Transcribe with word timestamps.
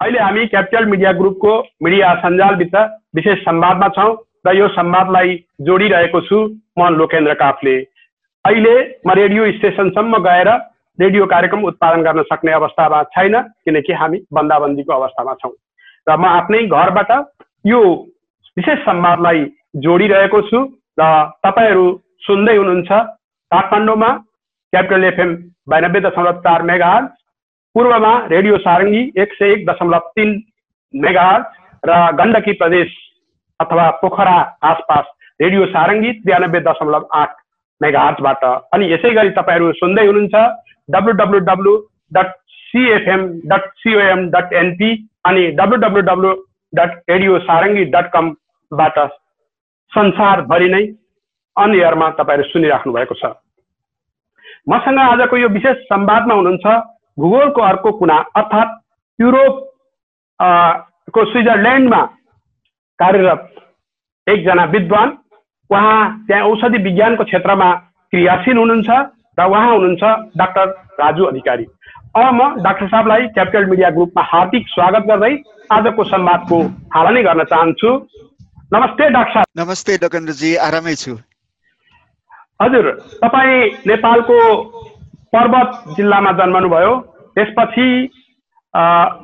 अहिले 0.00 0.18
हामी 0.18 0.46
capital 0.46 0.84
media 0.84 1.12
ग्रुपको 1.12 1.52
मिडिया 1.82 2.14
सञ्जालभित्र 2.14 2.80
विशेष 3.16 3.38
संवादमा 3.40 3.88
छौँ 3.96 4.10
र 4.46 4.52
यो 4.56 4.68
संवादलाई 4.70 5.36
जोडिरहेको 5.62 6.20
छु 6.20 6.40
म 6.78 6.88
लोकेन्द्र 6.94 7.34
काफले। 7.34 7.76
अहिले 8.44 8.74
म 9.06 9.14
रेडियो 9.18 9.50
स्टेसनसम्म 9.52 10.18
गएर 10.22 10.50
रेडियो 10.98 11.26
कार्यक्रम 11.26 11.64
उत्पादन 11.64 12.02
गर्न 12.02 12.22
सक्ने 12.28 12.52
अवस्थामा 12.52 13.02
छैन 13.16 13.40
किनकि 13.64 13.92
हामी 13.94 14.20
बन्दाबन्दीको 14.32 14.92
अवस्थामा 14.92 15.34
छौँ। 15.40 15.52
र 16.06 16.16
म 16.16 16.24
आफ्नै 16.26 16.62
घरबाट 16.68 17.10
यो 17.64 17.80
विशेष 18.56 18.78
संवादलाई 18.84 19.44
जोडिरहेको 19.82 20.40
छु 20.50 20.64
र 21.00 21.10
तपाईँहरू 21.42 21.86
सुन्दै 22.22 22.56
हुनुहुन्छ 22.56 22.90
काठमाडौँमा 23.50 24.10
क्यापिटल 24.72 25.04
एफएम 25.04 25.36
बयानब्बे 25.68 26.00
दशमलव 26.04 26.40
चार 26.44 26.62
मेगा 26.68 26.92
पूर्वमा 27.76 28.10
रेडियो 28.26 28.58
सारङ्गी 28.58 29.00
एक 29.18 29.32
सय 29.34 29.50
एक 29.52 29.64
दशमलव 29.66 30.04
तिन 30.16 30.30
मेगा 30.94 31.24
र 31.82 31.96
गण्डकी 32.14 32.52
प्रदेश 32.54 32.94
अथवा 33.60 33.88
पोखरा 33.98 34.36
आसपास 34.64 35.10
रेडियो 35.40 35.66
सारङ्गी 35.66 36.12
त्रियानब्बे 36.20 36.62
दशमलव 36.68 37.04
आठ 37.14 37.34
मेगाहर्चबाट 37.80 38.46
अनि 38.72 38.88
यसै 38.92 39.10
गरी 39.14 39.34
तपाईँहरू 39.36 39.68
सुन्दै 39.74 40.06
हुनुहुन्छ 40.06 40.46
W 40.88 41.16
W 41.20 41.42
W 41.42 41.76
dot 42.12 42.32
CFM 42.62 43.28
dot 43.46 43.68
COM 43.76 44.24
dot 44.30 44.56
NP 44.62 44.90
अनि 45.24 45.44
W 45.60 45.82
W 45.84 46.06
W 46.08 46.32
dot 46.72 46.98
radio 47.08 47.38
Sarangi 47.44 47.86
dot 47.92 48.10
कमबाट 48.10 48.98
संसारभरि 49.92 50.68
नै 50.70 50.84
अनएयरमा 51.56 52.10
तपाईँहरू 52.16 52.50
सुनिराख्नु 52.50 52.92
भएको 52.92 53.14
छ। 53.16 53.36
मसँग 54.68 55.06
आजको 55.06 55.36
यो 55.36 55.54
विशेष 55.54 55.88
संवादमा 55.88 56.34
हुनुहुन्छ 56.34 56.82
भूगोलको 57.16 57.62
अर्को 57.62 57.92
कुना 57.98 58.16
अर्थात् 58.36 58.72
युरोप 59.18 59.54
को 61.14 61.24
स्विजरल्यान्डमा 61.32 62.00
कार्यरत 62.98 63.52
एकजना 64.26 64.64
विद्वान 64.74 65.16
उहाँ 65.70 66.00
त्यहाँ 66.26 66.48
औषधि 66.50 66.78
विज्ञानको 66.82 67.24
क्षेत्रमा 67.24 67.72
क्रियाशील 68.12 68.56
हुनुहुन्छ 68.56 68.90
र 69.38 69.44
उहाँ 69.44 69.70
हुनुहुन्छ 69.72 70.02
डाक्टर 70.36 70.66
राजु 71.00 71.24
अधिकारी। 71.24 71.64
अब 72.16 72.34
म 72.34 72.62
डाक्टर 72.62 72.86
साहबलाई 72.88 73.26
क्यापिटल 73.36 73.64
मिडिया 73.70 73.90
ग्रुपमा 73.96 74.22
हार्दिक 74.32 74.68
स्वागत 74.68 75.06
गर्दै 75.08 75.32
आजको 75.72 76.04
संवादको 76.04 76.58
थालनी 76.94 77.22
गर्न 77.22 77.44
चाहन्छु। 77.52 77.90
नमस्ते 78.74 79.08
डाक्टर 79.10 79.32
साहब। 79.32 79.60
नमस्ते 79.60 79.96
डकेन्द्रजी 80.04 80.54
आरामै 80.66 80.94
छु। 80.96 81.12
हजुर 82.62 82.90
तपाईँ 83.24 83.70
नेपालको 83.86 84.38
पर्वत 85.36 85.70
जिल्लामा 85.96 86.32
जन्मनुभयो। 86.38 86.94
त्यसपछि 87.36 87.88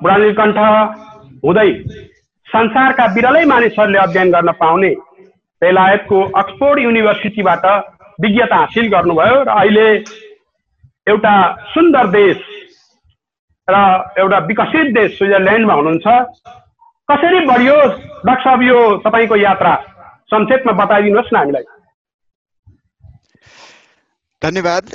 बुढानीलकण्ठ 0.03 0.59
हुँदै 1.45 1.71
संसारका 2.47 3.07
बिरलै 3.15 3.45
मानिसहरूले 3.53 3.99
अध्ययन 3.99 4.31
गर्न 4.33 4.51
पाउने 4.61 4.93
बेलायतको 5.63 6.19
अक्सफोर्ड 6.41 6.79
युनिभर्सिटीबाट 6.83 7.65
विज्ञता 8.19 8.57
हासिल 8.57 8.89
गर्नुभयो 8.95 9.37
र 9.43 9.49
अहिले 9.51 9.89
एउटा 11.07 11.35
सुन्दर 11.75 12.07
देश 12.17 12.39
र 13.69 13.77
एउटा 14.19 14.39
विकसित 14.49 14.93
देश 14.95 15.17
स्विजरल्यान्डमा 15.19 15.75
हुनुहुन्छ। 15.75 16.07
कसरी 17.09 17.41
बढियो 17.47 17.77
साहब 18.27 18.63
यो 18.63 18.79
तपाईँको 19.05 19.37
यात्रा? 19.37 19.75
संक्षेपमा 20.33 20.73
बताइदिनुहोस् 20.85 21.33
न 21.33 21.37
हामीलाई। 21.37 21.65
धन्यवाद। 24.43 24.89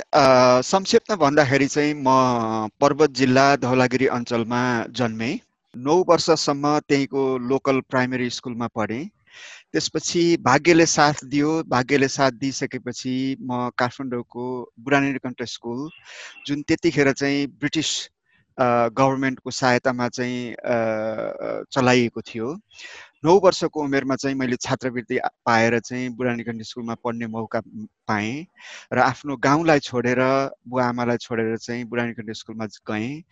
संक्षेपमा 0.64 1.16
भन्दाखेरि 1.16 1.66
चाहिँ 1.66 1.92
म 1.96 2.68
पर्वत 2.80 3.10
जिल्ला 3.16 3.44
धौलागिरी 3.56 4.06
अञ्चलमा 4.16 4.60
जन्मेँ। 4.98 5.38
नौ 5.74 5.94
वर्षसम्म 6.08 6.78
त्यहीँको 6.88 7.22
लोकल 7.48 7.80
प्राइमेरी 7.90 8.28
स्कुलमा 8.30 8.66
पढेँ। 8.76 9.04
त्यसपछि 9.72 10.24
भाग्यले 10.44 10.86
साथ 10.86 11.24
दियो। 11.32 11.52
भाग्यले 11.68 12.08
साथ 12.08 12.30
दिइसकेपछि 12.44 13.14
म 13.40 13.70
काठमाडौँको 13.78 14.44
बुढानीकण्ठ 14.84 15.42
स्कुल 15.54 15.88
जुन 16.46 16.62
त्यतिखेर 16.68 17.12
चाहिँ 17.12 17.46
ब्रिटिस 17.48 17.90
गभर्मेन्टको 18.58 19.50
सहायतामा 19.50 20.08
चाहिँ 20.08 20.54
चलाइएको 21.72 22.20
थियो। 22.20 22.54
नौ 23.24 23.34
वर्षको 23.44 23.82
उमेरमा 23.82 24.16
चाहिँ 24.16 24.36
मैले 24.36 24.56
छात्रवृत्ति 24.56 25.18
पाएर 25.46 25.78
चाहिँ 25.80 26.08
बुढानीकण्ठ 26.16 26.62
स्कुलमा 26.62 26.94
पढ्ने 27.04 27.26
मौका 27.26 27.60
पाएँ 28.08 28.46
र 28.92 28.98
आफ्नो 29.00 29.36
गाउँलाई 29.36 29.78
छोडेर 29.78 30.20
बुवा 30.68 30.84
आमालाई 30.84 31.16
छोडेर 31.16 31.56
चाहिँ 31.56 31.84
बुढानीकण्ठ 31.84 32.30
स्कुलमा 32.32 32.66
गएँ। 32.90 33.22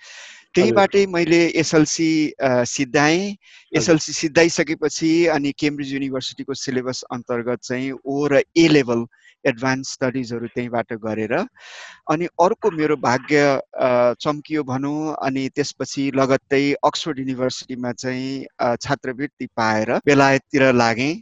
त्यहीँबाटै 0.55 1.07
मैले 1.07 1.41
एसएलसी 1.55 2.11
सिद्धाएँ। 2.43 3.37
एसएलसी 3.73 4.13
सिद्धाइसकेपछि 4.13 5.11
अनि 5.27 5.53
केम्ब्रिज 5.59 5.93
युनिभर्सिटीको 5.93 6.55
सिलेबस 6.55 7.03
अन्तर्गत 7.13 7.61
चाहिँ 7.63 7.93
ओ 8.05 8.27
र 8.27 8.43
ए 8.57 8.69
लेभल 8.69 9.07
एडभान्स 9.47 9.93
स्टडिजहरू 9.93 10.47
त्यहीँबाट 10.55 10.93
गरेर 11.05 11.35
अनि 12.13 12.27
अर्को 12.41 12.71
मेरो 12.71 12.97
भाग्य 13.03 13.43
चम्कियो 14.21 14.63
भनौँ 14.65 15.15
अनि 15.23 15.49
त्यसपछि 15.57 16.11
लगत्तै 16.15 16.65
अक्सफोर्ड 16.85 17.19
युनिभर्सिटीमा 17.19 17.93
चाहिँ 17.93 18.77
छात्रवृत्ति 18.83 19.47
पाएर 19.57 19.93
बेलायततिर 20.07 20.73
लागेँ। 20.75 21.15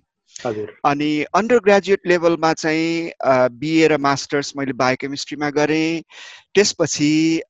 अनि 0.85 1.25
अन्डर 1.35 1.59
ग्रेजुएट 1.65 2.01
लेभलमा 2.07 2.53
चाहिँ 2.53 3.13
बिए 3.59 3.87
र 3.89 3.97
मास्टर्स 3.99 4.53
मैले 4.57 4.73
बायोकेमिस्ट्रीमा 4.73 5.51
गरेँ। 5.51 6.03
त्यसपछि 6.55 7.41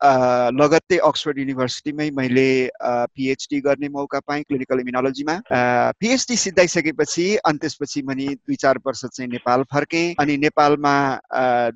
लगत्तै 0.61 0.97
अक्सफोर्ड 1.09 1.39
युनिभर्सिटीमै 1.39 2.11
मैले 2.17 2.49
पिएचडी 2.83 3.61
गर्ने 3.61 3.89
मौका 3.89 4.21
पाएँ 4.29 4.43
क्लिनिकल 4.43 4.81
इम्युनोलोजीमा 4.81 5.41
पिएचडी 6.01 6.37
सिद्धाइसकेपछि 6.37 7.27
अनि 7.37 7.59
त्यसपछि 7.59 8.03
मैले 8.03 8.27
दुई 8.35 8.57
चार 8.57 8.79
वर्ष 8.87 9.05
चाहिँ 9.05 9.31
नेपाल 9.31 9.63
फर्केँ। 9.73 10.15
अनि 10.21 10.37
नेपालमा 10.37 10.95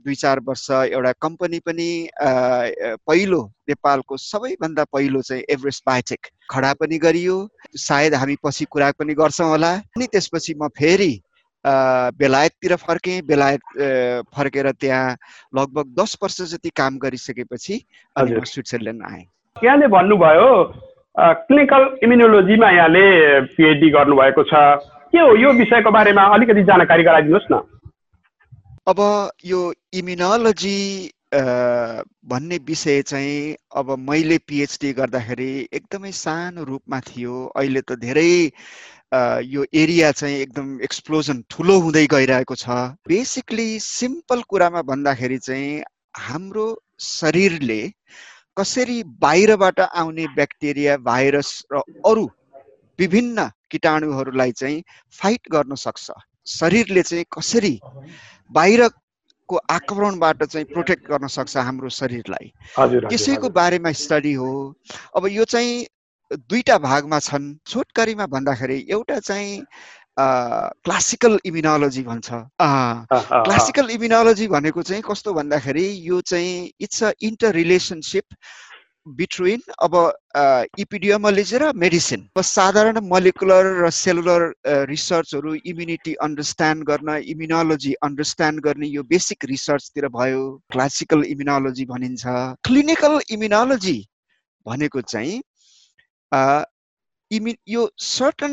दुई 0.05 0.15
चार 0.15 0.41
वर्ष 0.49 0.71
एउटा 0.71 1.13
कम्पनी 1.21 1.59
पनि 1.67 1.91
पहिलो 2.23 3.43
नेपालको 3.69 4.17
सबैभन्दा 4.17 4.85
पहिलो 4.93 5.21
चाहिँ 5.23 5.43
एभरेस्ट 5.51 5.83
बायोटेक 5.87 6.27
खडा 6.51 6.73
पनि 6.81 6.99
गरियो। 6.99 7.37
सायद 7.79 8.15
हामी 8.15 8.37
पछि 8.45 8.65
कुरा 8.71 8.91
पनि 8.99 9.15
गर्छौँ 9.15 9.49
होला। 9.49 9.73
अनि 9.95 10.07
त्यसपछि 10.13 10.55
म 10.57 10.69
फेरि 10.79 11.13
बेलायततिर 11.65 12.75
फर्केँ। 12.79 13.21
बेलायत 13.29 13.61
फर्केर 14.35 14.71
त्यहाँ 14.81 15.17
लगभग 15.57 15.95
दस 15.95 16.17
वर्ष 16.23 16.41
जति 16.53 16.71
काम 16.77 16.99
गरिसकेपछि 16.99 17.81
अनि 18.17 18.37
म 18.37 18.45
स्विट्जरल्यान्ड 18.45 19.03
आएँ। 19.05 19.25
यहाँले 19.57 19.87
भन्नुभयो 19.89 20.51
क्लिनिकल 21.19 21.83
इम्युनोलोजीमा 22.05 22.71
यहाँले 22.71 23.05
पिएचडी 23.53 23.91
गर्नुभएको 23.91 24.43
छ। 24.45 24.55
के 25.13 25.19
हो 25.19 25.35
यो 25.37 25.51
विषयको 25.59 25.91
बारेमा 25.91 26.23
अलिकति 26.35 26.63
जानकारी 26.63 27.03
गराइदिनुहोस् 27.03 27.51
न। 27.53 27.61
अब 28.87 29.01
यो 29.45 29.61
इम्युनोलोजी 29.95 30.79
भन्ने 31.33 32.57
विषय 32.67 33.03
चाहिँ 33.03 33.57
अब 33.77 33.91
मैले 33.99 34.39
पिएचडी 34.49 34.93
गर्दाखेरि 34.93 35.69
एकदमै 35.73 36.13
सानो 36.13 36.65
रूपमा 36.65 37.01
थियो। 37.01 37.35
अहिले 37.57 37.81
त 37.81 37.99
धेरै 38.01 38.33
यो 39.45 39.65
एरिया 39.75 40.13
चाहिँ 40.13 40.37
एकदम 40.39 40.81
एक्सप्लोजन 40.83 41.43
ठुलो 41.51 41.79
हुँदै 41.81 42.07
गइरहेको 42.07 42.55
छ। 42.55 42.69
बेसिकली 43.09 43.69
सिम्पल 43.81 44.43
कुरामा 44.49 44.83
भन्दाखेरि 44.89 45.39
चाहिँ 45.39 45.83
हाम्रो 46.17 46.67
शरीरले 47.01 47.81
कसरी 48.57 49.03
बाहिरबाट 49.21 49.81
आउने 49.81 50.27
ब्याक्टेरिया 50.35 50.97
भाइरस 51.05 51.51
र 51.73 51.83
अरू 52.07 52.25
विभिन्न 52.99 53.49
किटाणुहरूलाई 53.71 54.53
चाहिँ 54.53 54.83
फाइट 55.21 55.49
गर्न 55.53 55.75
सक्छ। 55.77 56.11
शरीरले 56.49 57.03
चाहिँ 57.03 57.25
कसरी 57.37 57.75
बाहिरको 59.49 59.57
आक्रमणबाट 59.75 60.45
चाहिँ 60.45 60.67
प्रोटेक्ट 60.73 61.09
गर्न 61.09 61.27
सक्छ 61.27 61.57
हाम्रो 61.57 61.89
शरीरलाई। 61.89 62.53
त्यसैको 63.09 63.49
बारेमा 63.49 63.93
स्टडी 63.93 64.33
हो। 64.33 64.75
अब 65.17 65.27
यो 65.27 65.45
चाहिँ 65.45 65.87
दुईटा 66.31 66.79
भागमा 66.79 67.19
छन्। 67.19 67.57
छोटकरीमा 67.65 68.27
भन्दाखेरि 68.29 68.87
एउटा 68.91 69.19
चाहिँ 69.19 69.65
क्लासिकल 70.85 71.39
इम्युनोलोजी 71.45 72.03
भन्छ। 72.03 72.29
क्लासिकल 72.61 73.91
इम्युनोलोजी 73.91 74.47
भनेको 74.49 74.83
चाहिँ 74.83 75.03
कस्तो 75.09 75.33
भन्दाखेरि 75.33 75.87
यो 76.09 76.21
चाहिँ 76.21 76.71
it's 76.81 77.03
a 77.05 77.13
inter 77.23 77.55
relationship 77.55 78.25
between 79.17 79.61
अब 79.83 79.95
इपिडियोमोलोजी 80.85 81.59
र 81.59 81.73
मेडिसिन 81.83 82.21
साधारण 82.49 82.99
मलिकुलर 83.11 83.65
र 83.83 83.91
सेलुलर 83.99 84.43
रिसर्चहरू 84.91 85.55
इम्युनिटी 85.73 86.15
अन्डरस्ट्यान्ड 86.27 86.85
गर्न 86.91 87.17
इम्युनोलोजी 87.35 87.93
अन्डरस्ट्यान्ड 88.09 88.61
गर्ने 88.65 88.89
यो 88.89 89.03
बेसिक 89.13 89.45
रिसर्चतिर 89.53 90.09
भयो 90.17 90.43
क्लासिकल 90.73 91.25
इम्युनोलोजी 91.35 91.85
भनिन्छ। 91.93 92.25
क्लिनिकल 92.69 93.21
इम्युनोलोजी 93.31 93.99
भनेको 94.67 95.01
चाहिँ 95.13 95.41
इम्यु 97.31 97.55
यो 97.69 97.89
सर्टन 98.09 98.53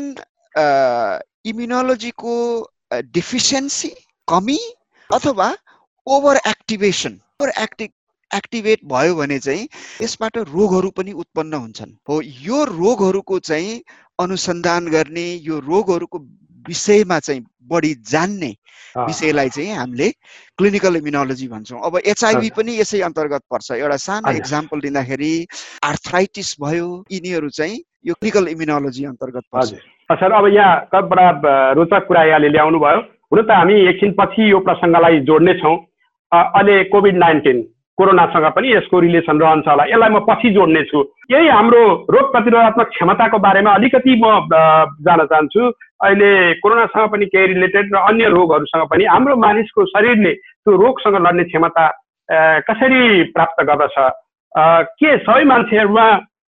इम्युनोलोजीको 1.52 2.34
डिफिसियन्सी 3.14 3.88
कमी 4.28 4.58
अथवा 5.10 5.48
over 6.06 6.36
activation 6.46 7.20
over 7.40 7.52
active 7.62 7.90
activate 8.34 8.80
भयो 8.84 9.14
भने 9.16 9.38
चाहिँ 9.38 9.68
यसबाट 10.02 10.38
रोगहरू 10.50 10.90
पनि 10.90 11.12
उत्पन्न 11.12 11.54
हुन्छन्। 11.54 11.92
हो 12.08 12.20
यो 12.22 12.64
रोगहरूको 12.64 13.38
चाहिँ 13.38 13.82
अनुसन्धान 14.18 14.86
गर्ने 14.90 15.26
यो 15.46 15.58
रोगहरूको 15.62 16.18
विषयमा 16.68 17.18
चाहिँ 17.18 17.44
बढी 17.70 17.92
जान्ने 18.10 18.54
विषयलाई 18.98 19.48
चाहिँ 19.48 19.74
हामीले 19.76 20.08
क्लिनिकल 20.58 20.96
इम्युनोलोजी 20.96 21.48
भन्छौँ। 21.48 21.80
अब 21.84 21.98
एचआइभी 22.06 22.50
पनि 22.56 22.78
यसै 22.80 23.00
अन्तर्गत 23.08 23.42
पर्छ। 23.50 23.70
एउटा 23.72 23.96
सानो 23.96 24.32
इक्जाम्पल 24.36 24.80
दिँदाखेरि 24.80 25.32
आर्थराइटिस 25.84 26.54
भयो 26.62 26.86
यिनीहरू 27.12 27.48
चाहिँ 27.50 27.76
यो 28.06 28.14
क्लिनिकल 28.14 28.48
इम्युनोलोजी 28.48 29.04
अन्तर्गत 29.04 29.44
पर्छ। 29.52 29.70
सर 30.10 30.32
अब 30.32 30.46
यहाँ 30.54 31.02
बडा 31.02 31.30
रोचक 31.72 32.06
कुरा 32.08 32.24
यहाँले 32.24 32.48
ल्याउनु 32.48 32.78
भयो 32.78 32.98
हुन 33.32 33.42
त 33.42 33.50
हामी 33.50 33.74
एकछिन 33.88 34.12
पछि 34.18 34.50
यो 34.50 34.58
प्रसङ्गलाई 34.66 35.20
जोड्नेछौँ। 35.28 35.76
अहिले 36.32 36.82
कोभिड 36.90 37.16
नाइन्टिन 37.18 37.62
कोरोनासँग 37.98 38.46
पनि 38.56 38.72
यसको 38.72 39.00
रिलेसन 39.00 39.40
रहन्छ 39.40 39.68
होला। 39.68 39.84
यसलाई 39.88 40.10
म 40.12 40.18
पछि 40.28 40.50
जोड्नेछु। 40.52 41.00
यही 41.32 41.48
हाम्रो 41.48 41.82
रोग 42.12 42.26
प्रतिरोधात्मक 42.32 42.88
क्षमताको 42.92 43.38
बारेमा 43.38 43.70
अलिकति 43.72 44.12
म 44.20 44.24
जान 45.00 45.20
चाहन्छु। 45.32 45.62
अहिले 46.04 46.30
कोरोनासँग 46.60 47.08
पनि 47.12 47.26
केही 47.32 47.46
रिलेटेड 47.54 47.94
र 47.94 47.96
अन्य 47.96 48.28
रोगहरूसँग 48.36 48.84
पनि 48.92 49.04
हाम्रो 49.04 49.36
मानिसको 49.36 49.84
शरीरले 49.96 50.32
त्यो 50.32 50.76
रोगसँग 50.76 51.16
लड्ने 51.26 51.44
क्षमता 51.48 51.84
कसरी 52.68 53.02
प्राप्त 53.32 53.64
गर्दछ? 53.64 53.96
के 55.00 55.16
सबै 55.24 55.44
मान्छेहरूमा 55.44 56.06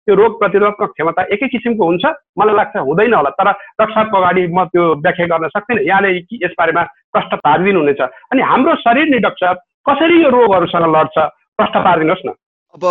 त्यो 0.06 0.14
रोग 0.14 0.32
प्रतिरोधात्मक 0.38 0.90
क्षमता 0.90 1.22
एकै 1.34 1.46
किसिमको 1.46 1.84
हुन्छ? 1.84 2.04
मलाई 2.38 2.54
लाग्छ 2.56 2.76
हुँदैन 2.76 3.14
होला। 3.14 3.30
तर 3.38 3.48
रक्षाको 3.80 4.16
अगाडि 4.18 4.46
म 4.50 4.64
त्यो 4.70 4.82
व्याख्या 5.02 5.26
गर्न 5.30 5.48
सक्दिनँ। 5.54 5.82
यहाँले 5.86 6.10
यस 6.42 6.54
बारेमा 6.58 6.82
प्रष्ट 7.14 7.32
पारिदिनु 7.46 7.80
हुनेछ 7.80 8.00
अनि 8.02 8.42
हाम्रो 8.42 8.74
शरीर 8.82 9.08
नि 9.14 9.18
डाक्टर 9.26 9.54
कसरी 9.88 10.22
यो 10.22 10.28
रोगहरूसँग 10.30 10.86
लड्छ? 10.96 11.16
प्रश्न 11.56 11.80
पारिदिनुहोस् 11.86 12.26
न। 12.26 12.34
अब 12.74 12.84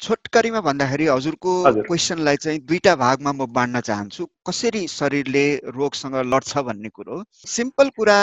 छोटकरीमा 0.00 0.60
भन्दाखेरि 0.64 1.06
हजुरको 1.06 1.52
क्वेसनलाई 1.88 2.36
चाहिँ 2.44 2.58
दुईटा 2.64 2.94
भागमा 2.96 3.32
म 3.32 3.46
बाँड्न 3.52 3.80
चाहन्छु। 3.88 4.24
कसरी 4.48 4.86
शरीरले 4.88 5.44
रोगसँग 5.76 6.16
लड्छ 6.32 6.58
भन्ने 6.68 6.88
कुरो? 6.88 7.16
सिम्पल 7.36 7.88
कुरा 7.98 8.18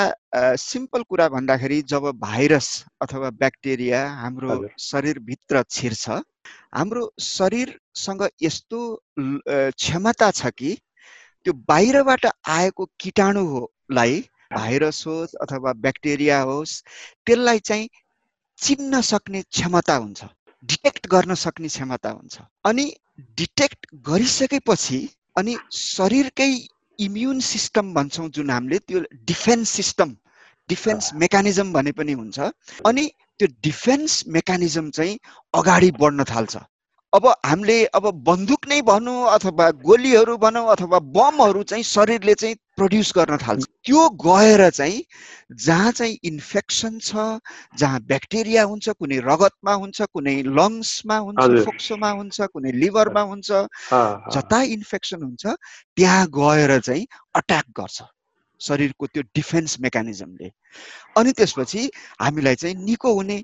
सिम्पल 0.58 1.02
कुरा 1.10 1.28
भन्दाखेरि 1.36 1.82
जब 1.92 2.04
भाइरस 2.24 2.68
अथवा 3.02 3.30
ब्याक्टेरिया 3.30 4.02
हाम्रो 4.22 4.58
शरीरभित्र 4.80 5.64
छिर्छ 5.70 6.10
हाम्रो 6.10 7.04
शरीरसँग 7.22 8.28
यस्तो 8.42 8.80
क्षमता 9.20 10.32
छ 10.32 10.50
कि 10.58 10.74
त्यो 11.46 11.54
बाहिरबाट 11.70 12.26
आएको 12.50 12.86
किटाणुलाई 13.00 14.22
भाइरस 14.52 15.04
होस् 15.08 15.36
अथवा 15.44 15.74
ब्याक्टेरिया 15.86 16.40
होस् 16.42 16.82
त्यसलाई 17.26 17.60
चाहिँ 17.60 17.90
चिन्न 18.60 19.02
सक्ने 19.02 19.42
क्षमता 19.42 19.96
हुन्छ 19.96 20.24
डिटेक्ट 20.70 21.08
गर्न 21.08 21.34
सक्ने 21.36 21.68
क्षमता 21.68 22.10
हुन्छ। 22.10 22.40
अनि 22.66 22.86
डिटेक्ट 23.38 23.86
गरिसकेपछि 24.08 25.00
अनि 25.38 25.56
शरीरकै 25.74 26.52
इम्युन 27.00 27.40
सिस्टम 27.40 27.94
भन्छौँ 27.94 28.28
जुन 28.30 28.50
हामीले 28.50 28.80
त्यो 28.80 29.00
डिफेन्स 29.28 29.70
सिस्टम 29.70 30.16
डिफेन्स 30.70 31.14
मेकानिजम 31.16 31.72
भने 31.74 31.92
पनि 31.92 32.14
हुन्छ। 32.14 32.40
अनि 32.86 33.06
त्यो 33.40 33.48
डिफेन्स 33.64 34.24
मेकानिजम 34.28 34.90
चाहिँ 34.90 35.18
अगाडि 35.54 35.92
बढ्न 36.00 36.24
थाल्छ। 36.24 36.58
अब 37.14 37.28
हामीले 37.46 37.78
अब 37.98 38.06
बन्दुक 38.24 38.68
नै 38.70 38.82
भनौँ 38.82 39.30
अथवा 39.30 39.70
गोलीहरू 39.86 40.38
भनौँ 40.38 40.66
अथवा 40.72 41.00
बमहरू 41.16 41.64
चाहिँ 41.64 41.84
शरीरले 41.84 42.34
चाहिँ 42.36 42.56
प्रड्युस 42.80 43.12
गर्न 43.18 43.38
थाल्छ। 43.44 43.66
त्यो 43.86 44.02
गएर 44.24 44.70
चाहिँ 44.70 45.04
जहाँ 45.66 45.92
चाहिँ 45.92 46.18
इन्फेक्सन 46.32 47.00
छ 47.00 47.26
जहाँ 47.80 48.00
ब्याक्टेरिया 48.10 48.64
हुन्छ 48.72 48.90
कुनै 49.00 49.20
रगतमा 49.30 49.74
हुन्छ 49.84 50.02
कुनै 50.14 50.36
लङ्समा 50.60 51.18
हुन्छ 51.26 51.66
फोक्सोमा 51.66 52.12
हुन्छ 52.20 52.38
कुनै 52.54 52.72
लिभरमा 52.84 53.22
हुन्छ 53.32 53.50
जता 54.36 54.62
इन्फेक्सन 54.76 55.24
हुन्छ 55.24 55.44
त्यहाँ 55.98 56.26
गएर 56.40 56.80
चाहिँ 56.80 57.06
अट्याक 57.36 57.66
गर्छ। 57.80 58.02
शरीरको 58.62 59.06
त्यो 59.08 59.24
डिफेन्स 59.36 59.80
मेकानिजमले 59.82 60.48
अनि 61.18 61.32
त्यसपछि 61.32 61.82
हामीलाई 62.22 62.56
चाहिँ 62.56 62.76
निको 62.76 63.14
हुने। 63.14 63.38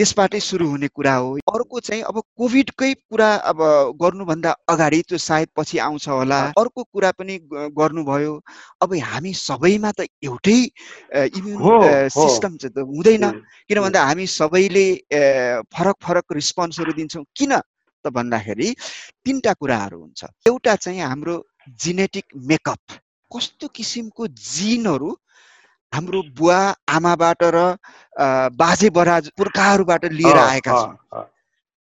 त्यसबाटै 0.00 0.40
सुरु 0.40 0.64
हुने 0.64 0.88
कुरा 0.96 1.14
हो। 1.20 1.28
अर्को 1.44 1.80
चाहिँ 1.84 2.02
अब 2.08 2.16
कोभिडकै 2.40 2.92
कुरा 3.12 3.28
अब 3.52 3.58
गर्नुभन्दा 4.00 4.50
अगाडि 4.72 5.00
त्यो 5.12 5.18
सायद 5.20 5.48
पछि 5.52 5.76
आउँछ 5.76 6.08
होला। 6.08 6.40
अर्को 6.56 6.80
कुरा 6.88 7.10
पनि 7.20 7.36
गर्नुभयो। 7.76 8.32
अब 8.80 8.90
हामी 8.96 9.32
सबैमा 9.36 9.90
त 9.92 10.08
एउटै 10.24 10.60
इम्युन 11.36 12.08
सिस्टम 12.16 12.56
चाहिँ 12.56 12.72
त 12.72 12.78
हुँदैन। 12.80 13.24
किन 13.68 13.78
भन्दा 13.84 14.00
हामी 14.08 14.26
सबैले 14.40 14.86
फरक 15.68 15.96
फरक 16.00 16.26
रिस्पोन्सहरू 16.32 16.92
दिन्छौँ। 16.96 17.24
किन 17.36 17.52
त 17.60 18.08
भन्दाखेरि 18.08 18.68
तिनवटा 19.20 19.52
कुराहरू 19.60 20.00
हुन्छ। 20.00 20.48
एउटा 20.48 20.76
चाहिँ 20.80 21.00
हाम्रो 21.04 21.36
जिनेटिक 21.76 22.24
मेकअप। 22.48 22.82
कस्तो 23.30 23.68
किसिमको 23.68 24.26
जिनहरू 24.32 25.10
हाम्रो 25.92 26.22
बुवा 26.38 26.58
आमाबाट 26.88 27.42
र 27.54 27.76
बाजे 28.54 28.90
बराज 28.90 29.30
पुर्खाहरूबाट 29.36 30.04
लिएर 30.12 30.38
आएका 30.38 30.72
छौँ 30.72 31.24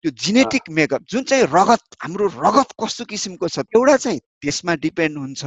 त्यो 0.04 0.10
जिनेटिक 0.24 0.70
मेकअप 0.70 1.04
जुन 1.10 1.22
चाहिँ 1.24 1.44
रगत 1.50 1.96
हाम्रो 2.02 2.26
रगत 2.34 2.74
कस्तो 2.82 3.04
किसिमको 3.04 3.48
छ 3.48 3.64
एउटा 3.74 3.96
चाहिँ 3.96 4.20
त्यसमा 4.42 4.74
डिपेन्ड 4.78 5.18
हुन्छ। 5.18 5.44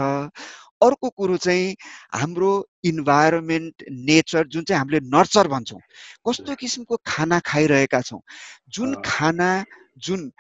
अर्को 0.82 1.10
कुरो 1.10 1.38
चाहिँ 1.38 1.76
हाम्रो 2.14 2.52
इन्भाइरोमेन्ट 2.86 3.84
नेचर 3.92 4.48
जुन 4.48 4.64
चाहिँ 4.64 4.80
हामीले 4.80 5.00
नर्चर 5.08 5.48
भन्छौँ 5.48 5.80
कस्तो 6.28 6.56
किसिमको 6.56 6.98
खाना 7.08 7.40
खाइरहेका 7.46 8.02
छौँ 8.02 8.22
जुन 8.70 8.96
खाना 9.06 9.50
जुन 9.98 10.32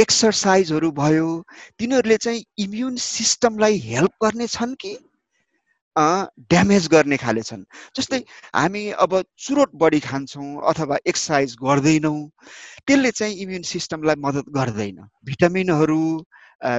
एक्सर्साइजहरू 0.00 0.90
भयो 0.92 1.28
तिनीहरूले 1.78 2.16
चाहिँ 2.16 2.44
इम्युन 2.58 2.96
सिस्टमलाई 2.96 3.78
हेल्प 3.78 4.12
गर्ने 4.22 4.46
छन् 4.46 4.74
कि? 4.74 4.96
ड्यामेज 5.96 6.88
गर्ने 6.92 7.16
खाले 7.16 7.42
छन्। 7.42 7.64
जस्तै 7.96 8.18
हामी 8.54 8.84
अब 9.04 9.22
चुरोट 9.38 9.70
बढी 9.74 10.00
खान्छौँ 10.00 10.48
अथवा 10.70 10.96
एक्सर्साइज 11.06 11.56
गर्दैनौँ 11.62 12.18
त्यसले 12.86 13.10
चाहिँ 13.10 13.36
इम्युन 13.42 13.62
सिस्टमलाई 13.64 14.16
मद्दत 14.20 14.50
गर्दैन। 14.56 14.98
भिटामिनहरू 15.26 16.02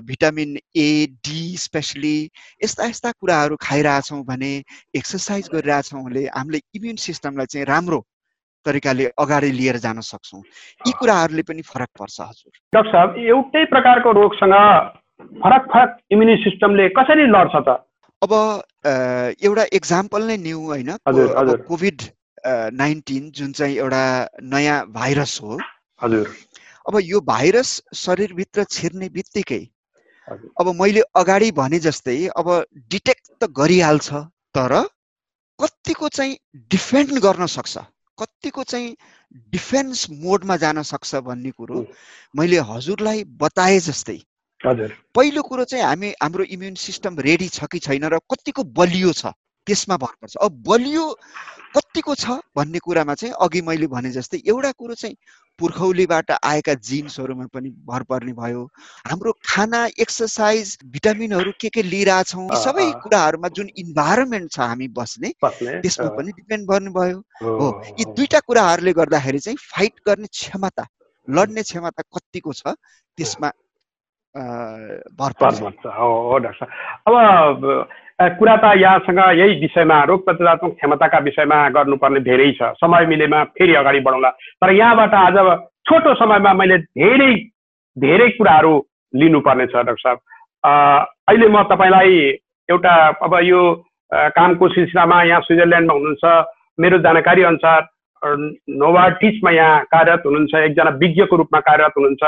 भिटामिन 0.06 0.58
ए 0.76 0.90
डी 1.26 1.42
स्पेसली 1.58 2.18
यस्ता 2.64 2.86
यस्ता 2.86 3.12
कुराहरू 3.12 3.56
खाइरहेछौँ 3.62 4.24
भने 4.26 4.52
एक्सर्साइज 4.96 5.50
गरिरहेछौँ 5.54 6.04
भने 6.04 6.26
हामीले 6.36 6.62
इम्युन 6.76 6.96
सिस्टमलाई 7.02 7.46
चाहिँ 7.46 7.66
राम्रो 7.66 8.00
तरिकाले 8.66 9.06
अगाडि 9.18 9.52
लिएर 9.52 9.78
जान 9.80 10.02
सक्छौँ। 10.04 10.42
यी 10.88 10.92
कुराहरूले 11.00 11.42
पनि 11.50 11.62
फरक 11.62 11.90
पर्छ 12.00 12.22
हजुर। 12.22 12.52
डाक्टर 12.74 12.92
साहब 12.92 13.18
एउटै 13.18 13.66
प्रकारको 13.74 14.12
रोगसँग 14.12 14.56
फरक 15.44 15.64
फरक 15.74 15.98
इम्युन 16.12 16.36
सिस्टमले 16.44 16.90
कसरी 16.98 17.26
लड्छ 17.26 17.56
त? 17.56 17.82
अब 18.22 18.34
एउटा 19.42 19.66
इक्जाम्पल 19.74 20.24
नै 20.28 20.38
न्यू 20.38 20.60
होइन 20.66 20.92
कोभिड 21.68 22.02
नाइन्टिन 22.76 23.32
जुन 23.32 23.52
चाहिँ 23.54 23.76
एउटा 23.78 24.04
नयाँ 24.54 24.78
भाइरस 24.92 25.40
हो। 25.44 25.58
हजुर। 26.00 26.36
अब 26.86 27.00
यो 27.04 27.20
भाइरस 27.24 27.72
शरीरभित्र 27.96 28.64
छिर्ने 28.72 29.10
बित्तिकै 29.10 29.60
अब 30.62 30.74
मैले 30.76 31.02
अगाडि 31.16 31.52
भने 31.58 31.80
जस्तै 31.80 32.16
अब 32.36 32.50
डिटेक्ट 32.94 33.26
त 33.26 33.50
गरिहाल्छ 33.58 34.24
तर 34.56 34.74
कतिको 35.60 36.10
चाहिँ 36.10 36.38
डिफेन्ड 36.72 37.20
गर्न 37.20 37.46
सक्छ 37.54 37.78
कतिको 38.18 38.64
चाहिँ 38.64 38.96
डिफेन्स 39.52 40.06
मोडमा 40.24 40.58
जान 40.58 40.82
सक्छ 40.86 41.16
भन्ने 41.24 41.52
कुरो 41.52 41.86
मैले 42.36 42.60
हजुरलाई 42.70 43.24
बताए 43.38 43.80
जस्तै 43.88 44.18
पहिलो 44.62 45.42
कुरो 45.44 45.64
चाहिँ 45.66 45.84
हामी 45.86 46.10
हाम्रो 46.22 46.44
इम्युन 46.44 46.76
सिस्टम 46.76 47.20
रेडी 47.20 47.48
छ 47.50 47.66
कि 47.72 47.80
छैन 47.80 48.06
र 48.10 48.20
कतिको 48.32 48.64
बलियो 48.78 49.12
छ 49.14 49.34
त्यसमा 49.68 49.98
भर 49.98 50.14
पर्छ। 50.22 50.36
अब 50.42 50.64
बलियो 50.68 51.04
कतिको 51.76 52.16
छ 52.16 52.40
भन्ने 52.56 52.80
कुरामा 52.80 53.14
चाहिँ 53.14 53.34
अघि 53.46 53.62
मैले 53.62 53.88
भने 53.88 54.12
जस्तै 54.12 54.38
एउटा 54.48 54.72
कुरो 54.72 54.96
चाहिँ 54.96 55.16
पुर्खौलीबाट 55.60 56.32
आएका 56.32 56.74
जिन्सहरूमा 56.90 57.46
पनि 57.54 57.70
भर 57.86 58.04
पर्ने 58.10 58.34
भयो। 58.34 58.64
हाम्रो 59.08 59.32
खाना 59.46 59.86
एक्सर्साइज 60.00 60.78
भिटामिनहरू 60.96 61.52
के 61.62 61.70
के 61.70 61.84
लिइरहेछौँ 61.84 62.48
सबै 62.64 62.88
कुराहरूमा 63.04 63.48
जुन 63.60 63.70
इन्भाइरोमेन्ट 63.78 64.52
छ 64.52 64.60
हामी 64.60 64.88
बस्ने 64.98 65.34
त्यसमा 65.44 66.10
पनि 66.18 66.32
डिपेन्ड 66.32 66.70
भयो। 66.98 67.20
हो 67.44 67.70
यी 68.00 68.06
दुईटा 68.18 68.40
कुराहरूले 68.48 68.94
गर्दाखेरि 69.02 69.40
चाहिँ 69.40 69.58
फाइट 69.70 69.94
गर्ने 70.08 70.28
क्षमता 70.34 70.88
लड्ने 71.28 71.64
क्षमता 71.64 72.04
कतिको 72.16 72.54
छ 72.54 72.76
त्यसमा 73.18 73.52
अब 77.48 77.64
कुरा 78.38 78.56
त 78.56 78.74
यहाँसँग 78.78 79.20
यही 79.40 79.60
विषयमा 79.60 80.04
रोग 80.04 80.24
प्रतिरोधात्मक 80.26 80.74
क्षमताका 80.74 81.20
विषयमा 81.20 81.58
गर्नुपर्ने 81.70 82.20
धेरै 82.20 82.52
छ 82.52 82.70
समय 82.78 83.06
मिलेमा 83.06 83.44
फेरि 83.58 83.76
अगाडि 83.76 84.00
बढाउँला 84.00 84.30
तर 84.62 84.72
यहाँबाट 84.74 85.14
आज 85.16 85.38
छोटो 85.86 86.14
समयमा 86.16 86.54
मैले 86.54 86.78
धेरै 86.78 87.34
धेरै 87.98 88.30
कुराहरू 88.30 88.74
लिनुपर्ने 89.14 89.66
छ 89.66 89.76
डाक्टर 89.82 89.96
साहब 89.98 90.20
अहिले 91.28 91.48
म 91.48 91.64
तपाईँलाई 91.64 92.18
एउटा 92.70 92.96
अब 93.22 93.40
यो 93.44 93.62
कामको 94.12 94.70
सिलसिलामा 94.70 95.22
यहाँ 95.24 95.42
स्विजरल्यान्डमा 95.42 95.94
हुनुहुन्छ 95.94 96.26
मेरो 96.80 96.98
जानकारी 97.00 97.44
अनुसार 97.44 97.88
नोभार्टिसमा 98.78 99.52
यहाँ 99.52 99.84
कार्यरत 99.88 100.24
हुनुहुन्छ 100.26 100.56
एकजना 100.56 100.90
विज्ञको 100.98 101.36
रूपमा 101.36 101.60
कार्यरत 101.60 101.94
हुनुहुन्छ 101.98 102.24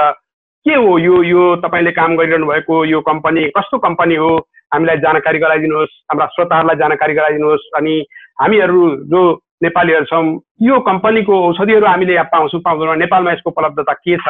के 0.66 0.76
हो 0.76 0.98
यो 1.00 1.24
यो 1.24 1.44
तपाईँले 1.64 1.92
काम 1.98 2.16
गरिरहनु 2.18 2.48
भएको 2.48 2.86
यो 2.86 3.00
कम्पनी 3.02 3.44
कस्तो 3.58 3.78
कम्पनी 3.80 4.16
हो? 4.16 4.32
हामीलाई 4.74 4.98
जानकारी 5.04 5.40
गराइदिनुहोस् 5.40 5.94
हाम्रा 6.12 6.26
श्रोताहरूलाई 6.34 6.78
जानकारी 6.80 7.14
गराइदिनुहोस् 7.14 7.70
अनि 7.78 7.94
हामीहरू 8.42 8.82
जो 9.12 9.22
नेपालीहरू 9.64 10.06
छौँ 10.12 10.26
यो 10.62 10.80
कम्पनीको 10.90 11.34
औषधिहरू 11.48 11.86
हामीले 11.86 12.14
यहाँ 12.14 12.30
पाउँछौँ 12.34 12.62
पाउँदैनौँ। 12.66 12.96
नेपालमा 12.96 13.32
यसको 13.34 13.50
उपलब्धता 13.50 13.94
के 13.94 14.18
छ? 14.18 14.28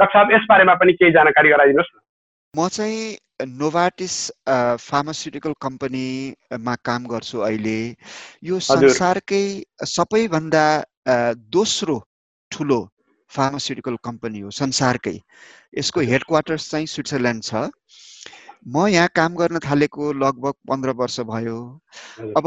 डाक्टर 0.00 0.12
साहब 0.12 0.32
यसबारेमा 0.32 0.74
पनि 0.80 0.92
केही 0.92 1.12
जानकारी 1.12 1.48
गराइदिनुहोस् 1.50 1.92
न। 1.92 1.98
म 2.54 2.68
चाहिँ 2.68 3.02
नोभाटिस 3.60 4.14
फार्मास्युटिकल 4.80 5.52
कम्पनीमा 5.60 6.74
काम 6.88 7.06
गर्छु 7.12 7.38
अहिले। 7.48 7.78
यो 8.48 8.58
संसारकै 8.64 9.44
सबैभन्दा 9.92 10.64
दोस्रो 11.52 11.96
ठुलो 12.52 12.80
फार्मास्युटिकल 13.32 13.96
कम्पनी 14.04 14.40
हो 14.40 14.50
संसारकै 14.52 15.16
यसको 15.78 16.00
हेड 16.10 16.22
क्वार्टर्स 16.28 16.70
चाहिँ 16.70 16.86
स्विट्जरल्यान्ड 16.86 17.42
छ। 17.44 17.70
म 18.66 18.86
यहाँ 18.88 19.08
काम 19.14 19.34
गर्न 19.36 19.58
थालेको 19.58 20.12
लगभग 20.14 20.54
पन्ध्र 20.68 20.90
वर्ष 20.98 21.20
भयो। 21.30 21.58
अब 22.36 22.46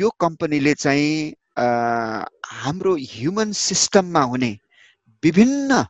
यो 0.00 0.10
कम्पनीले 0.20 0.74
चाहिँ 0.74 1.34
हाम्रो 1.58 2.94
ह्युमन 3.10 3.52
सिस्टममा 3.58 4.22
हुने 4.32 4.52
विभिन्न 5.22 5.84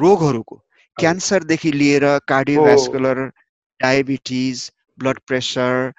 रोगहरूको 0.00 0.56
क्यान्सरदेखि 0.96 1.72
लिएर 1.72 2.04
कार्डियोभ्यास्कुलर 2.28 3.18
डायबिटिज 3.80 4.70
ब्लड 4.98 5.18
प्रेसर 5.26 5.92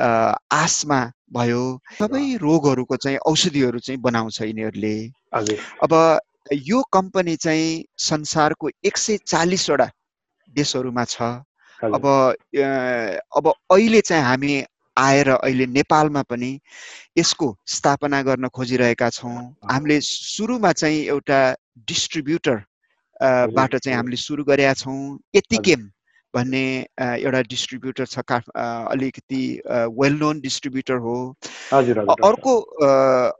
आसमा 0.00 1.00
भयो। 1.32 1.62
सबै 1.98 2.24
रोगहरूको 2.42 2.96
चाहिँ 2.96 3.18
औषधिहरू 3.26 3.78
चाहिँ 3.78 4.00
बनाउँछ 4.02 4.40
यिनीहरूले। 4.42 4.96
अब 5.84 5.92
यो 6.52 6.82
कम्पनी 6.92 7.36
चाहिँ 7.36 7.84
संसारको 7.98 8.70
एक 8.84 8.96
सय 8.98 9.16
चालिसवटा 9.26 9.88
देशहरूमा 10.54 11.04
छ। 11.04 11.22
अब 11.80 12.06
अब 13.36 13.48
अहिले 13.48 14.00
चाहिँ 14.00 14.24
हामी 14.24 14.62
आएर 14.96 15.28
अहिले 15.30 15.66
नेपालमा 15.66 16.22
पनि 16.22 16.50
यसको 17.18 17.56
स्थापना 17.66 18.22
गर्न 18.22 18.48
खोजिरहेका 18.48 19.08
छौँ। 19.10 19.38
हामीले 19.70 20.00
सुरुमा 20.00 20.72
चाहिँ 20.72 21.00
एउटा 21.06 21.40
डिस्ट्रिब्युटर 21.88 22.62
बाट 23.56 23.76
चाहिँ 23.76 23.96
हामीले 23.96 24.16
सुरु 24.16 24.44
गरेका 24.44 24.74
छौँ। 24.74 25.18
यतिकेम 25.34 25.90
भन्ने 26.34 26.64
एउटा 27.00 27.40
डिस्ट्रिब्युटर 27.48 28.06
छ 28.06 28.18
काठ 28.28 28.44
अलिकति 28.56 29.42
वेल 29.96 30.12
नोन 30.18 30.40
डिस्ट्रिब्युटर 30.40 30.96
हो। 30.96 31.16
अर्को 31.72 32.58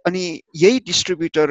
अनि 0.09 0.25
यही 0.57 0.81
डिस्ट्रिब्युटर 0.87 1.49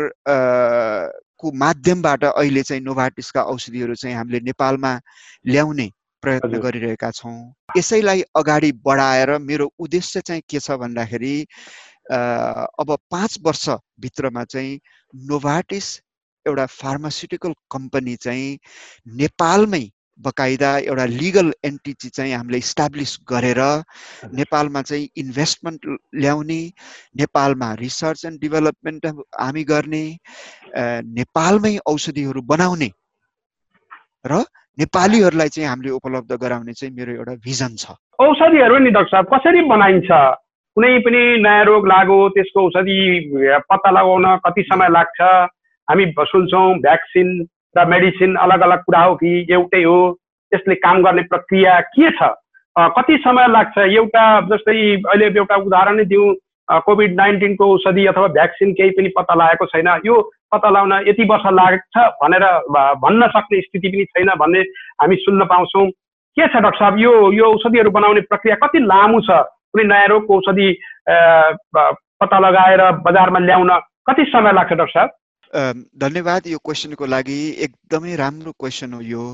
को 1.41 1.51
माध्यमबाट 1.51 2.23
अहिले 2.25 2.63
चाहिँ 2.63 2.81
नोभाटिसका 2.83 3.43
औषधिहरू 3.43 3.95
चाहिँ 3.95 4.15
हामीले 4.15 4.39
नेपालमा 4.39 4.93
ल्याउने 5.47 5.89
प्रयत्न 6.23 6.59
गरिरहेका 6.59 7.11
छौँ। 7.11 7.53
यसैलाई 7.77 8.21
अगाडि 8.35 8.71
बढाएर 8.85 9.37
मेरो 9.39 9.65
उद्देश्य 9.79 10.21
चाहिँ 10.21 10.41
के 10.49 10.59
छ 10.59 10.77
भन्दाखेरि 10.77 11.35
अब 12.11 12.97
पाँच 13.11 13.37
वर्षभित्रमा 13.45 14.43
चाहिँ 14.43 14.79
नोभाटिस 15.13 15.87
एउटा 16.45 16.65
फार्मास्युटिकल 16.65 17.53
कम्पनी 17.71 18.15
चाहिँ 18.15 18.57
नेपालमै 19.17 19.83
बकाइदा 20.25 20.69
एउटा 20.79 21.05
लिगल 21.05 21.51
एन्टिटी 21.65 22.09
चाहिँ 22.09 22.33
हामीले 22.33 22.57
इस्टाब्लिस 22.57 23.17
गरेर 23.29 23.61
नेपालमा 24.39 24.81
चाहिँ 24.81 25.07
इन्भेस्टमेन्ट 25.17 25.81
ल्याउने 26.15 26.61
नेपालमा 27.21 27.73
रिसर्च 27.81 28.25
एन्ड 28.25 28.41
डेभलपमेन्ट 28.41 29.05
हामी 29.39 29.63
गर्ने 29.73 30.03
नेपालमै 31.19 31.77
औषधिहरू 31.93 32.41
बनाउने 32.53 32.89
र 34.25 34.43
नेपालीहरूलाई 34.79 35.49
चाहिँ 35.49 35.69
हामीले 35.69 35.91
उपलब्ध 35.91 36.31
गराउने 36.41 36.73
चाहिँ 36.73 36.93
मेरो 36.95 37.11
एउटा 37.13 37.33
भिजन 37.45 37.75
छ। 37.75 37.95
औषधिहरू 38.19 38.77
नि 38.77 38.91
डाक्टर 38.91 39.11
साहब 39.11 39.25
कसरी 39.33 39.61
बनाइन्छ? 39.69 40.09
कुनै 40.77 40.91
पनि 41.05 41.21
नयाँ 41.43 41.65
रोग 41.65 41.87
लाग्यो 41.87 42.17
त्यसको 42.35 42.59
औषधि 42.67 42.99
पत्ता 43.69 43.89
लगाउन 43.91 44.25
कति 44.45 44.63
समय 44.63 44.89
लाग्छ? 44.89 45.19
हामी 45.87 46.05
सुन्छौँ 46.19 46.67
भ्याक्सिन 46.79 47.29
र 47.75 47.85
मेडिसिन 47.87 48.35
अलग 48.35 48.61
अलग 48.61 48.79
कुरा 48.83 49.01
हो 49.03 49.15
कि 49.15 49.29
एउटै 49.49 49.83
हो 49.83 49.97
त्यसले 50.51 50.75
काम 50.75 51.01
गर्ने 51.03 51.21
प्रक्रिया 51.31 51.79
के 51.95 52.09
छ? 52.11 52.29
कति 52.75 53.17
समय 53.23 53.47
लाग्छ? 53.47 53.77
एउटा 53.77 54.23
जस्तै 54.49 54.73
अहिले 54.95 55.25
एउटा 55.39 55.55
उदाहरण 55.55 56.03
दिउँ। 56.07 56.33
कोभिड 56.85 57.15
नाइन्टिनको 57.15 57.65
औषधि 57.73 58.05
अथवा 58.07 58.27
भ्याक्सिन 58.35 58.71
केही 58.73 58.89
पनि 58.97 59.09
पत्ता 59.15 59.35
लागेको 59.35 59.65
छैन। 59.71 59.87
यो 60.05 60.15
पत्ता 60.51 60.69
लगाउन 60.69 60.93
यति 61.07 61.23
वर्ष 61.31 61.45
लाग्छ 61.51 61.95
भनेर 62.23 62.45
भन्न 63.03 63.27
सक्ने 63.35 63.61
स्थिति 63.61 63.89
पनि 63.89 64.05
छैन 64.11 64.29
भन्ने 64.39 64.61
हामी 65.01 65.15
सुन्न 65.23 65.45
पाउँछौँ। 65.51 65.87
के 65.87 66.47
छ 66.47 66.55
डाक्टर 66.55 66.79
साहब? 66.79 66.99
यो 66.99 67.31
यो 67.31 67.45
औषधिहरू 67.55 67.91
बनाउने 67.91 68.21
प्रक्रिया 68.31 68.55
कति 68.63 68.79
लामो 68.87 69.19
छ? 69.19 69.31
कुनै 69.71 69.83
नयाँ 69.83 70.07
रोगको 70.07 70.37
औषधि 70.37 70.67
पत्ता 71.07 72.39
लगाएर 72.39 72.81
बजारमा 73.03 73.39
ल्याउन 73.39 73.69
कति 74.07 74.23
समय 74.31 74.51
लाग्छ 74.53 74.73
डाक्टर 74.73 74.91
साहब? 74.91 75.09
धन्यवाद 75.53 76.47
यो 76.47 76.57
क्वेसनको 76.65 77.05
लागि। 77.05 77.39
एकदमै 77.65 78.15
राम्रो 78.15 78.51
क्वेसन 78.59 78.93
हो 78.93 79.01
यो। 79.03 79.25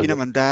किन 0.00 0.14
भन्दा 0.14 0.46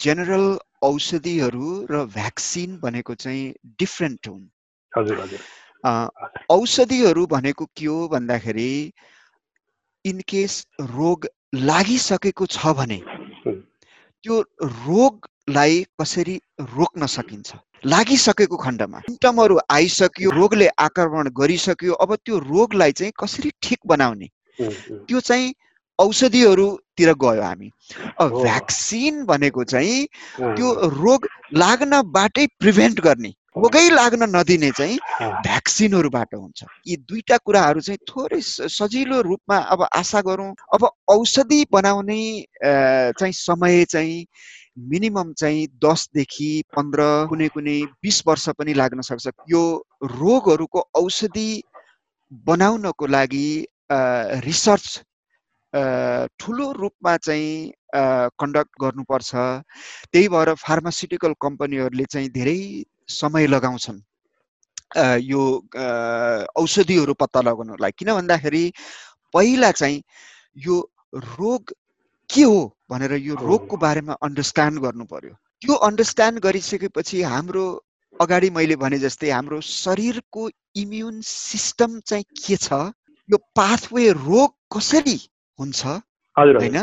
जेनरल 0.00 0.46
औषधिहरू 0.82 1.68
र 1.90 2.04
भ्याक्सिन 2.14 2.78
भनेको 2.80 3.14
चाहिँ 3.14 3.44
डिफ्रेन्ट 3.78 4.28
हुन्। 4.28 4.44
हजुर 4.92 5.20
हजुर। 5.20 5.40
औषधिहरू 6.50 7.26
भनेको 7.28 7.64
के 7.76 7.86
हो 7.86 8.08
भन्दाखेरि 8.08 8.70
इनकेस 10.04 10.54
रोग 10.80 11.26
लागिसकेको 11.54 12.46
छ 12.48 12.72
भने 12.76 13.00
त्यो 14.24 14.40
रोगलाई 14.62 15.84
कसरी 16.00 16.36
रोक्न 16.72 17.06
सकिन्छ? 17.08 17.50
लागिसकेको 17.86 18.56
खण्डमा। 18.56 18.98
सिम्टमहरू 19.00 19.58
आइसक्यो 19.70 20.30
रोगले 20.30 20.66
आक्रमण 20.78 21.28
गरिसक्यो। 21.38 21.94
अब 21.94 22.14
त्यो 22.24 22.38
रोगलाई 22.38 22.92
चाहिँ 22.92 23.12
कसरी 23.20 23.50
ठिक 23.62 23.78
बनाउने? 23.86 24.28
त्यो 24.58 25.20
चाहिँ 25.20 25.54
औषधिहरूतिर 25.98 27.12
गयो 27.22 27.42
हामी। 27.42 27.70
अब 28.20 28.42
भ्याक्सिन 28.42 29.24
भनेको 29.26 29.64
चाहिँ 29.64 30.06
त्यो 30.38 30.68
रोग 30.94 31.26
लाग्नबाटै 31.54 32.46
प्रिभेन्ट 32.58 33.00
गर्ने 33.00 33.32
रोगै 33.58 33.88
लाग्न 33.90 34.22
नदिने 34.34 34.70
चाहिँ 34.70 34.98
भ्याक्सिनहरूबाट 35.42 36.34
हुन्छ। 36.34 36.64
यी 36.86 36.96
दुईटा 36.96 37.36
कुराहरू 37.42 37.80
चाहिँ 37.80 37.98
थोरै 38.06 38.40
सजिलो 38.70 39.20
रूपमा 39.22 39.56
अब 39.74 39.82
आशा 39.98 40.20
गरौँ। 40.22 40.54
अब 40.74 40.88
औषधि 41.08 41.64
बनाउने 41.72 42.22
चाहिँ 42.62 43.32
समय 43.34 43.84
चाहिँ 43.84 44.26
मिनिमम 44.78 45.32
चाहिँ 45.32 45.66
दसदेखि 45.84 46.50
पन्ध्र 46.76 47.02
कुनै 47.30 47.48
कुनै 47.54 47.76
बिस 48.02 48.22
वर्ष 48.26 48.48
पनि 48.58 48.72
लाग्न 48.74 49.00
सक्छ। 49.02 49.26
यो 49.50 49.62
रोगहरूको 50.02 50.80
औषधि 50.94 51.50
बनाउनको 52.46 53.06
लागि 53.06 53.48
रिसर्च 54.46 54.86
ठुलो 56.40 56.66
रूपमा 56.72 57.16
चाहिँ 57.16 57.72
कन्डक्ट 58.40 58.72
गर्नुपर्छ। 58.82 59.30
त्यही 60.12 60.28
भएर 60.28 60.54
फार्मास्युटिकल 60.54 61.32
कम्पनीहरूले 61.40 62.04
चाहिँ 62.04 62.28
धेरै 62.30 62.60
समय 63.10 63.46
लगाउँछन् 63.46 64.00
यो 65.22 65.42
औषधिहरू 66.62 67.14
पत्ता 67.20 67.40
लगाउनलाई। 67.42 67.92
किन 67.98 68.12
भन्दाखेरि 68.14 68.64
पहिला 69.34 69.70
चाहिँ 69.72 70.02
यो 70.56 70.76
रोग 71.14 71.72
के 72.30 72.42
हो 72.42 72.60
भनेर 72.90 73.12
यो 73.24 73.34
रोगको 73.34 73.76
बारेमा 73.76 74.12
अन्डरस्ट्यान्ड 74.22 74.78
गर्नु 74.84 75.04
पर्यो। 75.12 75.34
त्यो 75.62 75.74
अन्डरस्ट्यान्ड 75.88 76.38
गरिसकेपछि 76.46 77.22
हाम्रो 77.22 77.64
अगाडि 78.20 78.50
मैले 78.50 78.76
भने 78.76 78.98
जस्तै 78.98 79.30
हाम्रो 79.30 79.60
शरीरको 79.60 80.48
इम्युन 80.82 81.20
सिस्टम 81.24 81.98
चाहिँ 82.00 82.24
के 82.46 82.56
छ? 82.56 82.72
यो 83.28 83.36
पाथवे 83.56 84.10
रोग 84.12 84.50
कसरी 84.76 85.18
हुन्छ? 85.58 85.86
होइन? 86.36 86.78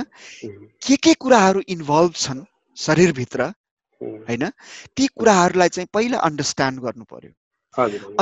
के 0.86 0.96
के 0.96 1.14
कुराहरू 1.14 1.62
इन्भल्भ 1.68 2.14
छन् 2.16 2.44
शरीरभित्र? 2.78 3.42
होइन? 4.02 4.50
ती 4.98 5.08
कुराहरूलाई 5.08 5.70
चाहिँ 5.70 5.88
पहिला 5.94 6.18
अन्डरस्ट्यान्ड 6.30 6.80
गर्नु 6.86 7.04
पर्यो। 7.14 7.32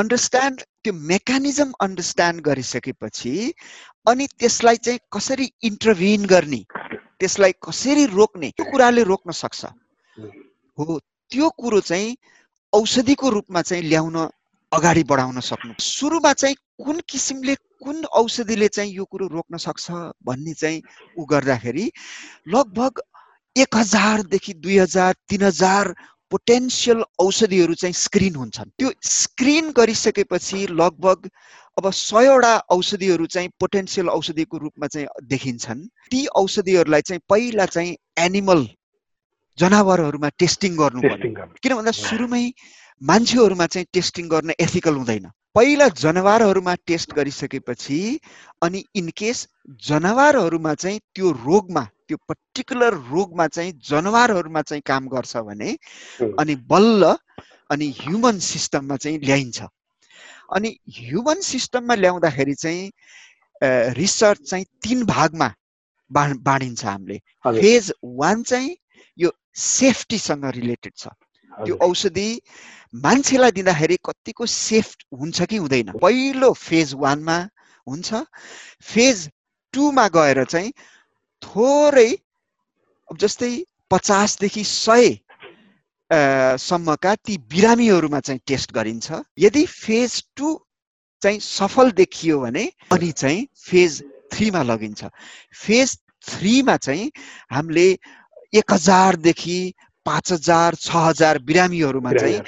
अन्डरस्ट्यान्ड 0.01 0.61
त्यो 0.83 0.93
मेकानिजम 0.93 1.71
अन्डरस्ट्यान्ड 1.81 2.41
गरिसकेपछि 2.41 3.33
अनि 4.07 4.27
त्यसलाई 4.39 4.77
चाहिँ 4.85 4.99
कसरी 5.13 5.51
इन्टरभिन 5.63 6.25
गर्ने? 6.25 6.61
त्यसलाई 7.19 7.53
कसरी 7.61 8.05
रोक्ने? 8.05 8.49
त्यो 8.57 8.65
कुराले 8.71 9.03
रोक्न 9.03 9.31
सक्छ। 9.31 9.65
हो। 10.77 10.99
त्यो 11.31 11.49
कुरो 11.49 11.79
चाहिँ 11.79 12.17
औषधिको 12.73 13.29
रूपमा 13.29 13.61
चाहिँ 13.61 13.83
ल्याउन 13.83 14.15
अगाडि 14.71 15.03
बढाउन 15.03 15.39
सक्नु। 15.39 15.73
सुरुमा 15.79 16.33
चाहिँ 16.33 16.55
कुन 16.83 17.01
किसिमले 17.09 17.55
कुन 17.55 18.05
औषधिले 18.05 18.67
चाहिँ 18.67 18.93
यो 18.93 19.05
कुरो 19.05 19.27
रोक्न 19.27 19.57
सक्छ 19.57 19.91
भन्ने 20.25 20.53
चाहिँ 20.53 20.81
ऊ 21.19 21.25
गर्दाखेरि 21.25 21.85
लगभग 22.47 23.01
एक 23.55 23.75
हजारदेखि 23.75 24.53
दुई 24.53 24.77
हजार 24.77 25.13
तिन 25.29 25.43
हजार 25.43 25.93
पोटेन्सियल 26.31 27.03
औषधिहरू 27.19 27.73
चाहिँ 27.73 27.93
स्क्रिन 27.93 28.35
हुन्छन्। 28.35 28.69
त्यो 28.79 28.91
स्क्रिन 29.03 29.71
गरिसकेपछि 29.71 30.67
लगभग 30.71 31.29
अब 31.77 31.89
सयवटा 31.91 32.53
औषधिहरू 32.69 33.25
चाहिँ 33.25 33.49
पोटेन्सियल 33.59 34.09
औषधिको 34.09 34.57
रूपमा 34.57 34.87
चाहिँ 34.87 35.07
देखिन्छन्। 35.27 35.81
ती 36.11 36.25
औषधिहरूलाई 36.41 37.01
चाहिँ 37.01 37.21
पहिला 37.29 37.65
चाहिँ 37.65 37.95
एनिमल 38.19 38.67
जनावरहरूमा 39.57 40.29
टेस्टिङ 40.39 40.77
गर्नु 40.77 41.01
किन 41.63 41.75
भन्दा 41.75 41.91
सुरुमै 41.91 42.43
मान्छेहरूमा 43.01 43.65
चाहिँ 43.65 43.87
टेस्टिङ 43.93 44.29
गर्न 44.29 44.53
एथिकल 44.59 44.95
हुँदैन। 44.95 45.25
पहिला 45.55 45.87
जनावरहरूमा 46.03 46.73
टेस्ट 46.87 47.13
गरिसकेपछि 47.13 47.99
अनि 48.61 48.83
इनकेस 48.95 49.47
जनावरहरूमा 49.89 50.73
चाहिँ 50.73 50.99
त्यो 51.15 51.31
रोगमा 51.31 51.83
त्यो 52.07 52.17
पर्टिकुलर 52.29 52.93
रोगमा 53.11 53.47
चाहिँ 53.47 53.71
जनावरहरूमा 53.89 54.61
चाहिँ 54.61 54.81
काम 54.85 55.07
गर्छ 55.07 55.37
भने 55.49 55.77
अनि 56.39 56.55
बल्ल 56.69 57.15
अनि 57.69 57.87
ह्युमन 57.99 58.39
सिस्टममा 58.39 58.97
चाहिँ 58.97 59.19
ल्याइन्छ। 59.19 59.61
अनि 60.55 60.69
ह्युमन 60.97 61.41
सिस्टममा 61.41 61.95
ल्याउँदाखेरि 61.95 62.53
चाहिँ 62.53 62.91
रिसर्च 63.97 64.49
चाहिँ 64.49 64.65
तिन 64.83 65.03
भागमा 65.05 65.49
बाँडिन्छ 66.11 66.85
हामीले। 66.85 67.17
फेज 67.45 67.91
वान 68.03 68.43
चाहिँ 68.43 68.75
यो 69.17 69.31
सेफ्टीसँग 69.55 70.45
रिलेटेड 70.55 70.93
छ। 70.97 71.07
त्यो 71.51 71.75
औषधि 71.81 72.29
मान्छेलाई 73.03 73.51
दिँदाखेरि 73.51 73.97
कतिको 74.05 74.45
सेफ 74.45 74.95
हुन्छ 75.19 75.41
कि 75.49 75.57
हुँदैन। 75.57 75.91
पहिलो 76.01 76.51
फेज 76.53 76.93
वानमा 76.93 77.37
हुन्छ। 77.87 78.13
फेज 78.93 79.29
टूमा 79.73 80.07
गएर 80.15 80.43
चाहिँ 80.45 80.71
थोरै 81.41 82.09
जस्तै 83.09 83.53
पचासदेखि 83.91 84.63
सय 84.63 85.09
सम्मका 86.59 87.15
ती 87.15 87.37
बिरामीहरूमा 87.51 88.19
चाहिँ 88.19 88.39
टेस्ट 88.47 88.73
गरिन्छ। 88.73 89.21
यदि 89.39 89.65
फेज 89.65 90.23
टू 90.37 90.59
चाहिँ 91.21 91.39
सफल 91.39 91.91
देखियो 91.91 92.39
भने 92.39 92.65
अनि 92.91 93.11
चाहिँ 93.11 93.47
फेज 93.65 94.03
थ्रीमा 94.33 94.63
लगिन्छ। 94.63 95.05
फेज 95.55 95.97
थ्रीमा 96.29 96.75
चाहिँ 96.77 97.11
हामीले 97.51 97.87
एक 98.53 98.73
हजारदेखि 98.73 99.73
पाँच 100.05 100.31
हजार 100.31 100.75
छ 100.75 100.95
हजार 100.95 101.39
बिरामीहरूमा 101.39 102.11
चाहिँ 102.13 102.39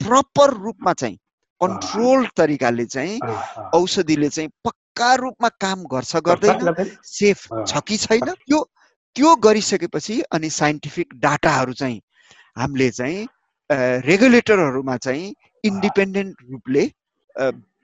प्रपर 0.00 0.54
रूपमा 0.56 0.92
चाहिँ 0.92 1.16
कन्ट्रोल 1.60 2.26
तरिकाले 2.36 2.84
चाहिँ 2.84 3.18
औषधिले 3.74 4.28
चाहिँ 4.28 4.50
पक्का 4.64 5.14
रूपमा 5.14 5.48
काम 5.60 5.84
गर्छ 5.92 6.16
गर्दैन। 6.16 6.96
सेफ 7.04 7.46
छ 7.68 7.80
कि 7.86 7.96
छैन? 7.96 8.30
त्यो 8.46 8.58
त्यो 9.16 9.34
गरिसकेपछि 9.36 10.20
अनि 10.32 10.50
साइन्टिफिक 10.50 11.14
डाटाहरू 11.14 11.72
चाहिँ 11.72 12.00
हामीले 12.56 12.90
चाहिँ 12.90 13.26
रेगुलेटरहरूमा 14.06 14.96
चाहिँ 14.96 15.34
इन्डिपेन्डेन्ट 15.64 16.36
रूपले 16.50 16.90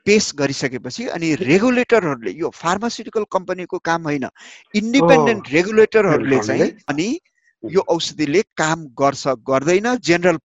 पेस 0.06 0.32
गरिसकेपछि 0.38 1.06
अनि 1.16 1.34
रेगुलेटरहरूले 1.34 2.32
यो 2.32 2.50
फार्मास्युटिकल 2.54 3.24
कम्पनीको 3.32 3.78
काम 3.78 4.02
होइन। 4.02 4.26
इन्डिपेन्डेन्ट 4.74 5.52
रेगुलेटरहरूले 5.52 6.38
चाहिँ 6.38 6.70
अनि 6.88 7.08
यो 7.64 7.80
औषधिले 7.88 8.42
काम 8.56 8.84
गर्छ 9.00 9.28
गर्दैन 9.48 9.86
जेनरल 9.98 10.38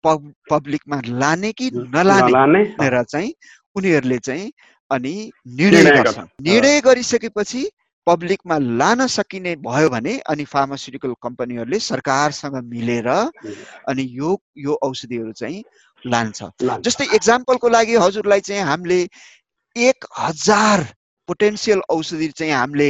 पब्लिकमा 0.51 1.01
लाने 1.07 1.51
कि 1.51 1.69
नलाने 1.73 2.63
भनेर 2.75 3.03
चाहिँ 3.03 3.33
उनीहरूले 3.75 4.17
चाहिँ 4.19 4.51
अनि 4.91 5.13
निर्णय 5.59 5.91
गर्छन्। 5.97 6.27
निर्णय 6.43 6.81
गरिसकेपछि 6.81 7.63
पब्लिकमा 8.07 8.57
लान 8.79 9.05
सकिने 9.07 9.55
भयो 9.65 9.89
भने 9.89 10.17
अनि 10.29 10.43
फार्मास्युटिकल 10.45 11.13
कम्पनीहरूले 11.23 11.79
सरकारसँग 11.79 12.55
मिलेर 12.63 13.07
अनि 13.07 14.07
यो 14.11 14.39
यो 14.57 14.73
औषधिहरू 14.83 15.31
चाहिँ 15.31 15.63
लान्छ। 16.03 16.43
जस्तै 16.83 17.05
इक्जाम्पलको 17.15 17.69
लागि 17.69 17.95
हजुरलाई 17.95 18.41
चाहिँ 18.41 18.63
हामीले 18.63 18.99
एक 19.75 20.05
हजार 20.19 20.81
पोटेन्सियल 21.29 21.81
औषधि 21.89 22.27
चाहिँ 22.27 22.53
हामीले 22.53 22.89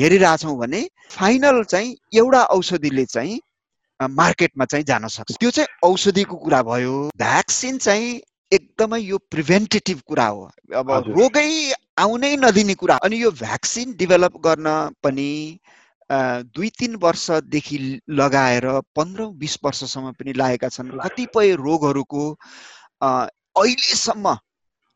हेरिरहेछौँ 0.00 0.56
भने 0.58 0.82
फाइनल 1.10 1.62
चाहिँ 1.64 1.96
एउटा 2.14 2.42
औषधिले 2.56 3.04
चाहिँ 3.04 3.40
मार्केटमा 4.00 4.64
चाहिँ 4.64 4.84
जान 4.84 5.06
सक्छ। 5.08 5.36
त्यो 5.40 5.50
चाहिँ 5.50 5.68
औषधिको 5.84 6.36
कुरा 6.36 6.62
भयो। 6.62 6.94
भ्याक्सिन 7.16 7.78
चाहिँ 7.78 8.20
एकदमै 8.52 9.00
यो 9.00 9.18
प्रिभेन्टेटिभ 9.30 10.00
कुरा 10.06 10.26
हो। 10.26 10.50
अब 10.76 10.90
रोगै 11.08 11.48
आउनै 12.02 12.36
नदिने 12.44 12.74
कुरा। 12.82 12.96
अनि 13.04 13.16
यो 13.22 13.30
भ्याक्सिन 13.40 13.94
डेभलप 13.98 14.34
गर्न 14.46 14.68
पनि 15.04 15.30
दुई 16.54 16.68
तिन 16.78 16.96
वर्षदेखि 17.02 17.78
लगाएर 18.10 18.66
पन्ध्र 18.96 19.26
बिस 19.42 19.58
वर्षसम्म 19.64 20.12
पनि 20.20 20.32
लागेका 20.36 20.68
छन्। 20.68 20.90
कतिपय 21.04 21.54
रोगहरूको 21.58 22.24
अहिलेसम्म 23.02 24.34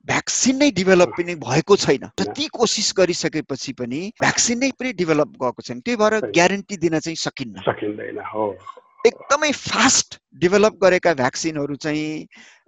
भ्याक्सिन 0.07 0.57
नै 0.57 0.71
डेभलप 0.71 1.11
पनि 1.19 1.35
भएको 1.42 1.77
छैन। 1.77 2.05
जति 2.21 2.47
कोसिस 2.55 2.92
गरिसकेपछि 2.99 3.73
पनि 3.81 4.01
भ्याक्सिन 4.21 4.59
नै 4.59 4.71
पनि 4.79 4.92
डेभलप 5.01 5.31
गएको 5.42 5.62
छैन। 5.62 5.81
त्यही 5.81 5.97
भएर 5.97 6.14
ग्यारेन्टी 6.31 6.77
दिन 6.85 6.99
चाहिँ 6.99 7.16
सकिन्न। 7.19 7.64
सकिँदैन 7.66 8.21
एकदमै 9.07 9.51
फास्ट 9.53 10.19
डेभलप 10.42 10.75
गरेका 10.83 11.12
भ्याक्सिनहरू 11.14 11.75
चाहिँ 11.77 12.27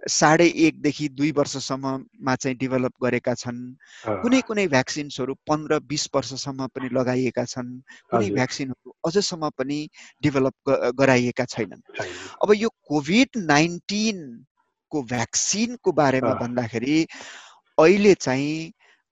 साढे 0.09 0.45
एकदेखि 0.65 1.07
दुई 1.09 1.31
वर्षसम्ममा 1.31 2.35
चाहिँ 2.35 2.57
डेभलप 2.57 2.93
गरेका 3.03 3.33
छन्। 3.41 3.59
कुनै 4.23 4.41
कुनै 4.47 4.65
भ्याक्सिन्सहरू 4.67 5.33
पन्ध्र 5.47 5.79
बिस 5.89 6.07
वर्षसम्म 6.15 6.67
पनि 6.75 6.89
लगाइएका 6.97 7.45
छन्। 7.45 7.71
कुनै 8.11 8.29
भ्याक्सिनहरू 8.29 8.93
अझसम्म 9.05 9.49
पनि 9.57 9.79
डेभलप 10.23 10.75
गराइएका 10.99 11.45
छैनन्। 11.45 11.81
अब 12.43 12.53
यो 12.55 12.69
कोभिड 12.89 13.41
नाइन्टिनको 13.51 15.03
भ्याक्सिनको 15.13 15.91
बारेमा 15.91 16.33
भन्दाखेरि 16.43 16.97
अहिले 17.77 18.13
चाहिँ 18.27 18.71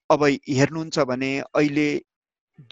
अब 0.10 0.24
हेर्नुहुन्छ 0.50 1.00
भने 1.12 1.32
अहिले 1.40 1.90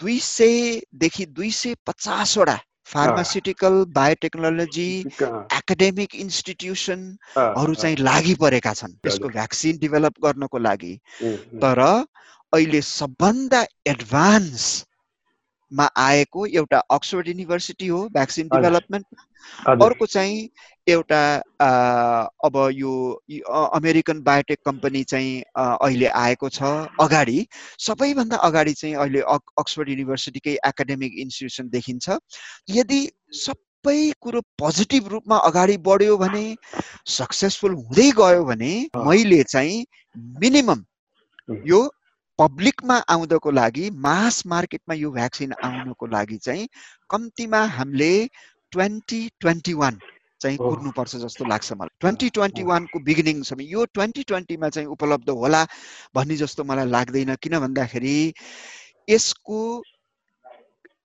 दुई 0.00 0.18
सयदेखि 0.20 1.26
दुई 1.36 1.50
सय 1.50 1.74
पचासवटा 1.86 2.56
फार्मास्युटिकल 2.86 3.74
बायोटेक्नोलोजी 3.94 4.88
एकाडेमिक 5.52 6.14
इन्स्टिट्युसनहरू 6.16 7.74
चाहिँ 7.74 7.96
लागि 8.00 8.34
परेका 8.40 8.72
छन् 8.74 8.94
यसको 9.06 9.28
भ्याक्सिन 9.28 9.78
डेभलप 9.78 10.20
गर्नको 10.24 10.58
लागि। 10.60 10.94
तर 11.62 11.80
अहिले 12.52 12.80
सबभन्दा 12.82 13.62
एडभान्समा 15.66 15.88
आएको 15.96 16.46
एउटा 16.46 16.78
अक्सफोर्ड 16.90 17.28
युनिभर्सिटी 17.28 17.86
हो 17.86 18.08
भ्याक्सिन 18.08 18.48
डेभलपमेन्ट 18.48 19.06
अर्को 19.82 20.06
चाहिँ 20.06 20.48
एउटा 20.86 21.20
अब 22.44 22.56
यो 22.74 23.22
अमेरिकन 23.74 24.22
बायोटेक 24.22 24.58
कम्पनी 24.64 25.02
चाहिँ 25.04 25.42
अहिले 25.56 26.06
आएको 26.06 26.48
छ 26.48 26.62
अगाडि। 27.00 27.46
सबैभन्दा 27.78 28.36
अगाडि 28.36 28.72
चाहिँ 28.74 28.94
अहिले 28.94 29.20
अक्सफोर्ड 29.20 29.88
युनिभर्सिटीकै 29.88 30.56
एकाडेमिक 30.66 31.18
इन्स्टिट्युसन 31.18 31.68
देखिन्छ। 31.68 32.18
यदि 32.70 33.00
सबै 33.34 34.12
कुरो 34.20 34.40
पोजिटिभ 34.58 35.08
रूपमा 35.08 35.36
अगाडि 35.50 35.76
बढ्यो 35.82 36.16
भने 36.16 36.46
सक्सेसफुल 37.08 37.74
हुँदै 37.74 38.10
गयो 38.18 38.44
भने 38.44 38.72
मैले 38.96 39.42
चाहिँ 39.44 39.84
मिनिमम 40.40 40.84
यो 41.66 41.80
पब्लिकमा 42.38 42.96
आउँदको 43.08 43.50
लागि 43.50 43.90
मास 44.06 44.42
मार्केटमा 44.46 44.94
यो 44.94 45.10
भ्याक्सिन 45.10 45.52
आउनको 45.64 46.06
लागि 46.06 46.36
चाहिँ 46.36 46.68
कम्तीमा 47.10 47.60
हामीले 47.76 48.12
ट्वेन्टी 48.72 49.20
ट्वेन्टी 49.40 49.72
वान 49.74 50.00
चाहिँ 50.40 50.56
कुर्नुपर्छ 50.58 51.16
जस्तो 51.16 51.44
लाग्छ 51.48 51.72
मलाई। 51.72 51.96
ट्वेन्टी 52.00 52.28
ट्वेन्टी 52.30 52.62
वानको 52.62 52.98
बिगिनिङसम्म 53.00 53.60
यो 53.62 53.84
ट्वेन्टी 53.94 54.22
ट्वेन्टीमा 54.22 54.68
चाहिँ 54.68 54.88
उपलब्ध 54.88 55.30
होला 55.30 55.64
भन्ने 56.14 56.36
जस्तो 56.36 56.64
मलाई 56.64 56.86
लाग्दैन। 56.86 57.34
किन 57.42 57.58
भन्दाखेरि 57.58 58.32
यसको 59.08 59.60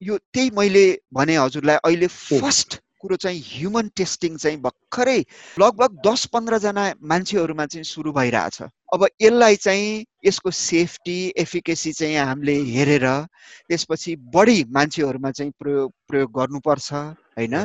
यो 0.01 0.17
त्यही 0.33 0.49
मैले 0.51 0.85
भने 1.13 1.35
हजुरलाई 1.37 1.77
अहिले 1.85 2.07
फर्स्ट 2.07 2.79
कुरो 2.99 3.15
चाहिँ 3.15 3.41
ह्युमन 3.47 3.87
टेस्टिङ 3.95 4.37
चाहिँ 4.37 4.57
भर्खरै 4.61 5.19
लगभग 5.59 6.01
दस 6.05 6.25
पन्ध्रजना 6.33 6.85
मान्छेहरूमा 7.01 7.65
चाहिँ 7.65 7.83
सुरु 7.83 8.11
भइरहेछ। 8.11 8.61
अब 8.93 9.07
यसलाई 9.21 9.55
चाहिँ 9.55 10.05
यसको 10.23 10.51
सेफ्टी 10.51 11.17
एफिकेसी 11.37 11.91
चाहिँ 11.93 12.17
हामीले 12.17 12.55
हेरेर 12.75 13.07
त्यसपछि 13.69 14.15
बढी 14.35 14.63
मान्छेहरूमा 14.69 15.31
चाहिँ 15.31 15.51
प्रयोग 15.59 15.91
प्रयोग 16.07 16.31
गर्नुपर्छ 16.37 16.93
होइन? 17.37 17.55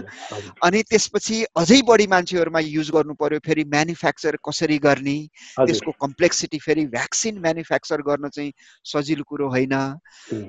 अनि 0.62 0.82
त्यसपछि 0.90 1.36
अझै 1.58 1.80
बढी 1.82 2.06
मान्छेहरूमा 2.06 2.60
युज 2.62 2.90
गर्नु 2.94 3.14
पर्यो 3.18 3.38
फेरि 3.46 3.64
म्यानुफ्याक्चर 3.64 4.36
कसरी 4.48 4.78
गर्ने? 4.78 5.16
त्यसको 5.58 5.90
कम्प्लेक्सिटी 6.00 6.58
फेरि 6.58 6.84
भ्याक्सिन 6.86 7.38
म्यानुफ्याक्चर 7.38 8.02
गर्न 8.08 8.28
चाहिँ 8.28 8.52
सजिलो 8.84 9.24
कुरो 9.26 9.48
होइन। 9.50 9.74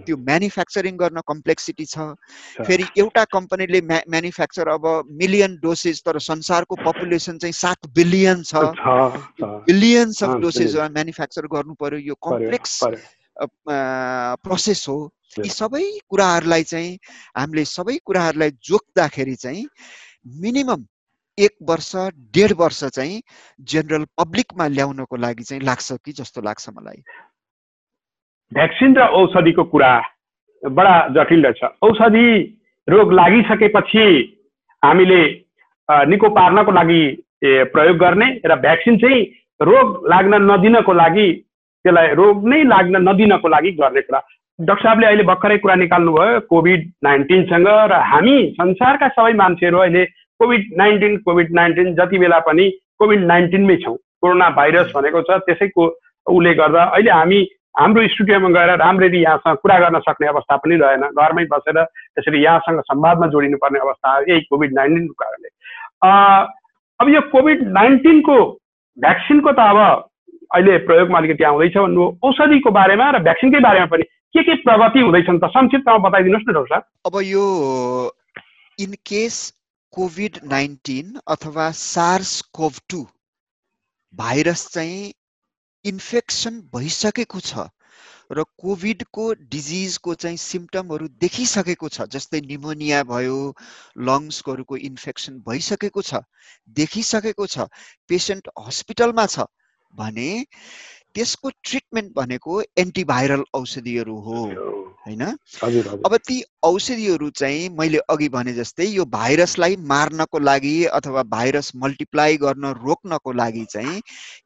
त्यो 0.06 0.18
म्यानुफ्याक्चरिङ 0.18 0.98
गर्न 0.98 1.22
कम्प्लेक्सिटी 1.28 1.86
छ। 1.86 2.14
फेरि 2.62 2.86
एउटा 2.98 3.24
कम्पनीले 3.34 3.82
म्या 3.82 4.02
म्यानुफ्याक्चर 4.08 4.68
अब 4.68 4.86
मिलियन 5.12 5.58
डोसेज 5.64 6.02
तर 6.06 6.20
संसारको 6.22 6.76
पपुलेसन 6.86 7.38
चाहिँ 7.42 7.54
सात 7.54 7.90
बिलियन 7.98 8.44
छ। 8.46 8.54
बिलियन्स 9.66 10.24
अफ 10.24 10.38
डोसेज 10.38 10.78
म्यानुफ्याक्चर 10.94 11.48
गर्नु 11.50 11.74
पर्यो 11.74 11.97
यो 12.00 12.16
कम्प्लेक्स 12.16 12.80
प्रोसेस 14.44 14.86
हो। 14.90 14.98
यी 15.38 15.50
सबै 15.52 15.86
कुराहरूलाई 16.10 16.64
चाहिँ 16.64 16.98
हामीले 17.38 17.66
सबै 17.68 17.98
कुराहरूलाई 18.06 18.52
जोख्दाखेरि 18.64 19.36
चाहिँ 19.36 19.66
मिनिमम 20.42 20.86
एक 21.38 21.54
वर्ष 21.70 21.92
डेढ 22.34 22.52
वर्ष 22.58 22.84
चाहिँ 22.98 23.22
जेनरल 23.70 24.06
पब्लिकमा 24.18 24.68
ल्याउनको 24.68 25.16
लागि 25.16 25.44
चाहिँ 25.44 25.64
लाग्छ 25.64 25.92
कि 26.06 26.12
जस्तो 26.20 26.42
लाग्छ 26.42 26.70
मलाई। 26.70 27.02
भ्याक्सिन 28.52 28.98
र 28.98 29.02
औषधिको 29.20 29.64
कुरा 29.74 29.92
बडा 30.64 30.96
जटिल 31.14 31.46
रहेछ 31.46 31.64
औषधि 31.84 32.28
रोग 32.88 33.14
लागिसकेपछि 33.14 34.06
हामीले 34.84 35.22
निको 35.90 36.30
पार्नको 36.30 36.72
लागि 36.72 37.02
प्रयोग 37.44 37.98
गर्ने 37.98 38.28
र 38.46 38.56
भ्याक्सिन 38.62 38.98
चाहिँ 38.98 39.22
रोग 39.62 40.08
लाग्न 40.10 40.42
नदिनको 40.52 40.94
लागि 40.94 41.28
त्यसलाई 41.86 42.08
रोग 42.20 42.48
नै 42.50 42.64
लाग्न 42.64 43.04
नदिनको 43.08 43.48
लागि 43.48 43.72
गर्ने 43.82 44.02
कुरा। 44.02 44.20
डाक्टर 44.60 44.84
साहबले 44.84 45.08
अहिले 45.08 45.24
भर्खरै 45.24 45.58
कुरा 45.64 45.76
निकाल्नुभयो 45.76 46.40
कोभिड 46.50 46.82
नाइन्टिनसँग 47.04 47.68
र 47.92 47.94
हामी 48.12 48.38
संसारका 48.58 49.08
सबै 49.18 49.34
मान्छेहरू 49.42 49.78
अहिले 49.78 50.04
कोभिड 50.40 50.64
नाइन्टिन 50.78 51.18
कोभिड 51.26 51.54
नाइन्टिन 51.56 51.94
जति 51.96 52.18
बेला 52.20 52.40
पनि 52.48 52.66
कोभिड 53.00 53.22
नाइन्टिनमै 53.26 53.76
छौँ। 53.84 53.96
कोरोना 54.22 54.50
भाइरस 54.58 54.92
भनेको 54.96 55.22
छ 55.22 55.38
त्यसैको 55.46 55.86
उसले 56.28 56.54
गर्दा 56.56 56.84
अहिले 56.84 57.12
हामी 57.12 57.40
हाम्रो 57.80 58.08
स्टुडियोमा 58.10 58.50
गएर 58.50 58.70
राम्ररी 58.78 59.22
यहाँसँग 59.22 59.58
कुरा 59.62 59.78
गर्न 59.80 60.00
सक्ने 60.02 60.28
अवस्था 60.28 60.56
पनि 60.58 60.76
रहेन। 60.82 61.04
घरमै 61.14 61.46
बसेर 61.54 61.84
त्यसरी 61.84 62.44
यहाँसँग 62.44 62.80
संवादमा 62.82 63.28
जोडिनुपर्ने 63.34 63.80
अवस्था 63.80 64.18
यही 64.30 64.42
कोभिड 64.50 64.74
नाइन्टिनको 64.74 65.14
कारणले। 65.22 65.50
अब 67.00 67.10
यो 67.10 67.22
कोभिड 67.32 67.62
नाइन्टिनको 67.72 68.38
भ्याक्सिनको 68.98 69.52
त 69.52 69.60
अब 69.60 69.80
अहिले 70.52 70.78
प्रयोगमा 70.88 71.18
अलिकति 71.18 71.44
आउँदैछ 71.44 71.78
भन्नु 71.78 72.06
औषधिको 72.24 72.72
बारेमा 72.72 73.10
र 73.12 73.20
भ्याक्सिनकै 73.24 73.60
बारेमा 73.60 73.86
पनि 73.86 74.04
के 74.36 74.44
के 74.44 74.56
प्रगति 74.64 75.00
हुँदैछन् 75.00 75.40
त 75.40 75.50
संक्षिप्तमा 75.52 75.98
बताइदिनुहोस् 76.08 76.50
न 76.50 76.54
डाक्टर 76.54 76.74
साहब। 76.74 76.84
अब 77.06 77.22
यो 77.26 77.46
इन 78.80 78.94
केस 79.06 79.38
कोभिड 79.94 80.40
नाइन्टिन 80.44 81.20
अथवा 81.28 81.70
सार्स 81.72 82.42
कोभ 82.54 82.80
टू 82.90 83.06
भाइरस 84.14 84.68
चाहिँ 84.74 85.14
इन्फेक्सन 85.86 86.62
भइसकेको 86.76 87.40
छ 87.40 87.68
र 88.32 88.44
कोभिडको 88.58 89.26
डिजिजको 89.52 90.14
चाहिँ 90.14 90.38
सिम्टमहरू 90.38 91.08
देखिसकेको 91.22 91.90
छ 91.90 92.08
जस्तै 92.12 92.42
निमोनिया 92.42 93.04
भयो 93.04 93.38
लङ्सहरूको 94.04 94.78
इन्फेक्सन 94.88 95.38
भइसकेको 95.48 96.02
छ 96.02 96.22
देखिसकेको 96.76 97.48
छ 97.48 97.68
पेसेन्ट 98.10 98.50
हस्पिटलमा 98.68 99.26
छ 99.26 99.48
भने 99.98 100.30
त्यसको 101.16 101.50
ट्रिटमेन्ट 101.64 102.12
भनेको 102.16 102.62
एन्टिभाइरल 102.78 103.44
औषधिहरू 103.54 104.16
हो 104.20 104.42
होइन? 105.06 105.22
अब 106.06 106.16
ती 106.28 106.42
औषधिहरू 106.64 107.30
चाहिँ 107.30 107.70
मैले 107.80 107.98
अघि 108.10 108.30
भने 108.30 108.54
जस्तै 108.54 108.86
यो 108.86 109.06
भाइरसलाई 109.14 109.76
मार्नको 109.92 110.40
लागि 110.40 110.76
अथवा 111.00 111.24
भाइरस 111.34 111.72
मल्टिप्लाई 111.76 112.38
गर्न 112.38 112.74
रोक्नको 112.84 113.32
लागि 113.34 113.66
चाहिँ 113.66 114.02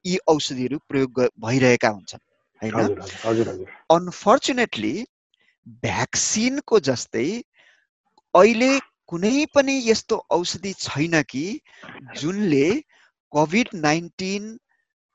यी 0.06 0.18
औषधिहरू 0.28 0.78
प्रयोग 0.90 1.22
भइरहेका 1.40 1.90
हुन्छन् 1.90 2.24
होइन? 2.62 3.56
अनफर्चुनेटली 3.92 4.94
भ्याक्सिनको 5.84 6.80
जस्तै 6.86 7.28
अहिले 8.34 8.72
कुनै 9.10 9.46
पनि 9.56 9.74
यस्तो 9.86 10.16
औषधि 10.32 10.74
छैन 10.80 11.22
कि 11.30 11.46
जुनले 12.16 12.68
कोभिड 13.34 13.70
नाइन्टिन 13.82 14.58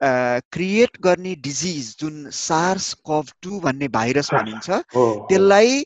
क्रिएट 0.02 1.00
गर्ने 1.02 1.34
डिजिज 1.44 1.94
जुन 2.00 2.28
सार्स 2.30 2.92
कभ 3.08 3.30
टू 3.42 3.60
भन्ने 3.60 3.88
भाइरस 3.88 4.32
भनिन्छ 4.34 4.70
त्यसलाई 4.96 5.84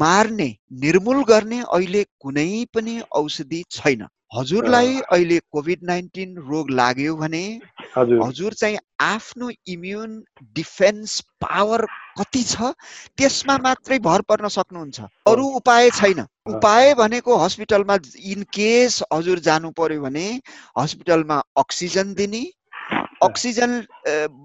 मार्ने 0.00 0.48
निर्मूल 0.82 1.22
गर्ने 1.28 1.60
अहिले 1.62 2.02
कुनै 2.20 2.50
पनि 2.74 3.00
औषधि 3.12 3.62
छैन। 3.70 4.06
हजुरलाई 4.34 5.00
अहिले 5.12 5.38
कोभिड 5.52 5.78
नाइन्टिन 5.84 6.36
रोग 6.50 6.70
लाग्यो 6.70 7.16
भने 7.16 7.44
हजुर। 7.96 8.54
चाहिँ 8.54 8.78
आफ्नो 9.00 9.50
इम्युन 9.68 10.22
डिफेन्स 10.54 11.20
पावर 11.40 11.84
कति 12.18 12.42
छ 12.42 12.72
त्यसमा 13.18 13.56
मात्रै 13.64 13.98
भर 13.98 14.20
पर्न 14.28 14.48
सक्नुहुन्छ। 14.48 15.00
अरू 15.28 15.44
उपाय 15.60 15.90
छैन। 15.90 16.24
उपाय 16.48 16.94
भनेको 16.94 17.36
हस्पिटलमा 17.44 17.98
इन 18.32 18.42
केस 18.54 19.02
हजुर 19.12 19.38
जानु 19.48 19.70
पर्यो 19.76 20.00
भने 20.00 20.26
हस्पिटलमा 20.78 21.42
अक्सिजन 21.58 22.14
दिने 22.14 22.44
अक्सिजन 23.22 23.72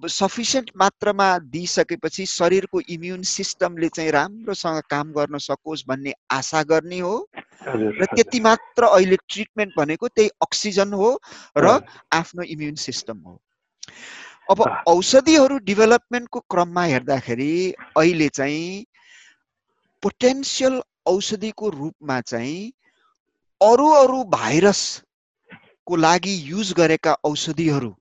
सफिसियन्ट 0.10 0.70
मात्रामा 0.78 1.28
दिइसकेपछि 1.54 2.26
शरीरको 2.26 2.82
इम्युन 2.90 3.22
सिस्टमले 3.24 3.90
चाहिँ 3.90 4.12
राम्रोसँग 4.12 4.82
काम 4.90 5.12
गर्न 5.14 5.38
सकोस् 5.38 5.84
भन्ने 5.88 6.14
आशा 6.32 6.64
गर्ने 6.64 7.00
हो। 7.00 7.16
र 7.68 8.06
त्यति 8.06 8.40
मात्र 8.40 8.84
अहिले 8.86 9.16
ट्रिटमेन्ट 9.28 9.74
भनेको 9.78 10.08
त्यही 10.08 10.30
अक्सिजन 10.42 10.94
हो 10.94 11.10
र 11.58 11.80
आफ्नो 12.14 12.44
इम्युन 12.44 12.76
सिस्टम 12.76 13.18
हो। 13.20 13.40
अब 14.52 14.62
औषधिहरू 14.88 15.58
डेभलपमेन्टको 15.66 16.40
क्रममा 16.40 16.84
हेर्दाखेरि 16.84 17.54
अहिले 17.98 18.28
चाहिँ 18.30 18.86
पोटेन्सियल 20.04 20.82
औषधिको 21.08 21.70
रूपमा 21.70 22.20
चाहिँ 22.22 22.72
अरू 23.62 23.88
अरू 23.92 24.24
भाइरसको 24.32 25.96
लागि 25.96 26.36
युज 26.46 26.74
गरेका 26.74 27.14
औषधिहरू 27.24 27.96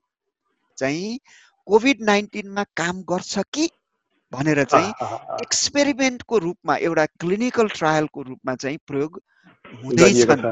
चाहिँ 0.78 1.18
कोभिड 1.66 2.02
नाइन्टिनमा 2.02 2.62
काम 2.76 3.02
गर्छ 3.10 3.38
कि? 3.52 3.68
भनेर 4.32 4.62
चाहिँ 4.64 4.88
एक्सपेरिमेन्टको 5.42 6.38
रूपमा 6.38 6.76
एउटा 6.76 7.04
क्लिनिकल 7.20 7.68
ट्रायलको 7.68 8.22
रूपमा 8.22 8.54
चाहिँ 8.54 8.78
प्रयोग 8.86 9.20
हुँदैछन्। 9.84 10.42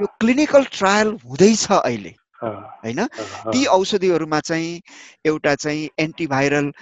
यो 0.00 0.06
क्लिनिकल 0.20 0.64
ट्रायल 0.72 1.08
हुँदैछ 1.24 1.66
अहिले 1.72 2.14
होइन? 2.42 3.06
ती 3.52 3.64
औषधिहरूमा 3.66 4.40
चाहिँ 4.40 4.80
एउटा 5.26 5.54
चाहिँ 5.54 5.88
एन्टिभाइरल 5.98 6.72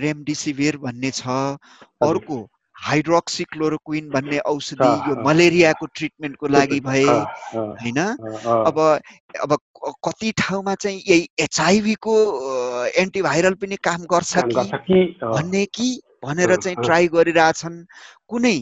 रेमडिसिभिर 0.00 0.76
भन्ने 0.78 1.10
छ। 1.10 1.26
अर्को 2.02 2.38
हाइड्रोक्सिक्लोरोक्विन 2.82 4.08
भन्ने 4.10 4.38
औषधि 4.52 4.88
यो 5.08 5.14
मलेरियाको 5.24 5.86
ट्रिटमेन्टको 5.86 6.46
लागि 6.46 6.80
भए 6.80 7.04
होइन? 7.04 7.98
अब 8.68 8.78
अब 9.42 9.56
कति 10.06 10.32
ठाउँमा 10.38 10.74
चाहिँ 10.74 11.02
यही 11.08 11.28
एचआइभीको 11.40 12.14
एन्टिभाइरल 13.02 13.54
पनि 13.54 13.76
काम 13.84 14.02
गर्छ 14.12 14.34
कि 14.36 15.04
भन्ने 15.24 15.64
कि? 15.66 15.88
भनेर 16.24 16.56
चाहिँ 16.56 16.76
ट्राई 16.84 17.08
गरिरहेछन् 17.08 17.78
कुनै। 18.28 18.58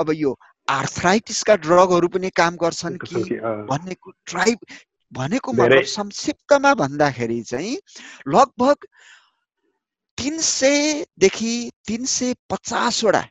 अब 0.00 0.12
यो 0.14 0.36
आर्थराइटिसका 0.68 1.56
ड्रगहरू 1.56 2.08
पनि 2.08 2.30
काम 2.30 2.56
गर्छन् 2.56 2.96
कि? 3.04 3.24
भन्ने 3.70 3.96
ट्राई 4.26 4.56
भनेको 5.12 5.52
मतलब 5.52 5.84
संक्षिप्तमा 5.92 6.74
भन्दाखेरि 6.74 7.40
चाहिँ 7.42 7.76
लगभग 8.28 8.86
तिन 10.18 10.38
सयदेखि 10.38 11.54
तिन 11.86 12.04
सय 12.04 12.34
पचासवटा 12.50 13.22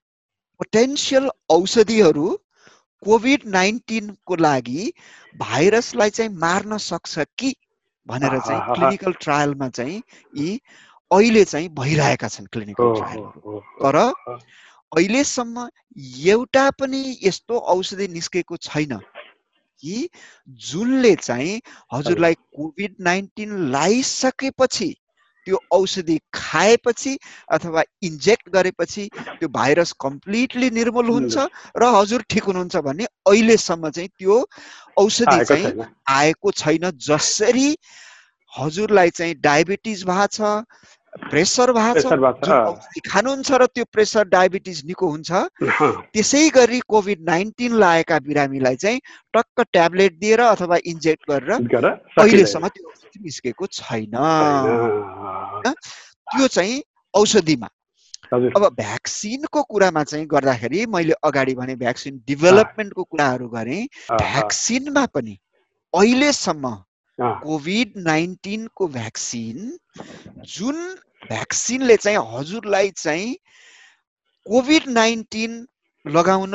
पोटेन्सियल 0.62 1.30
औषधिहरू 1.50 2.28
कोभिड 3.04 3.44
नाइन्टिनको 3.48 4.36
लागि 4.36 4.92
भाइरसलाई 5.36 6.10
चाहिँ 6.10 6.32
मार्न 6.38 6.78
सक्छ 6.78 7.26
कि 7.38 7.56
भनेर 8.08 8.40
चाहिँ 8.40 8.76
क्लिनिकल 8.76 9.14
ट्रायलमा 9.22 9.70
चाहिँ 9.70 10.02
यी 10.34 10.60
अहिले 11.12 11.44
चाहिँ 11.46 11.70
भइरहेका 11.70 12.28
छन् 12.28 12.48
क्लिनिकल 12.48 12.94
ट्रायलहरू 12.96 13.60
तर 13.82 13.98
अहिलेसम्म 14.92 15.68
एउटा 16.28 16.70
पनि 16.80 17.02
यस्तो 17.24 17.60
औषधि 17.74 18.08
निस्केको 18.08 18.58
छैन 18.62 18.98
कि 19.84 20.10
जुनले 20.70 21.16
चाहिँ 21.16 21.62
हजुरलाई 21.94 22.34
कोभिड 22.34 22.96
नाइन्टिन 23.02 23.58
लगाइसकेपछि 23.68 24.96
त्यो 25.48 25.60
औषधि 25.72 26.18
खाएपछि 26.34 27.18
अथवा 27.52 27.84
इन्जेक्ट 28.04 28.50
गरेपछि 28.50 29.08
त्यो 29.16 29.50
भाइरस 29.50 29.92
कम्प्लिटली 30.00 30.70
निर्मूल 30.70 31.10
हुन्छ। 31.10 31.48
र 31.78 31.92
हजुर 31.96 32.24
ठिक 32.30 32.44
हुनुहुन्छ 32.44 32.76
भने 32.82 33.06
अहिलेसम्म 33.28 33.90
चाहिँ 33.90 34.10
त्यो 34.20 34.38
औषधि 34.98 35.44
चाहिँ 35.46 35.86
आएको 36.10 36.52
छैन 36.54 36.92
जसरी 37.02 37.70
हजुरलाई 38.54 39.10
चाहिँ 39.10 39.36
डायबिटिज 39.42 40.04
भएको 40.04 40.28
छ 40.28 40.66
प्रेसर 41.12 41.72
भएको 41.74 42.32
छ 42.44 43.02
खानुहुन्छ 43.08 43.52
र 43.52 43.66
त्यो 43.68 43.86
प्रेसर 43.92 44.24
डायबिटिज 44.28 44.86
निको 44.86 45.08
हुन्छ 45.08 45.32
त्यसै 46.14 46.44
गरी 46.56 46.80
कोभिड 46.88 47.20
नाइन्टिन 47.30 47.74
लागेका 47.80 48.20
बिरामीलाई 48.28 48.76
चाहिँ 48.76 49.02
टक्क 49.34 49.62
ट्याब्लेट 49.72 50.20
दिएर 50.20 50.40
अथवा 50.42 50.78
इन्जेक्ट 50.86 51.30
गरेर 51.32 51.52
अहिलेसम्म 52.18 52.68
त्यो 52.68 52.90
निस्केको 53.24 53.66
छैन। 53.68 54.16
त्यो 56.32 56.48
चाहिँ 56.48 56.82
औषधिमा। 57.14 57.70
अब 58.32 58.64
भ्याक्सिनको 58.76 59.62
कुरामा 59.64 60.04
चाहिँ 60.04 60.26
गर्दाखेरि 60.32 60.86
मैले 60.86 61.14
अगाडि 61.24 61.54
भने 61.56 61.76
भ्याक्सिन 61.76 62.24
डेभलपमेन्टको 62.28 63.04
कुराहरू 63.04 63.48
गरेँ। 63.50 63.84
भ्याक्सिनमा 64.12 65.06
पनि 65.14 65.36
अहिलेसम्म 65.94 66.66
कोभिड 67.22 67.94
नाइन्टिनको 67.98 68.88
भ्याक्सिन 68.88 69.78
जुन 70.50 70.78
भ्याक्सिनले 71.28 71.98
चाहिँ 71.98 72.18
हजुरलाई 72.34 72.90
चाहिँ 72.98 73.36
कोभिड 74.46 74.88
नाइन्टिन 74.90 75.66
लगाउन 76.06 76.54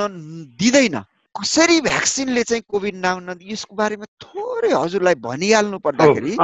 दिँदैन 0.59 0.99
कसरी 1.35 1.81
भ्याक्सिनले 1.81 2.43
चाहिँ 2.43 2.63
कोभिड 2.69 2.95
नाउन 2.97 3.39
यसको 3.43 3.77
बारेमा 3.77 4.07
थोरै 4.23 4.73
हजुरलाई 4.73 5.15
भनिहाल्नु 5.23 5.79
पर्दाखेरि 5.79 6.37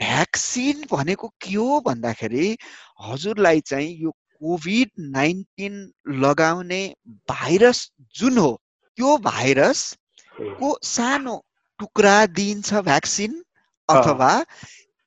भ्याक्सिन 0.00 0.84
भनेको 0.92 1.28
के 1.40 1.54
हो 1.54 1.80
भन्दाखेरि 1.80 2.56
हजुरलाई 3.00 3.60
चाहिँ 3.60 3.90
यो 4.02 4.10
कोभिड 4.10 4.90
नाइन्टिन 5.12 5.74
लगाउने 6.20 6.82
भाइरस 7.28 7.90
जुन 8.14 8.38
हो 8.38 8.50
त्यो 8.98 9.16
भाइरसको 9.22 10.78
सानो 10.84 11.36
टुक्रा 11.80 12.14
दिइन्छ 12.34 12.74
भ्याक्सिन 12.84 13.42
अथवा 13.88 14.30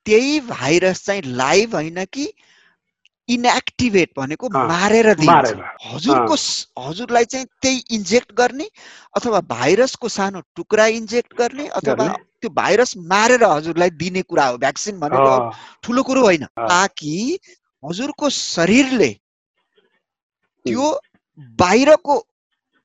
त्यही 0.05 0.39
भाइरस 0.41 1.03
चाहिँ 1.05 1.21
लाइभ 1.38 1.75
होइन 1.75 2.03
कि 2.13 2.32
इनएक्टिभेट 3.29 4.10
भनेको 4.17 4.49
मारेर 4.49 5.13
दिन्छ। 5.15 5.51
हजुरको 5.86 6.36
हजुरलाई 6.79 7.25
चाहिँ 7.25 7.45
त्यही 7.62 7.84
इन्जेक्ट 7.91 8.32
गर्ने 8.34 8.67
अथवा 9.15 9.41
भाइरसको 9.49 10.10
सानो 10.10 10.41
टुक्रा 10.55 10.86
इन्जेक्ट 10.93 11.34
गर्ने 11.38 11.67
अथवा 11.79 12.08
त्यो 12.41 12.49
भाइरस 12.55 12.93
मारेर 13.12 13.43
हजुरलाई 13.43 13.89
दिने 13.99 14.21
कुरा 14.23 14.45
हो। 14.45 14.58
भ्याक्सिन 14.58 14.99
भनेको 14.99 15.36
ठुलो 15.84 16.03
कुरो 16.03 16.23
होइन। 16.23 16.45
ताकि 16.45 17.39
हजुरको 17.84 18.29
शरीरले 18.32 19.12
त्यो 20.65 20.89
बाहिरको 21.60 22.15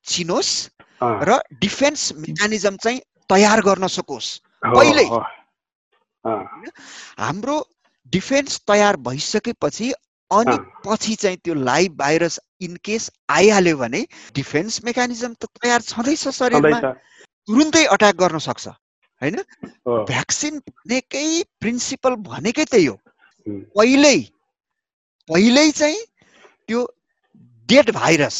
चिनोस् 0.05 0.53
र 1.01 1.39
डिफेन्स 1.59 2.11
मेकानिजम 2.17 2.77
चाहिँ 2.77 3.01
तयार 3.29 3.61
गर्न 3.61 3.87
सकोस्। 3.89 4.27
पहिल्यै 4.65 5.07
हाम्रो 7.19 7.57
डिफेन्स 8.13 8.59
तयार 8.67 8.95
भइसकेपछि 9.07 9.91
अनि 10.31 10.57
पछि 10.85 11.15
चाहिँ 11.15 11.37
त्यो 11.37 11.53
लाइभ 11.53 11.91
भाइरस 11.97 12.39
इनकेस 12.61 13.09
आइहाल्यो 13.29 13.77
भने 13.77 14.01
डिफेन्स 14.35 14.83
मेकानिजम 14.85 15.33
त 15.33 15.45
तयार 15.61 15.81
छँदैछ 15.81 16.27
शरीरमा। 16.37 16.79
तुरुन्तै 17.47 17.85
अट्याक 17.95 18.15
गर्न 18.15 18.37
सक्छ 18.45 18.67
होइन? 18.67 19.37
भ्याक्सिन 20.07 20.59
भनेकै 20.59 21.27
प्रिन्सिपल 21.59 22.15
भनेकै 22.25 22.65
त्यही 22.65 22.85
हो। 22.85 22.95
पहिल्यै 23.77 24.19
पहिल्यै 25.29 25.71
चाहिँ 25.71 25.99
त्यो 26.67 26.81
डेड 27.69 27.91
भाइरस 27.93 28.37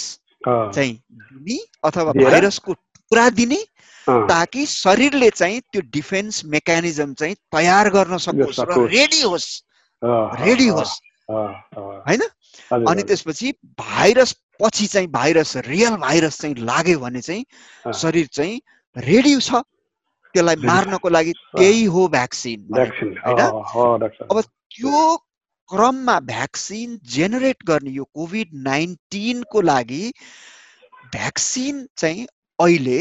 चाहिँ 0.48 0.94
दिने 1.12 1.58
अथवा 1.84 2.12
भाइरसको 2.14 2.74
टुक्रा 2.74 3.30
दिने 3.40 3.60
ताकि 4.10 4.66
शरीरले 4.66 5.30
चाहिँ 5.30 5.60
त्यो 5.62 5.82
डिफेन्स 5.82 6.46
मेकानिजम 6.46 7.14
चाहिँ 7.14 7.36
तयार 7.36 7.90
गर्न 7.90 8.18
सकोस् 8.18 8.60
र 8.60 8.88
रेडी 8.88 9.22
होस्। 9.22 9.48
रेडी 10.42 10.68
होस्। 10.68 10.94
होइन? 11.30 12.22
अनि 12.72 13.04
त्यसपछि 13.04 13.52
भाइरस 13.80 14.36
पछि 14.62 14.88
चाहिँ 14.88 15.08
भाइरस 15.08 15.56
रियल 15.58 15.96
भाइरस 15.98 16.40
चाहिँ 16.42 16.56
लाग्यो 16.56 17.00
भने 17.00 17.22
चाहिँ 17.22 17.94
शरीर 17.94 18.28
चाहिँ 18.28 18.62
रेडी 18.98 19.40
छ। 19.40 19.62
त्यसलाई 20.36 20.56
मार्नको 20.56 21.10
लागि 21.10 21.34
त्यही 21.58 21.84
हो 21.86 22.08
भ्याक्सिन 22.08 22.60
होइन? 23.26 23.40
अब 24.32 24.42
त्यो 24.42 25.18
क्रममा 25.70 26.20
भ्याक्सिन 26.20 27.00
जेनेरेट 27.04 27.64
गर्ने 27.66 27.92
यो 27.92 28.04
कोभिड 28.14 28.50
नाइन्टिनको 28.54 29.62
लागि 29.62 30.14
भ्याक्सिन 31.12 31.88
चाहिँ 31.98 32.28
अहिले 32.60 33.00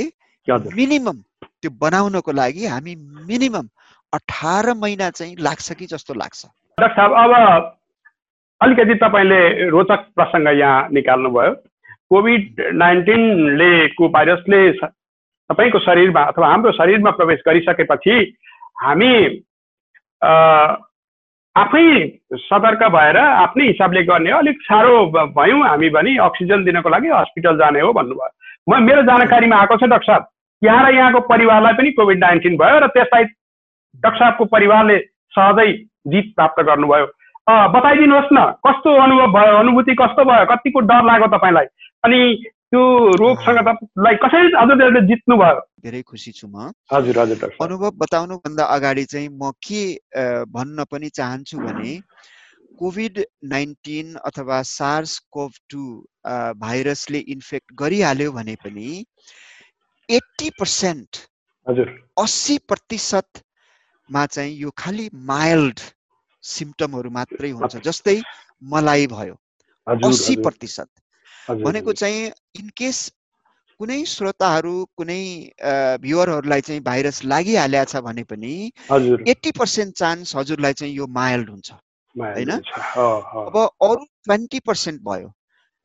मिनिमम। 0.49 1.17
त्यो 1.63 1.71
बनाउनको 1.81 2.33
लागि 2.33 2.67
हामी 2.67 2.95
मिनिमम 3.29 3.67
अठार 4.13 4.73
महिना 4.77 5.11
चाहिँ 5.11 5.37
लाग्छ 5.41 5.73
कि 5.73 5.87
जस्तो 5.87 6.15
लाग्छ। 6.15 6.45
डाक्टर 6.79 6.95
साहब 6.97 7.13
अब 7.13 7.33
अलिकति 8.61 8.95
तपाईँले 9.01 9.69
रोचक 9.71 10.01
प्रसङ्ग 10.17 10.49
यहाँ 10.59 10.89
निकाल्नुभयो। 10.93 11.53
कोभिड 12.11 12.61
नाइन्टिनले 12.75 13.73
को 13.97 14.09
भाइरसले 14.09 14.61
तपाईँको 14.81 15.79
शरीरमा 15.79 16.23
अथवा 16.31 16.49
हाम्रो 16.49 16.73
शरीरमा 16.73 17.11
प्रवेश 17.17 17.41
गरिसकेपछि 17.47 18.15
हामी 18.83 19.13
आफै 21.57 21.87
सतर्क 22.45 22.83
भएर 22.93 23.17
आफ्नै 23.17 23.67
हिसाबले 23.67 24.03
गर्ने 24.05 24.31
हो 24.31 24.39
अलिक 24.39 24.63
साह्रो 24.63 24.95
भयौँ 25.33 25.67
हामी 25.67 25.89
भने 25.97 26.17
अक्सिजन 26.21 26.65
दिनको 26.65 26.89
लागि 26.89 27.09
हस्पिटल 27.09 27.59
जाने 27.59 27.81
हो 27.81 27.93
भन्नुभयो। 27.93 28.31
म 28.69 28.83
मेरो 28.83 29.03
जानकारीमा 29.03 29.57
आएको 29.57 29.77
छ 29.77 29.91
डाक्टर 29.91 30.07
साहब। 30.07 30.25
यहाँ 30.65 30.83
र 30.85 30.95
यहाँको 30.95 31.21
परिवारलाई 31.29 31.75
पनि 31.79 31.91
कोभिड 31.99 32.19
नाइन्टिन 32.25 32.57
भयो 32.57 32.79
र 32.85 32.87
त्यसलाई 32.97 33.25
डाक्टर 33.25 34.19
साहबको 34.19 34.45
परिवारले 34.55 34.99
सहजै 35.37 35.69
जित 36.13 36.33
प्राप्त 36.37 36.63
गर्नुभयो। 36.71 37.07
बताइदिनुहोस् 37.75 38.33
न 38.33 38.45
कस्तो 38.67 38.91
अनुभव 39.05 39.33
भयो 39.37 39.57
अनुभूति 39.59 39.95
कस्तो 40.01 40.25
भयो 40.25 40.45
कतिको 40.51 40.81
डर 40.91 41.05
लाग्यो 41.05 41.29
तपाईँलाई? 41.37 41.67
अनि 42.05 42.21
त्यो 42.71 42.83
रोगसँग 43.21 43.59
तपाईँलाई 43.69 44.17
कसरी 44.25 44.53
हजुरले 44.57 45.01
जित्नु 45.09 45.37
भयो 45.37 45.61
धेरै 45.85 46.03
खुसी 46.03 46.33
छु 46.33 46.47
म। 46.49 46.73
हजुर 46.93 47.19
हजुर 47.19 47.57
अनुभव 47.63 47.91
बताउनुभन्दा 48.03 48.65
अगाडि 48.77 49.05
चाहिँ 49.13 49.29
म 49.29 49.53
के 49.61 49.83
भन्न 50.57 50.85
पनि 50.91 51.09
चाहन्छु 51.19 51.59
भने 51.61 51.93
कोभिड 52.81 53.25
नाइन्टिन 53.53 54.15
अथवा 54.27 54.61
सार्स 54.67 55.19
कोभ 55.31 55.51
टू 55.71 55.83
भाइरसले 56.59 57.19
इन्फेक्ट 57.35 57.69
गरिहाल्यो 57.79 58.33
भने 58.33 58.55
पनि 58.65 58.89
एट्टी 60.09 60.51
पर्सेन्ट 60.59 61.17
अस्सी 62.19 62.57
प्रतिशतमा 62.69 64.25
चाहिँ 64.27 64.55
यो 64.57 64.71
खालि 64.79 65.09
माइल्ड 65.29 65.81
सिम्टमहरू 66.45 67.11
मात्रै 67.11 67.51
हुन्छ 67.51 67.77
जस्तै 67.85 68.21
मलाई 68.73 69.07
भयो। 69.07 69.35
अस्सी 69.87 70.37
प्रतिशत। 70.37 70.89
भनेको 71.51 71.93
चाहिँ 71.93 72.31
इनकेस 72.61 72.99
कुनै 73.81 74.05
श्रोताहरू 74.07 74.75
कुनै 74.97 75.23
भ्युवरहरूलाई 76.03 76.61
चाहिँ 76.61 76.81
भाइरस 76.83 77.25
लागिहालेको 77.25 77.91
छ 77.93 78.03
भने 78.07 78.25
पनि 78.25 78.53
एट्टी 79.33 79.51
पर्सेन्ट 79.59 79.97
चान्स 79.97 80.37
हजुरलाई 80.37 80.73
चाहिँ 80.81 80.95
यो 80.95 81.07
माइल्ड 81.17 81.51
हुन्छ। 81.51 81.73
होइन? 82.17 82.51
अब 82.51 83.57
अरू 83.57 84.05
ट्वेन्टी 84.05 84.61
पर्सेन्ट 84.69 85.03
भयो। 85.03 85.29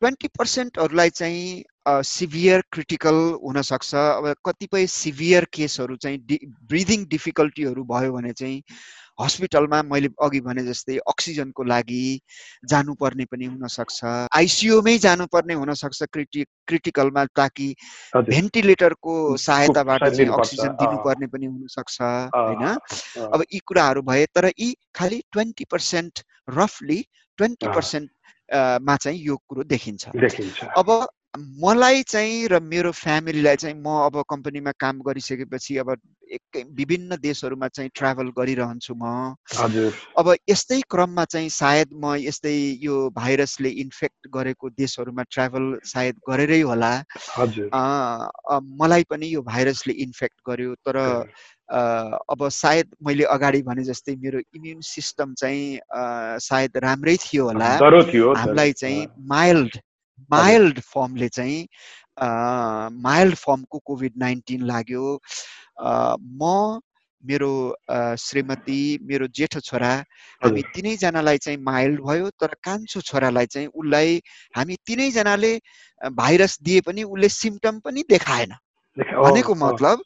ट्वेन्टी 0.02 0.28
पर्सेन्टहरूलाई 0.38 1.10
चाहिँ 1.10 1.64
सिभियर 2.06 2.64
क्रिटिकल 2.72 3.18
हुनसक्छ। 3.44 3.94
अब 3.96 4.34
कतिपय 4.46 4.88
सिभियर 4.88 5.46
केसहरू 5.54 5.96
चाहिँ 5.96 6.18
डि 6.28 6.40
ब्रिदिङ 6.70 7.06
डिफिकल्टीहरू 7.10 7.84
भयो 7.92 8.14
भने 8.14 8.34
चाहिँ 8.34 8.64
हस्पिटलमा 9.22 9.82
मैले 9.84 10.10
अघि 10.24 10.40
भने 10.42 10.64
जस्तै 10.66 10.98
अक्सिजनको 11.12 11.64
लागि 11.64 12.04
जानुपर्ने 12.72 13.26
पनि 13.32 13.46
हुनसक्छ। 13.46 14.00
आइसियुमै 14.32 14.98
जानुपर्ने 14.98 15.54
हुनसक्छ 15.54 16.04
क्रिटि 16.14 16.44
क्रिटिकलमा 16.68 17.26
ताकि 17.36 17.68
भेन्टिलेटरको 18.16 19.16
सहायताबाट 19.38 20.08
चाहिँ 20.08 20.30
अक्सिजन 20.40 20.72
दिनुपर्ने 20.80 21.28
पनि 21.36 21.46
हुनसक्छ 21.46 22.02
होइन? 22.36 22.64
अब 23.28 23.44
यी 23.54 23.60
कुराहरू 23.68 24.02
भए 24.08 24.26
तर 24.36 24.52
यी 24.56 24.74
खालि 24.96 25.22
ट्वेन्टी 25.32 25.66
पर्सेन्ट 25.72 26.24
रफली 26.56 27.00
ट्वेन्टी 27.40 27.68
पर्सेन्ट 27.76 28.10
मा 28.82 28.96
चाहिँ 28.98 29.20
यो 29.20 29.36
कुरो 29.48 29.64
देखिन्छ। 29.64 30.08
अब 30.78 30.88
मलाई 31.38 32.04
चाहिँ 32.04 32.48
र 32.50 32.60
मेरो 32.60 32.92
फ्यामिलीलाई 32.92 33.56
चाहिँ 33.56 33.76
म 33.76 33.88
अब 34.06 34.24
कम्पनीमा 34.30 34.72
काम 34.80 35.00
गरिसकेपछि 35.06 35.78
अब 35.78 35.90
एकै 36.26 36.64
विभिन्न 36.74 37.18
देशहरूमा 37.22 37.68
चाहिँ 37.68 37.90
ट्राभल 37.96 38.28
गरिरहन्छु 38.38 38.94
म। 38.98 39.36
अब 40.18 40.34
यस्तै 40.50 40.80
क्रममा 40.90 41.26
चाहिँ 41.26 41.50
सायद 41.50 41.90
म 41.94 42.16
यस्तै 42.18 42.54
यो 42.82 43.10
भाइरसले 43.14 43.70
इन्फेक्ट 43.70 44.28
गरेको 44.34 44.70
देशहरूमा 44.74 45.24
ट्राभल 45.30 45.66
सायद 45.86 46.16
गरेरै 46.30 46.62
होला। 46.62 46.92
मलाई 48.82 49.04
पनि 49.10 49.34
यो 49.34 49.42
भाइरसले 49.46 49.94
इन्फेक्ट 49.94 50.38
गर्यो 50.50 50.74
तर 50.82 50.98
अब 51.70 52.48
सायद 52.50 52.88
मैले 53.06 53.24
अगाडि 53.30 53.62
भने 53.70 53.84
जस्तै 53.86 54.16
मेरो 54.18 54.40
इम्युन 54.56 54.82
सिस्टम 54.82 55.34
चाहिँ 55.38 55.80
सायद 56.42 56.78
राम्रै 56.84 57.16
थियो 57.22 57.46
होला। 57.46 57.70
हामीलाई 57.78 58.74
चाहिँ 58.74 59.06
माइल्ड 59.30 59.78
माइल्ड 60.32 60.80
फर्मले 60.80 61.30
चाहिँ 61.30 61.68
माइल्ड 63.04 63.36
फर्मको 63.36 63.80
कोभिड 63.86 64.14
नाइन्टिन 64.18 64.62
लाग्यो। 64.68 65.20
म 65.82 66.80
मेरो 67.24 67.76
श्रीमती 68.20 68.82
मेरो 69.04 69.28
जेठो 69.36 69.60
छोरा 69.60 69.92
हामी 70.42 70.62
तिनैजनालाई 70.76 71.38
चाहिँ 71.38 71.58
माइल्ड 71.64 72.00
भयो 72.02 72.30
तर 72.42 72.54
कान्छो 72.64 73.02
छोरालाई 73.02 73.46
चाहिँ 73.46 73.68
उसलाई 73.68 74.22
हामी 74.56 74.76
तिनैजनाले 74.88 75.54
भाइरस 76.02 76.58
दिए 76.64 76.82
पनि 76.82 77.04
उसले 77.04 77.30
सिम्टम 77.30 77.80
पनि 77.86 78.04
देखाएन। 78.10 78.56
भनेको 78.98 79.56
मतलब 79.56 80.04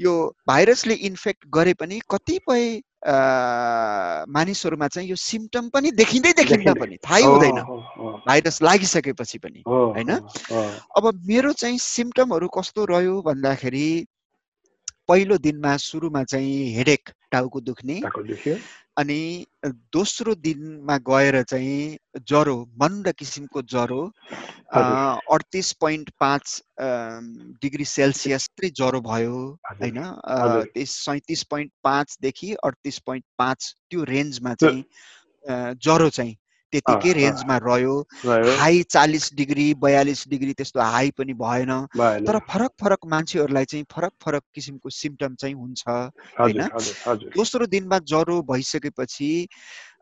यो 0.00 0.12
भाइरसले 0.48 0.94
इन्फेक्ट 1.08 1.44
गरे 1.54 1.74
पनि 1.74 2.00
कतिपय 2.10 2.80
मानिसहरूमा 4.28 4.88
चाहिँ 4.88 5.08
यो 5.08 5.16
सिम्टम 5.16 5.68
पनि 5.68 5.90
देखिँदै 5.90 6.32
देखिँदा 6.32 6.74
पनि 6.74 6.96
थाहै 6.96 7.22
हुँदैन। 7.22 7.58
भाइरस 8.26 8.62
लागिसकेपछि 8.62 9.38
पनि 9.38 9.62
होइन? 9.66 10.10
अब 10.96 11.04
मेरो 11.26 11.52
चाहिँ 11.52 11.78
सिम्टमहरू 11.78 12.48
कस्तो 12.48 12.84
रह्यो 12.84 13.22
भन्दाखेरि 13.22 14.06
पहिलो 15.08 15.38
दिनमा 15.38 15.76
सुरुमा 15.76 16.22
चाहिँ 16.24 16.74
हेडेक 16.74 17.10
टाउको 17.32 17.60
दुख्ने। 17.60 18.00
अनि 18.98 19.46
दोस्रो 19.92 20.34
दिनमा 20.34 20.96
गएर 21.08 21.42
चाहिँ 21.42 21.98
ज्वरो 22.28 22.56
मन्द 22.80 23.12
किसिमको 23.18 23.62
ज्वरो 23.62 24.02
अडतिस 25.34 25.72
पोइन्ट 25.72 26.10
पाँच 26.20 26.62
डिग्री 27.62 27.84
सेल्सियस 27.84 28.48
ज्वरो 28.64 29.00
भयो 29.00 29.36
होइन? 29.72 30.00
त्यस 30.74 30.90
सैतिस 31.04 31.42
पोइन्ट 31.42 31.72
पाँचदेखि 31.84 32.52
अडतिस 32.64 32.98
पोइन्ट 33.06 33.24
पाँच 33.38 33.74
त्यो 33.90 34.04
रेन्जमा 34.04 34.54
चाहिँ 34.54 34.84
ज्वरो 35.76 36.08
चाहिँ 36.10 36.36
त्यतिकै 36.72 37.12
रेन्जमा 37.12 37.56
रह्यो। 37.56 37.96
हाई 38.58 38.82
चालिस 38.90 39.30
डिग्री 39.34 39.66
बयालिस 39.74 40.28
डिग्री 40.28 40.52
त्यस्तो 40.52 40.80
हाई 40.80 41.10
पनि 41.10 41.34
भएन। 41.34 41.72
तर 42.26 42.38
फरक 42.50 42.72
फरक 42.80 43.06
मान्छेहरूलाई 43.06 43.64
चाहिँ 43.64 43.84
फरक 43.92 44.12
फरक 44.24 44.42
किसिमको 44.54 44.90
सिम्टम 44.90 45.34
चाहिँ 45.34 45.54
हुन्छ 45.54 45.84
होइन? 45.88 46.62
दोस्रो 47.36 47.66
दिनमा 47.66 47.98
ज्वरो 47.98 48.42
भइसकेपछि 48.42 49.30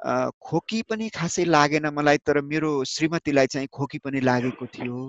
खोकी 0.05 0.81
पनि 0.88 1.09
खासै 1.09 1.45
लागेन 1.45 1.87
मलाई 1.88 2.19
तर 2.27 2.40
मेरो 2.40 2.71
श्रीमतीलाई 2.85 3.47
चाहिँ 3.47 3.69
खोकी 3.73 3.99
पनि 4.05 4.21
लागेको 4.21 4.67
थियो। 4.67 5.01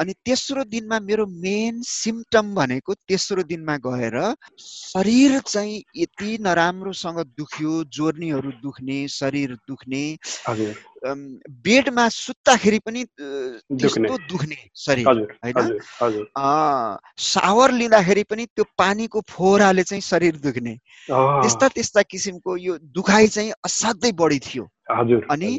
अनि 0.00 0.12
तेस्रो 0.26 0.64
दिनमा 0.64 0.98
मेरो 1.00 1.26
मेन 1.26 1.82
सिम्टम 1.82 2.54
भनेको 2.54 2.94
तेस्रो 3.08 3.42
दिनमा 3.42 3.76
गएर 3.86 4.16
शरीर 4.60 5.38
चाहिँ 5.40 5.82
यति 5.96 6.38
नराम्रोसँग 6.40 7.18
दुख्यो 7.38 7.72
जोर्नीहरू 7.90 8.50
दुख्ने 8.62 8.98
शरीर 9.08 9.54
दुख्ने। 9.68 10.04
बेडमा 11.04 12.08
सुत्दाखेरि 12.08 12.78
पनि 12.78 13.04
त्यस्तो 13.04 14.16
दुख्ने 14.28 14.56
शरीर 14.76 15.06
होइन? 15.08 15.78
सावर 17.18 17.72
लिँदाखेरि 17.72 18.22
पनि 18.22 18.44
त्यो 18.46 18.64
पानीको 18.78 19.20
फोहराले 19.28 19.82
चाहिँ 19.82 20.02
शरीर 20.02 20.36
दुख्ने। 20.36 20.74
त्यस्ता 21.10 21.68
त्यस्ता 21.68 22.02
किसिमको 22.02 22.56
यो 22.56 22.78
दुखाइ 22.78 23.26
चाहिँ 23.28 23.50
असाध्यै 23.64 24.12
बढी 24.12 24.38
थियो। 24.38 24.64
अनि 25.30 25.50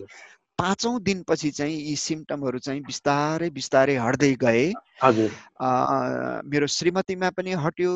पाँचौँ 0.59 0.99
दिनपछि 1.01 1.49
चाहिँ 1.51 1.77
यी 1.89 1.95
सिम्टमहरू 1.95 2.59
चाहिँ 2.59 2.81
बिस्तारै 2.81 3.49
बिस्तारै 3.49 3.95
हट्दै 3.97 4.33
गए। 4.41 4.73
मेरो 5.01 6.67
श्रीमतीमा 6.67 7.29
पनि 7.37 7.51
हट्यो। 7.63 7.93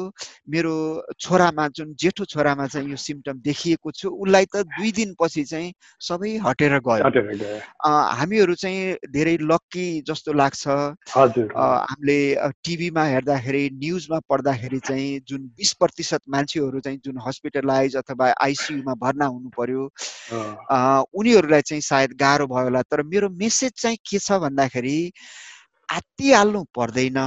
मेरो 0.49 0.73
छोरामा 1.19 1.67
जुन 1.77 1.93
जेठो 2.01 2.25
छोरामा 2.25 2.65
चाहिँ 2.67 2.89
यो 2.89 2.97
सिम्टम 2.97 3.39
देखिएको 3.45 3.91
छु 3.91 4.09
उसलाई 4.09 4.45
त 4.45 4.63
दुई 4.73 4.91
दिनपछि 4.91 5.43
चाहिँ 5.43 5.73
सबै 6.01 6.31
हटेर 6.45 6.77
गयो। 6.87 7.05
हामीहरू 7.85 8.55
चाहिँ 8.55 9.09
धेरै 9.13 9.37
लक्की 9.41 9.87
जस्तो 10.07 10.33
लाग्छ। 10.33 10.67
हामीले 11.13 12.19
टिभीमा 12.65 13.03
हेर्दाखेरि 13.05 13.63
न्युजमा 13.73 14.19
पढ्दाखेरि 14.29 14.79
चाहिँ 14.89 15.19
जुन 15.29 15.41
बिस 15.57 15.73
प्रतिशत 15.81 16.21
मान्छेहरू 16.29 16.79
चाहिँ 16.85 16.99
जुन 17.05 17.21
हस्पिटलाइज 17.27 17.95
अथवा 18.01 18.33
आइसियुमा 18.41 18.93
भर्ना 19.01 19.25
हुनु 19.25 19.49
पर्यो 19.57 19.83
उनीहरूलाई 21.13 21.61
चाहिँ 21.61 21.81
सायद 21.81 22.17
गाह्रो 22.19 22.45
भयो 22.47 22.63
होला। 22.63 22.81
तर 22.81 23.01
मेरो 23.03 23.29
मेसेज 23.29 23.71
चाहिँ 23.81 23.97
के 24.09 24.19
छ 24.19 24.31
भन्दाखेरि 24.41 24.97
आत्तिहाल्नु 25.89 26.63
पर्दैन। 26.75 27.17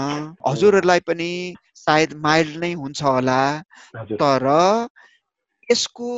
हजुरहरूलाई 0.49 1.01
पनि 1.01 1.31
सायद 1.75 2.13
माइल्ड 2.17 2.57
नै 2.57 2.73
हुन्छ 2.75 3.03
होला। 3.03 3.41
तर 3.95 4.47
यसको 5.71 6.09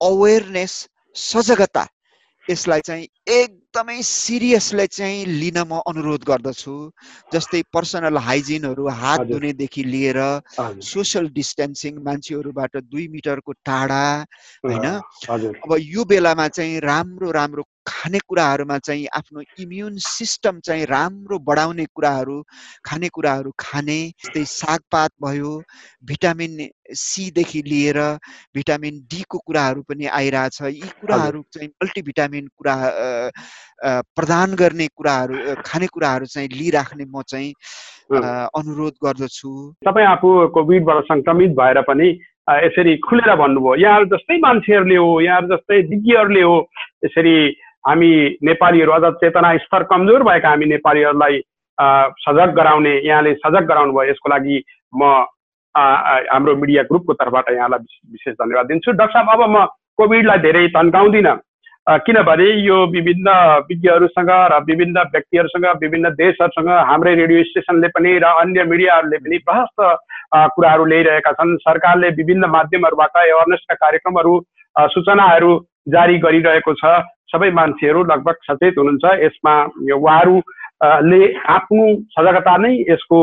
अवेरनेस 0.00 0.74
सजगता 1.16 1.86
यसलाई 2.50 2.80
चाहिँ 2.80 3.06
एकदमै 3.26 4.00
सिरियसली 4.02 4.86
चाहिँ 4.86 5.24
लिन 5.26 5.58
म 5.58 5.80
अनुरोध 5.88 6.24
गर्दछु। 6.24 6.74
जस्तै 7.32 7.62
पर्सनल 7.72 8.16
हाइजिनहरू 8.20 8.88
हात 9.00 9.20
धुनेदेखि 9.26 9.84
लिएर 9.84 10.18
सोसियल 10.84 11.28
डिस्टेन्सिङ 11.32 12.02
मान्छेहरूबाट 12.04 12.76
दुई 12.84 13.06
मिटरको 13.08 13.52
टाढा 13.64 14.04
होइन? 14.64 14.86
अब 15.64 15.76
यो 15.80 16.04
बेलामा 16.04 16.48
चाहिँ 16.48 16.80
राम्रो 16.80 17.30
राम्रो 17.32 17.64
खानेकुराहरूमा 17.86 18.78
चाहिँ 18.78 19.06
आफ्नो 19.16 19.40
इम्युन 19.60 19.96
सिस्टम 20.00 20.60
चाहिँ 20.60 20.84
राम्रो 20.86 21.38
बढाउने 21.38 21.84
कुराहरू 21.94 22.36
खानेकुराहरू 22.84 23.50
खाने 23.58 23.98
जस्तै 24.24 24.44
सागपात 24.44 25.10
भयो 25.24 25.52
भिटामिन 26.04 26.68
सीदेखि 26.96 27.62
लिएर 27.66 27.98
भिटामिन 28.54 29.00
डीको 29.10 29.38
कुराहरू 29.38 29.82
पनि 29.88 30.06
आइरहेछ। 30.12 30.62
यी 30.62 30.88
कुराहरू 31.00 31.44
चाहिँ 31.52 31.68
मल्टिभिटामिन 31.68 32.48
कुरा 32.56 32.76
प्रदान 34.16 34.54
गर्ने 34.54 34.86
कुराहरू 34.96 35.34
खानेकुराहरू 35.66 36.26
चाहिँ 36.26 36.48
लिइराख्ने 36.48 37.04
म 37.04 37.22
चाहिँ 37.22 37.50
अनुरोध 38.54 38.94
गर्दछु। 39.04 39.50
तपाईँ 39.86 40.06
आफू 40.06 40.28
कोभिडबाट 40.54 41.04
सङ्क्रमित 41.04 41.50
भएर 41.60 41.80
पनि 41.88 42.08
यसरी 42.48 42.96
खुलेर 43.06 43.34
भन्नुभयो 43.36 43.74
यहाँहरू 43.82 44.06
जस्तै 44.06 44.38
मान्छेहरूले 44.38 44.96
हो 44.96 45.20
यहाँहरू 45.20 45.48
जस्तै 45.54 45.80
विज्ञहरूले 45.90 46.42
हो 46.42 46.56
यसरी 47.04 47.36
हामी 47.86 48.10
नेपालीहरू 48.44 48.92
अझ 48.92 49.12
चेतना 49.20 49.56
स्तर 49.64 49.82
कमजोर 49.92 50.22
भएका 50.22 50.48
हामी 50.48 50.66
नेपालीहरूलाई 50.66 51.40
सजग 52.24 52.52
गराउने 52.56 52.94
यहाँले 53.06 53.34
सजग 53.44 53.64
गराउनु 53.68 53.92
भयो 53.92 54.10
यसको 54.10 54.28
लागि 54.30 54.62
म 54.92 55.02
हाम्रो 55.74 56.54
मिडिया 56.56 56.82
ग्रुपको 56.90 57.12
तर्फबाट 57.12 57.50
यहाँलाई 57.52 57.80
विशेष 58.12 58.34
धन्यवाद 58.34 58.66
दिन्छु। 58.66 58.92
डाक्टर 58.92 59.18
साहब 59.18 59.42
अब 59.42 59.50
म 59.50 59.64
कोभिडलाई 59.98 60.38
धेरै 60.38 60.66
तन्काउँदिनँ। 60.76 61.36
किनभने 61.86 62.44
यो 62.64 62.76
विभिन्न 62.90 63.30
विज्ञहरूसँग 63.68 64.30
र 64.52 64.58
विभिन्न 64.66 65.00
व्यक्तिहरूसँग 65.12 65.66
विभिन्न 65.80 66.10
देशहरूसँग 66.16 66.68
हाम्रै 66.88 67.14
रेडियो 67.14 67.42
स्टेसनले 67.44 67.88
पनि 67.92 68.12
र 68.18 68.24
अन्य 68.40 68.64
मिडियाहरूले 68.64 69.18
पनि 69.20 69.38
प्रशस्त 69.44 69.80
कुराहरू 70.54 70.84
ल्याइरहेका 70.84 71.32
छन्। 71.32 71.56
सरकारले 71.60 72.08
विभिन्न 72.16 72.44
माध्यमहरूबाट 72.50 73.16
एवारनेसका 73.22 73.74
कार्यक्रमहरू 73.74 74.32
सूचनाहरू 74.94 75.50
जारी 75.88 76.16
गरिरहेको 76.24 76.72
छ। 76.72 76.92
सबै 77.28 77.50
मान्छेहरू 77.52 78.04
लगभग 78.04 78.36
सचेत 78.48 78.78
हुनुहुन्छ। 78.78 79.04
यसमा 79.20 79.54
उहाँहरूले 79.92 81.22
आफ्नो 81.56 81.84
सजगता 82.16 82.56
नै 82.64 82.72
यसको 82.90 83.18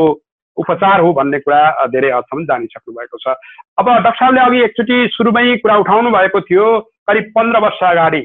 उपचार 0.58 1.00
हो 1.02 1.14
भन्ने 1.14 1.40
कुरा 1.40 1.62
धेरै 1.90 2.12
हदसम्म 2.12 2.46
जानिसक्नु 2.46 2.94
भएको 2.94 3.18
छ। 3.18 3.34
अब 3.82 3.90
डाक्टर 3.90 4.14
साहबले 4.22 4.42
अघि 4.42 4.62
एकचोटि 4.64 4.98
सुरुमै 5.18 5.46
कुरा 5.66 5.78
उठाउनु 5.82 6.10
भएको 6.12 6.42
थियो 6.46 6.68
करिब 7.10 7.26
पन्ध्र 7.36 7.60
वर्ष 7.66 7.82
अगाडि। 7.90 8.22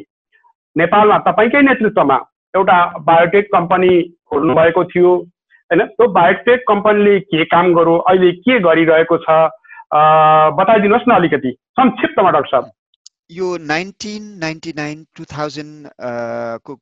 नेपालमा 0.76 1.18
तपाईँकै 1.26 1.62
नेतृत्वमा 1.68 2.16
एउटा 2.54 2.78
बायोटेक 3.06 3.48
कम्पनी 3.52 3.92
खोल्नु 4.28 4.54
भएको 4.54 4.84
थियो 4.92 5.10
होइन? 5.70 5.82
त्यो 5.96 6.06
बायोटेक 6.12 6.64
कम्पनीले 6.68 7.18
के 7.30 7.44
काम 7.52 7.72
गरो 7.74 7.94
अहिले 8.10 8.30
के 8.44 8.58
गरिरहेको 8.66 9.16
छ 9.24 9.28
बताइदिनुहोस् 10.58 11.08
न 11.08 11.12
अलिकति। 11.14 11.50
संक्षिप्तमा 11.80 12.30
डाक्टर 12.30 12.50
साहब। 12.50 12.70
यो 13.32 13.46
नाइन्टिन 13.66 14.22
नाइन्टी 14.40 14.72
नाइन 14.76 15.04
टु 15.16 15.24
थाउजन्डको 15.32 16.74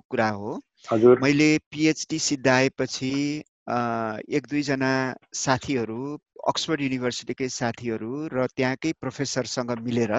कुरा 0.00 0.28
हो। 0.38 0.50
हजुर। 0.92 1.18
मैले 1.22 1.50
पिएचडी 1.70 2.18
सिद्धाएपछि 2.26 3.12
एक 4.36 4.42
दुईजना 4.50 4.92
साथीहरू 5.34 6.00
अक्सफोर्ड 6.48 6.80
युनिभर्सिटीकै 6.80 7.48
साथीहरू 7.54 8.12
र 8.32 8.46
त्यहाँकै 8.56 8.92
प्रोफेसरसँग 9.00 9.70
मिलेर 9.86 10.12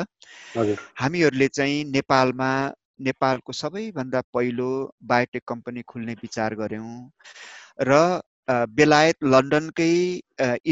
हामीहरूले 1.01 1.47
चाहिँ 1.57 1.77
नेपालमा 1.91 2.51
नेपालको 2.99 3.53
सबैभन्दा 3.53 4.21
पहिलो 4.33 4.69
बायोटेक 5.11 5.43
कम्पनी 5.47 5.81
खुल्ने 5.87 6.13
विचार 6.21 6.55
गऱ्यौँ 6.55 6.95
र 7.81 7.99
बेलायत 8.75 9.23
लन्डनकै 9.25 9.93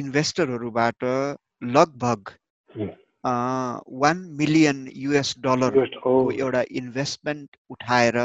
इन्भेस्टरहरूबाट 0.01 1.03
लगभग 1.75 2.31
वान 4.01 4.17
मिलियन 4.39 4.87
युएस 4.95 5.33
डलरको 5.39 6.15
एउटा 6.31 6.63
इन्भेस्टमेन्ट 6.81 7.57
उठाएर 7.69 8.17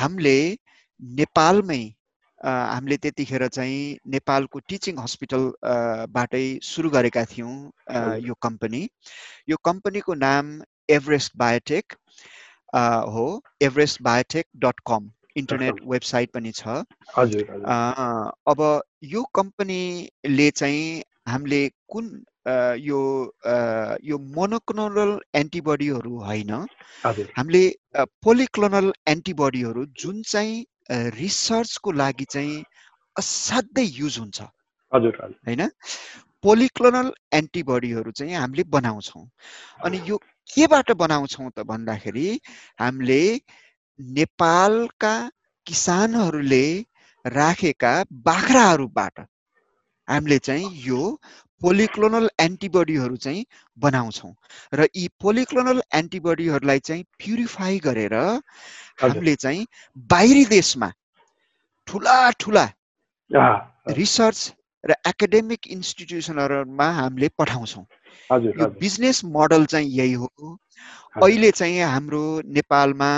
हामीले 0.00 0.38
नेपालमै 1.00 1.82
हामीले 2.40 2.96
त्यतिखेर 3.02 3.46
चाहिँ 3.48 3.98
नेपालको 4.14 4.58
टिचिङ 4.68 4.98
हस्पिटलबाटै 4.98 6.46
सुरु 6.62 6.90
गरेका 6.90 7.24
थियौँ 7.32 7.54
यो 8.28 8.34
कम्पनी। 8.46 8.82
यो 9.48 9.56
कम्पनीको 9.64 10.14
नाम 10.14 10.50
एभरेस्ट 10.96 11.32
बायोटेक 11.36 11.94
हो 12.74 13.24
Everest 13.62 14.02
biotech 14.02 14.46
dot 14.64 14.80
com 14.86 15.10
internet 15.36 15.80
website 15.86 16.30
पनि 16.34 16.52
छ। 16.52 16.82
अब 18.52 18.60
यो 19.14 19.22
कम्पनीले 19.34 20.50
चाहिँ 20.50 21.02
हामीले 21.28 21.60
कुन 21.88 22.04
यो 22.78 23.00
यो 24.04 24.18
मोनोक्लोनल 24.36 25.12
एन्टिबडीहरू 25.34 26.18
होइन 26.24 26.52
हामीले 27.36 27.62
पोलिक्लोनल 28.24 28.92
एन्टिबडीहरू 29.08 29.84
जुन 30.02 30.22
चाहिँ 30.24 30.64
रिसर्चको 31.18 31.92
लागि 31.92 32.24
चाहिँ 32.30 32.62
असाध्यै 33.16 33.86
युज 33.86 34.18
हुन्छ। 34.18 34.42
हजुर 34.92 35.16
होइन? 35.46 35.62
पोलिक्लोनल 36.44 37.10
एन्टिबडीहरू 37.34 38.10
चाहिँ 38.12 38.34
हामीले 38.36 38.64
बनाउँछौँ। 38.70 39.24
अनि 39.84 40.00
यो 40.06 40.16
केबाट 40.50 40.92
बनाउँछौँ 40.92 41.50
त 41.50 41.64
भन्दाखेरि 41.66 42.28
हामीले 42.80 43.22
नेपालका 44.00 45.14
किसानहरूले 45.66 46.66
राखेका 47.24 47.92
बाख्राहरूबाट 48.24 49.20
हामीले 50.08 50.38
चाहिँ 50.38 50.66
यो 50.86 51.00
पोलिक्लोनल 51.62 52.28
एन्टिबडीहरू 52.40 53.16
चाहिँ 53.16 53.44
बनाउँछौँ। 53.78 54.32
र 54.72 54.86
यी 54.96 55.08
पोलिक्लोनल 55.22 55.80
एन्टिबडीहरूलाई 55.94 56.78
चाहिँ 56.78 57.04
प्युरिफाई 57.18 57.78
गरेर 57.78 58.14
हामीले 59.02 59.34
चाहिँ 59.36 59.66
बाहिरी 60.10 60.44
देशमा 60.46 60.90
ठुला 61.88 62.18
ठुला 62.40 62.66
रिसर्च 63.96 64.40
र 64.84 64.94
एकाडेमिक 65.08 65.66
इन्स्टिट्युसनहरूमा 65.68 66.88
हामीले 66.92 67.28
पठाउँछौँ। 67.38 67.84
यो 68.32 68.68
बिजनेस 68.80 69.24
मोडल 69.24 69.64
चाहिँ 69.66 69.88
यही 69.90 70.12
हो। 70.12 70.58
अहिले 71.22 71.50
चाहिँ 71.50 71.80
हाम्रो 71.80 72.22
नेपालमा 72.54 73.10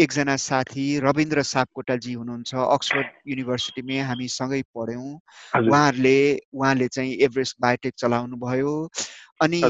एकजना 0.00 0.36
साथी 0.38 0.86
रविन्द्र 1.00 1.42
सापकोटाजी 1.42 2.12
हुनुहुन्छ। 2.12 2.54
अक्सफोर्ड 2.54 3.06
युनिभर्सिटीमै 3.28 3.98
हामी 4.08 4.28
सँगै 4.28 4.62
पढ्यौँ। 4.74 5.10
उहाँहरूले 5.58 6.18
उहाँले 6.54 6.88
चाहिँ 6.88 7.12
एभरेस्ट 7.26 7.56
बायोटेक 7.60 7.94
चलाउनु 7.98 8.36
भयो 8.36 8.74
अनि 9.42 9.62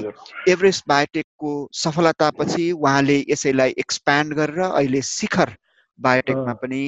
एभरेस्ट 0.48 0.84
बायोटेकको 0.88 1.52
सफलतापछि 1.72 2.70
उहाँले 2.72 3.18
यसैलाई 3.30 3.74
एक्सप्यान्ड 3.78 4.34
गरेर 4.34 4.60
अहिले 4.60 5.02
शिखर 5.02 5.56
बायोटेकमा। 5.98 6.52
पनि 6.60 6.84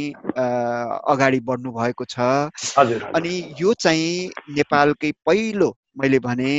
अगाडि 1.09 1.41
बढ्नु 1.41 1.72
भएको 1.72 2.05
छ 2.05 2.20
अनि 3.16 3.35
यो 3.61 3.72
चाहिँ 3.74 4.31
नेपालकै 4.57 5.12
पहिलो 5.27 5.77
मैले 5.99 6.18
भने 6.20 6.53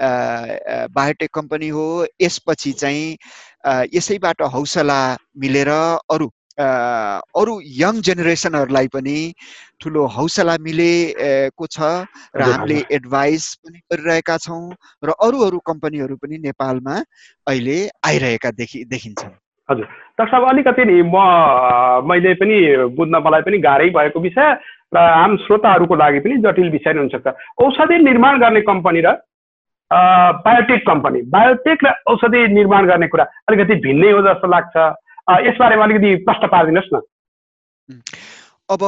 बायोटेक 0.00 1.30
कम्पनी 1.34 1.68
हो 1.68 1.86
यसपछि 2.22 2.72
चाहिँ 2.72 3.16
यसैबाट 3.94 4.42
हौसला 4.54 5.00
मिलेर 5.38 5.68
अरू 5.68 6.30
अरू 6.58 7.60
यङ 7.80 8.00
जेनेरेसनहरूलाई 8.02 8.86
पनि 8.94 9.16
ठुलो 9.80 10.06
हौसला 10.06 10.56
मिलेको 10.60 11.66
छ 11.66 11.78
र 11.80 11.82
हजुर, 11.82 12.52
हामीले 12.52 12.78
एडभाइस 12.90 13.44
पनि 13.64 13.78
गरिरहेका 13.92 14.36
छौँ 14.38 14.62
र 15.04 15.14
अरू 15.26 15.38
अरू 15.46 15.58
कम्पनीहरू 15.66 16.16
पनि 16.16 16.38
नेपालमा 16.38 16.96
अहिले 17.46 17.78
आइरहेका 18.06 18.50
देखि 18.58 18.84
देखिन्छन्। 18.90 19.30
डाक्टर 19.68 20.26
साहब 20.26 20.48
अलिकति 20.48 20.84
नि 20.84 21.02
म 21.06 21.22
मैले 22.10 22.34
पनि 22.42 22.58
बुझ्न 22.96 23.22
मलाई 23.22 23.42
पनि 23.46 23.58
गाह्रै 23.58 23.88
भएको 23.94 24.20
विषय 24.20 24.52
र 24.94 24.98
आम 24.98 25.36
श्रोताहरूको 25.46 25.94
लागि 25.94 26.20
पनि 26.26 26.42
जटिल 26.42 26.70
विषय 26.70 26.92
नै 26.92 27.00
हुनसक्छ। 27.00 27.26
औषधि 27.62 27.98
निर्माण 28.02 28.40
गर्ने 28.40 28.60
कम्पनी 28.66 29.00
र 29.06 29.14
बायोटेक 29.90 30.86
कम्पनी 30.86 31.20
बायोटेक 31.34 31.84
र 31.84 31.92
औषधि 32.12 32.46
निर्माण 32.54 32.86
गर्ने 32.86 33.08
कुरा 33.08 33.24
अलिकति 33.48 33.74
भिन्नै 33.84 34.10
हो 34.10 34.20
जस्तो 34.22 34.48
लाग्छ। 34.48 34.76
यसबारेमा 35.46 35.84
अलिकति 35.84 36.14
प्रश्न 36.24 36.46
पारिदिनुहोस् 36.46 36.92
न। 36.94 37.00
अब 38.70 38.82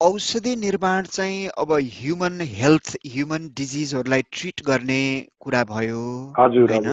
औषधि 0.00 0.54
निर्माण 0.56 1.02
चाहिँ 1.06 1.48
अब 1.58 1.72
ह्युमन 1.72 2.40
हेल्थ 2.52 2.96
ह्युमन 3.06 3.48
डिजिजहरूलाई 3.56 4.22
ट्रिट 4.32 4.62
गर्ने 4.66 5.02
कुरा 5.40 5.62
भयो 5.64 6.02
हजुर 6.38 6.72
होइन? 6.72 6.88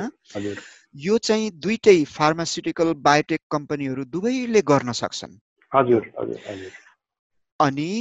यो 0.96 1.18
चाहिँ 1.18 1.50
दुइटै 1.64 1.98
फार्मास्युटिकल 2.12 2.94
बायोटेक 3.02 3.42
कम्पनीहरू 3.52 4.04
दुवैले 4.14 4.62
गर्न 4.62 4.92
सक्छन्। 5.02 5.34
हजुर 5.72 6.12
हजुर 6.20 6.70
अनि 7.60 7.92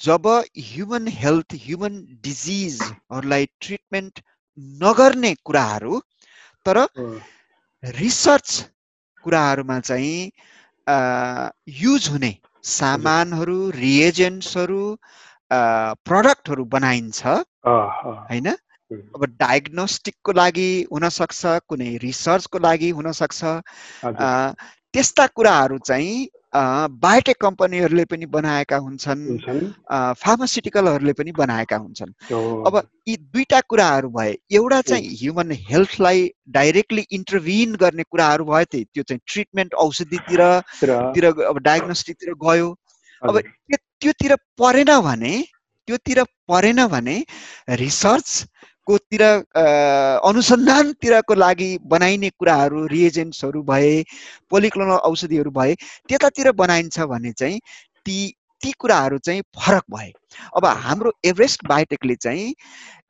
जब 0.00 0.26
ह्युमन 0.66 1.08
हेल्थ 1.14 1.54
ह्युमन 1.64 1.96
डिजिजहरूलाई 2.24 3.46
ट्रिटमेन्ट 3.60 4.20
नगर्ने 4.58 5.34
कुराहरू 5.44 6.00
तर 6.66 6.86
रिसर्च 7.82 8.48
कुराहरूमा 9.24 9.78
चाहिँ 9.80 10.32
युज 11.82 12.08
हुने 12.08 12.32
सामानहरू 12.64 13.58
रिएजेन्ट्सहरू 13.70 14.84
प्रडक्टहरू 15.50 16.64
बनाइन्छ। 16.64 17.26
होइन? 17.66 18.48
अब 19.14 19.24
डायग्नोस्टिकको 19.40 20.32
लागि 20.32 20.70
हुनसक्छ 20.92 21.42
कुनै 21.68 21.90
रिसर्चको 22.02 22.58
लागि 22.58 22.90
हुनसक्छ। 22.90 23.40
त्यस्ता 24.94 25.26
कुराहरू 25.26 25.78
चाहिँ 25.78 26.28
बायोटेक 26.54 27.36
कम्पनीहरूले 27.40 28.04
पनि 28.04 28.26
बनाएका 28.26 28.76
हुन्छन् 28.76 29.22
फार्मास्युटिकलहरूले 30.22 31.12
पनि 31.12 31.32
बनाएका 31.32 31.76
हुन्छन्। 31.76 32.12
अब 32.66 32.74
यी 33.08 33.16
दुईटा 33.16 33.60
कुराहरू 33.68 34.08
भए 34.08 34.36
एउटा 34.52 34.80
चाहिँ 34.82 35.08
ह्युमन 35.20 35.50
हेल्थलाई 35.70 36.30
डाइरेक्टली 36.56 37.06
इन्टरभिन 37.10 37.74
गर्ने 37.74 38.02
कुराहरू 38.10 38.44
भयो 38.44 38.64
त्यही 38.70 38.84
त्यो 38.84 39.02
चाहिँ 39.02 39.20
ट्रिटमेन्ट 39.26 39.74
औषधितिर 39.74 40.42
तिर। 40.84 41.24
अब 41.26 41.58
डायग्नोस्टिकतिर 41.58 42.34
गयो। 42.44 42.68
अब 43.22 43.40
त्योतिर 43.70 44.34
परेन 44.58 45.00
भने 45.00 45.34
त्योतिर 45.88 46.22
परेन 46.48 46.86
भने 46.86 47.16
रिसर्चकोतिर 48.90 49.22
अनुसन्धानतिरको 50.28 51.34
लागि 51.34 51.78
बनाइने 51.86 52.30
कुराहरू 52.38 52.86
रिएजेन्ट्सहरू 52.86 53.62
भए 53.62 54.04
पोलिक्लोनल 54.50 54.98
औषधिहरू 55.10 55.50
भए 55.50 55.74
त्यतातिर 56.08 56.52
बनाइन्छ 56.52 57.00
भने 57.00 57.32
चाहिँ 57.32 57.58
ती 58.06 58.16
ती 58.62 58.72
कुराहरू 58.80 59.18
चाहिँ 59.18 59.42
फरक 59.56 59.84
भए। 59.90 60.10
अब 60.56 60.66
हाम्रो 60.66 61.12
एभरेस्ट 61.24 61.66
बायोटेकले 61.68 62.14
चाहिँ 62.16 62.54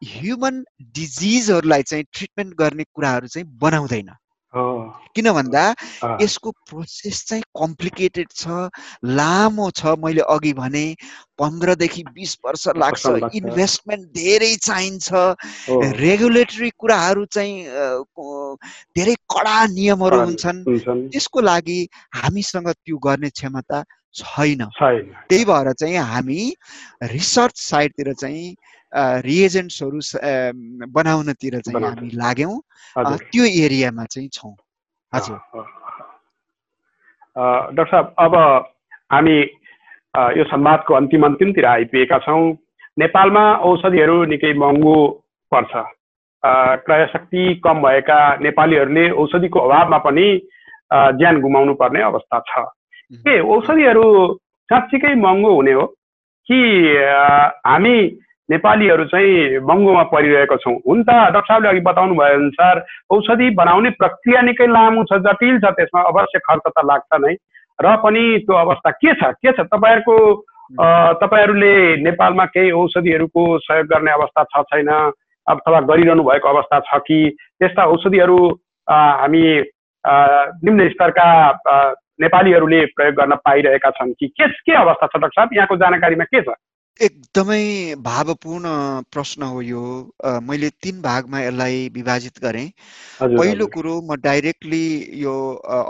ह्युमन 0.05 0.65
डिजिजहरूलाई 0.95 1.83
चाहिँ 1.83 2.05
ट्रिटमेन्ट 2.13 2.55
गर्ने 2.59 2.85
कुराहरू 2.95 3.27
चाहिँ 3.27 3.47
बनाउँदैन। 3.61 4.11
किन 4.55 5.31
भन्दा 5.33 5.65
यसको 6.21 6.51
प्रोसेस 6.71 7.25
चाहिँ 7.29 7.43
कम्प्लिकेटेड 7.59 8.29
छ 8.35 8.71
लामो 9.05 9.71
छ। 9.71 9.95
मैले 9.99 10.21
अघि 10.35 10.53
भने 10.53 10.87
पन्ध्रदेखि 11.39 12.03
बिस 12.15 12.37
वर्ष 12.47 12.67
लाग्छ। 12.77 13.35
इन्भेस्टमेन्ट 13.35 14.03
धेरै 14.15 14.55
चाहिन्छ। 14.57 15.09
रेगुलेटरी 16.01 16.71
कुराहरू 16.79 17.25
चाहिँ 17.35 17.55
धेरै 18.97 19.15
कडा 19.35 19.59
नियमहरू 19.75 20.21
हुन्छन्। 20.21 20.65
त्यसको 21.11 21.41
लागि 21.41 21.81
हामीसँग 22.23 22.69
त्यो 22.71 22.97
गर्ने 23.07 23.31
क्षमता 23.31 23.83
छैन। 24.15 24.63
त्यही 25.29 25.45
भएर 25.45 25.73
चाहिँ 25.73 25.97
हामी 25.99 26.41
रिसर्च 27.03 27.57
साइडतिर 27.61 28.13
चाहिँ 28.15 28.55
रिएजेन्ट्सहरू 28.97 30.01
बनाउनतिर 30.93 31.61
चाहिँ। 31.61 31.85
हामी 31.85 32.11
लाग्यौँ 32.15 32.61
त्यो 32.99 33.45
एरियामा 33.45 34.05
चाहिँ 34.05 34.29
छौँ। 34.29 34.55
हजुर। 35.15 35.39
डाक्टर 37.39 37.85
साहब 37.85 38.15
अब 38.19 38.35
हामी 39.13 39.39
यो 40.39 40.45
संवादको 40.45 40.95
अन्तिम 40.95 41.25
अन्तिमतिर 41.27 41.67
आइपुगेका 41.67 42.19
छौँ। 42.19 42.53
नेपालमा 42.99 43.55
औषधिहरू 43.55 44.25
निकै 44.25 44.53
महँगो 44.55 44.97
पर्छ। 45.51 45.73
अ, 46.45 46.77
क्रयशक्ति 46.87 47.61
कम 47.65 47.83
भएका 47.83 48.37
नेपालीहरूले 48.37 49.11
औषधिको 49.11 49.61
अभावमा 49.61 49.99
पनि 49.99 50.49
ज्यान 50.95 51.41
गुमाउनु 51.41 51.75
पर्ने 51.75 52.03
अवस्था 52.03 52.41
छ। 52.41 52.53
के 53.13 53.41
औषधिहरू 53.41 54.39
साँच्चीकै 54.71 55.15
महँगो 55.15 55.55
हुने 55.55 55.73
हो? 55.73 55.87
कि 56.51 56.61
हामी 57.67 58.19
नेपालीहरू 58.51 59.05
चाहिँ 59.09 59.59
महँगोमा 59.65 60.03
परिरहेको 60.13 60.57
छौँ। 60.57 60.77
हुन 60.87 61.03
त 61.03 61.09
डाक्टर 61.09 61.41
साहबले 61.49 61.69
अघि 61.69 61.81
बताउनु 61.81 62.15
भए 62.15 62.33
अनुसार 62.35 62.85
औषधि 63.11 63.51
बनाउने 63.57 63.91
प्रक्रिया 64.01 64.41
निकै 64.49 64.67
लामो 64.69 65.05
छ 65.09 65.19
जटिल 65.27 65.59
छ 65.65 65.73
त्यसमा 65.79 66.01
अवश्य 66.13 66.39
खर्च 66.45 66.65
त 66.69 66.85
लाग्छ 66.85 67.21
नै। 67.25 67.35
र 67.79 67.97
पनि 68.05 68.25
त्यो 68.45 68.55
अवस्था 68.55 68.91
के 68.91 69.15
छ? 69.15 69.33
के 69.41 69.53
छ? 69.53 69.61
तपाईँहरूको 69.73 70.17
तपाईँहरूले 71.21 71.75
नेपालमा 72.05 72.45
केही 72.53 72.71
औषधिहरूको 72.73 73.43
सहयोग 73.65 73.87
गर्ने 73.87 74.13
अवस्था 74.13 74.45
छ 74.53 74.63
छैन? 74.73 74.91
अथवा 75.47 75.81
गरिरहनु 75.89 76.23
भएको 76.25 76.49
अवस्था 76.49 76.79
छ 76.85 77.01
कि? 77.09 77.19
त्यस्ता 77.61 77.85
औषधिहरू 77.97 78.39
हामी 78.89 79.45
निम्न 80.65 80.89
स्तरका 80.93 81.29
नेपालीहरूले 82.21 82.85
प्रयोग 82.97 83.15
गर्न 83.15 83.35
पाइरहेका 83.45 83.91
छन् 83.91 84.13
कि? 84.21 84.27
के 84.29 84.49
के 84.49 84.73
अवस्था 84.85 85.07
छ 85.07 85.17
डाक्टर 85.17 85.41
साहब? 85.41 85.49
यहाँको 85.57 85.77
जानकारीमा 85.77 86.25
के 86.25 86.41
छ? 86.43 86.55
एकदमै 87.01 87.95
भावपूर्ण 88.03 88.71
प्रश्न 89.13 89.43
हो 89.45 89.61
यो। 89.63 89.81
मैले 90.43 90.69
तिन 90.83 91.01
भागमा 91.03 91.41
यसलाई 91.41 91.89
विभाजित 91.95 92.39
गरेँ। 92.43 92.69
पहिलो 93.21 93.67
कुरो 93.75 93.95
म 94.01 94.17
डाइरेक्टली 94.23 94.83
यो 95.23 95.35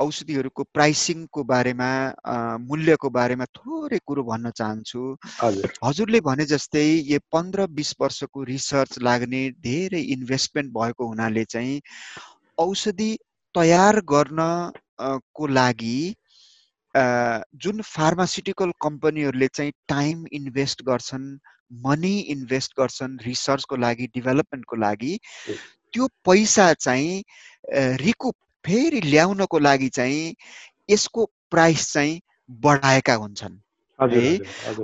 औषधिहरूको 0.04 0.62
प्राइसिङको 0.72 1.44
बारेमा 1.44 1.90
मूल्यको 2.64 3.10
बारेमा 3.18 3.44
थोरै 3.58 3.98
कुरो 4.06 4.22
भन्न 4.24 4.50
चाहन्छु। 4.56 5.02
हजुर। 5.42 5.72
हजुरले 5.84 6.20
भने 6.22 6.46
जस्तै 6.46 6.86
यो 7.12 7.18
पन्ध्र 7.32 7.66
बिस 7.76 7.94
वर्षको 8.00 8.42
रिसर्च 8.44 8.98
लाग्ने 9.02 9.42
धेरै 9.62 10.00
इन्भेस्टमेन्ट 10.16 10.72
भएको 10.72 11.08
हुनाले 11.08 11.44
चाहिँ 11.46 11.80
औषधि 12.58 13.10
तयार 13.54 14.00
गर्न 14.06 14.40
को 15.34 15.46
लागि 15.54 15.96
जुन 16.94 17.80
फार्मास्युटिकल 17.82 18.72
कम्पनीहरूले 18.82 19.48
चाहिँ 19.48 19.72
टाइम 19.88 20.24
इन्भेस्ट 20.32 20.82
गर्छन् 20.82 21.26
मनी 21.86 22.18
इन्भेस्ट 22.34 22.72
गर्छन् 22.78 23.18
रिसर्चको 23.26 23.76
लागि 23.76 24.06
डेभलपमेन्टको 24.14 24.76
लागि. 24.76 25.18
त्यो 25.92 26.06
पैसा 26.24 26.72
चाहिँ 26.74 27.22
रिकुप 28.02 28.34
फेरि 28.64 29.00
ल्याउनको 29.00 29.58
लागि 29.58 29.88
चाहिँ 29.88 30.34
यसको 30.90 31.24
प्राइस 31.50 31.92
चाहिँ 31.92 32.20
बढाएका 32.62 33.14
हुन्छन् 33.14 33.58
हजुर 33.98 34.22
है? 34.22 34.36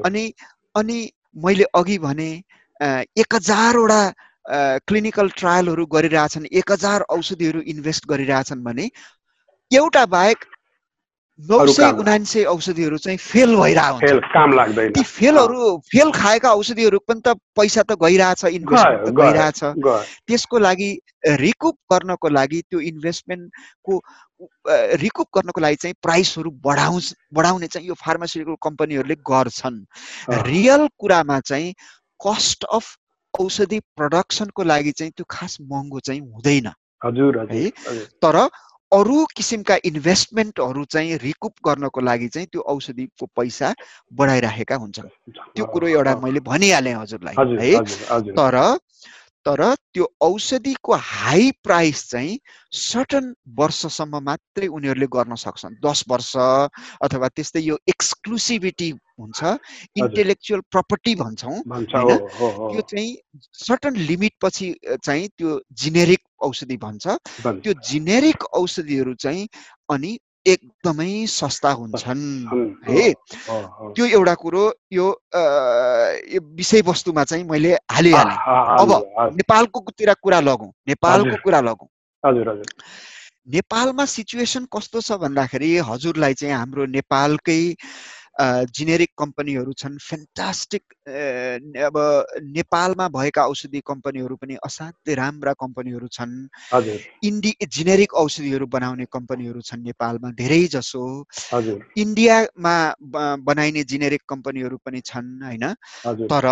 अनि 0.04 0.32
अनि 0.74 0.98
मैले 1.44 1.64
अघि 1.74 1.98
भने 1.98 2.30
एक 3.20 3.34
हजारवटा 3.34 4.02
क्लिनिकल 4.88 5.28
ट्रायलहरू 5.38 5.86
गरिरहेछन् 5.86 6.46
एक 6.52 6.72
हजार 6.72 7.00
औषधिहरू 7.16 7.60
इन्भेस्ट 7.72 8.06
गरिरहेछन् 8.08 8.64
भने 8.64 8.90
एउटा 9.70 10.04
बाहेक 10.06 10.44
नौ 11.48 11.66
सय 11.66 11.90
उनान्सय 12.00 12.44
औषधिहरू 12.44 12.96
चाहिँ 12.98 13.18
फेल 13.18 13.56
भइरहेको 13.56 13.94
हुन्छ 13.94 14.04
फेल 14.04 14.18
काम 14.34 14.52
लाग्दैन। 14.52 14.92
ती 14.92 15.02
फेलहरू 15.02 15.76
फेल 15.88 16.10
खाएका 16.12 16.50
औषधिहरू 16.52 16.98
पनि 17.08 17.20
त 17.26 17.34
पैसा 17.56 17.82
त 17.82 17.96
गइरहेछ 18.02 18.44
इन्भेस्टमेन्ट 18.44 19.08
त। 19.08 19.14
गइरहेछ। 19.20 19.60
त्यसको 20.28 20.58
लागि 20.58 20.90
रिकुप 21.40 21.76
गर्नको 21.92 22.28
लागि 22.28 22.60
त्यो 22.70 22.80
इन्भेस्टमेन्टको 22.80 23.94
रिकुप 25.00 25.28
गर्नको 25.36 25.60
लागि 25.60 25.76
चाहिँ 25.76 25.94
प्राइसहरू 26.02 26.50
बढाउँछ 26.64 27.14
बढाउने 27.34 27.66
चाहिँ 27.66 27.88
यो 27.88 27.94
फार्मास्युटिकल 27.94 28.56
कम्पनीहरूले 28.62 29.16
गर्छन्। 29.24 29.78
रियल 30.50 30.88
कुरामा 30.98 31.40
चाहिँ 31.40 31.72
कस्ट 32.20 32.64
अफ 32.64 32.96
औषधि 33.34 33.78
प्रडक्सनको 33.96 34.62
लागि 34.62 34.92
चाहिँ 34.92 35.12
त्यो 35.16 35.24
खास 35.30 35.56
महँगो 35.62 36.00
चाहिँ 36.00 36.20
हुँदैन। 36.20 36.66
हजुर 37.04 37.38
है? 37.50 37.68
तर 38.20 38.36
अरू 38.92 39.24
किसिमका 39.36 39.76
इन्भेस्टमेन्टहरू 39.84 40.84
चाहिँ 40.84 41.18
रिकुप 41.22 41.54
गर्नको 41.66 42.00
लागि 42.00 42.28
चाहिँ 42.28 42.48
त्यो 42.52 42.60
औषधिको 42.60 43.26
पैसा 43.36 43.74
बढाइराखेका 44.12 44.76
हुन्छन्। 44.76 45.08
त्यो 45.54 45.64
कुरो 45.64 45.86
एउटा 45.88 46.14
मैले 46.16 46.40
भनिहालेँ 46.40 46.94
हजुरलाई 46.94 47.34
हजुर 47.38 47.58
है। 47.60 47.70
तर 48.34 48.56
तर 49.46 49.62
त्यो 49.94 50.06
औषधिको 50.20 50.94
हाई 50.94 51.50
प्राइस 51.64 52.10
चाहिँ 52.10 52.38
सर्टन 52.72 53.34
वर्षसम्म 53.56 54.18
मात्रै 54.22 54.66
उनीहरूले 54.66 55.06
गर्न 55.06 55.34
सक्छन् 55.34 55.74
दस 55.84 56.04
वर्ष 56.08 56.36
अथवा 57.06 57.28
त्यस्तै 57.28 57.60
यो 57.60 57.78
एक्सक्लुसिभिटी 57.88 58.90
हुन्छ 59.20 59.40
इन्टेलेक्चुअल 59.96 60.60
प्रपर्टी 60.70 61.14
भन्छौँ 61.14 61.56
होइन? 61.66 62.16
त्यो 62.72 62.80
चाहिँ 62.80 63.16
सर्टन 63.66 63.96
लिमिट 64.10 64.32
पछि 64.42 64.74
चाहिँ 65.04 65.28
त्यो 65.28 65.60
जिनेरिक 65.72 66.20
औषधि 66.40 66.76
भन्छ। 66.76 67.06
त्यो 67.46 67.72
जिनेरिक 67.88 68.44
औषधिहरू 68.54 69.14
चाहिँ 69.14 69.48
अनि 69.90 70.18
एकदमै 70.46 71.26
सस्ता 71.26 71.70
हुन्छन्। 71.70 72.22
हुन्, 72.48 72.70
है। 72.88 73.12
त्यो 73.94 74.04
एउटा 74.06 74.34
कुरो 74.34 74.64
यो 74.92 75.06
विषयवस्तुमा 76.56 77.24
चाहिँ 77.24 77.44
मैले 77.44 77.72
हालिहालेँ। 77.90 78.36
अब 78.36 78.90
हजुर, 78.90 78.96
हजुर, 79.18 79.34
नेपालको 79.36 79.78
तिर 79.98 80.14
कुरा 80.22 80.40
लगौँ 80.40 80.72
नेपालको। 80.88 81.36
कुरा 81.44 81.60
लगौँ। 81.60 81.88
नेपालमा 83.50 84.04
सिचुएसन 84.04 84.64
कस्तो 84.72 85.00
छ 85.00 85.12
भन्दाखेरि 85.20 85.78
हजुरलाई 85.78 86.34
चाहिँ 86.34 86.54
हाम्रो 86.54 86.86
नेपालकै 86.86 87.60
जिनेरिक 88.74 89.10
कम्पनीहरू 89.18 89.72
छन्। 89.72 89.96
फ्यान्टास्टिक 90.00 90.82
अब 91.84 91.96
नेपालमा 92.48 93.08
भएका 93.08 93.42
औषधि 93.46 93.80
कम्पनीहरू 93.86 94.36
पनि 94.36 94.54
असाध्यै 94.64 95.14
राम्रा 95.14 95.52
कम्पनीहरू 95.62 96.08
छन्। 96.08 96.34
इन्डि 97.24 97.52
जेनेरिक 97.68 98.14
औषधिहरू 98.14 98.66
बनाउने 98.66 99.04
कम्पनीहरू 99.12 99.60
छन् 99.62 99.82
नेपालमा 99.84 100.30
धेरै 100.32 100.62
जसो। 100.72 101.04
इन्डियामा 101.96 102.76
बनाइने 103.44 103.82
जेनेरिक 103.84 104.22
कम्पनीहरू 104.28 104.76
पनि 104.86 105.00
छन् 105.04 105.30
होइन? 105.42 105.64
तर 106.28 106.46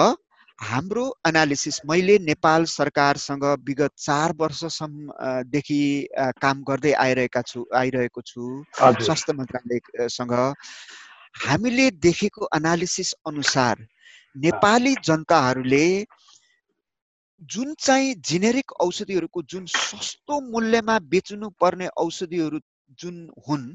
हाम्रो 0.58 1.04
एनालिसिस 1.28 1.80
मैले 1.86 2.18
नेपाल 2.20 2.64
सरकारसँग 2.68 3.44
विगत 3.66 3.92
चार 3.96 4.32
वर्षसम्म 4.36 5.08
अ, 5.10 5.42
देखि 5.46 5.80
अ, 6.18 6.30
काम 6.42 6.62
गर्दै 6.62 6.92
आइरहेका 7.04 7.42
छु 7.46 7.64
आइरहेको 7.74 8.20
छु। 8.26 8.42
स्वास्थ्य 9.04 9.32
मन्त्रालयसँग। 9.32 10.34
हामीले 11.34 11.90
देखेको 12.00 12.48
एनालिसिस 12.56 13.12
अनुसार 13.26 13.86
नेपाली 14.36 14.94
जनताहरूले 15.04 15.86
जुन 17.50 17.74
चाहिँ 17.78 18.14
जेनेरिक 18.22 18.72
औषधिहरूको 18.80 19.42
जुन 19.42 19.66
सस्तो 19.66 20.40
मूल्यमा 20.40 20.98
बेच्नु 21.08 21.48
पर्ने 21.60 21.88
औषधिहरू 21.96 22.60
जुन 22.98 23.16
हुन् 23.48 23.66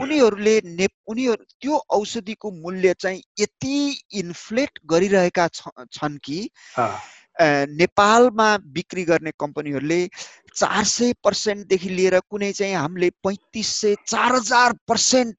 उनीहरूले 0.00 0.60
ने 0.66 0.86
उनीहरू 1.08 1.44
त्यो 1.60 1.76
औषधिको 1.90 2.50
मूल्य 2.52 2.94
चाहिँ 2.98 3.22
यति 3.40 3.76
इन्फ्लेट 4.14 4.78
गरिरहेका 4.86 5.48
छन् 5.48 6.18
कि 6.24 6.38
नेपालमा 7.72 8.56
बिक्री 8.70 9.04
गर्ने 9.04 9.30
कम्पनीहरूले 9.40 10.06
चार 10.54 10.84
सय 10.86 11.12
पर्सेन्टदेखि 11.24 11.88
लिएर 11.88 12.18
कुनै 12.20 12.52
चाहिँ 12.52 12.74
हामीले 12.74 13.10
पैँतिस 13.22 13.74
सय 13.80 13.94
चार 14.06 14.34
हजार 14.34 14.72
पर्सेन्ट 14.88 15.36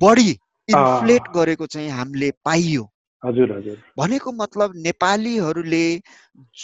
बढी 0.00 0.38
इन्फ्लेट 0.72 1.28
गरेको 1.34 1.66
चाहिँ 1.66 1.90
हामीले 1.90 2.30
पाइयो। 2.44 2.84
हजुर 3.22 3.52
हजुर। 3.52 3.76
भनेको 3.98 4.32
मतलब 4.32 4.72
नेपालीहरूले 4.76 5.86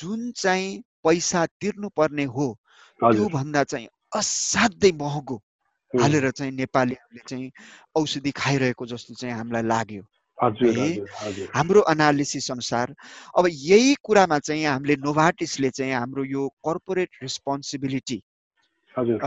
जुन 0.01 0.31
चाहिँ 0.37 0.83
पैसा 1.05 1.47
तिर्नुपर्ने 1.61 2.25
हो 2.25 2.49
हजुर। 3.01 3.15
त्योभन्दा 3.15 3.65
चाहिँ 3.65 3.89
असाध्यै 4.17 4.93
महँगो 4.93 5.37
हालेर 5.93 6.31
चाहिँ 6.31 6.53
नेपालीहरूले 6.53 7.23
चाहिँ 7.29 7.51
औषधि 7.97 8.31
खाइरहेको 8.31 8.87
जस्तो 8.87 9.15
चाहिँ 9.15 9.35
हामीलाई 9.35 9.63
लाग्यो। 9.63 10.03
हाम्रो 11.55 11.85
एनालिसिस 11.91 12.51
अनुसार 12.51 12.95
अब 13.39 13.47
यही 13.51 13.95
कुरामा 14.05 14.39
चाहिँ 14.39 14.65
हामीले 14.65 14.97
नोभाटिसले 14.97 15.71
चाहिँ 15.71 15.93
हाम्रो 15.93 16.25
यो 16.25 16.49
कर्पोरेट 16.67 17.11
रेस्पोन्सिबिलिटी 17.23 18.23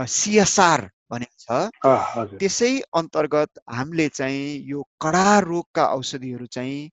सिएसआर 0.08 0.80
भनेको 1.12 1.36
छ। 1.38 2.36
त्यसै 2.36 2.72
अन्तर्गत 2.94 3.60
हामीले 3.70 4.08
चाहिँ 4.08 4.46
यो 4.68 4.82
कडा 5.00 5.26
रोगका 5.40 5.84
औषधिहरू 5.94 6.46
चाहिँ 6.46 6.90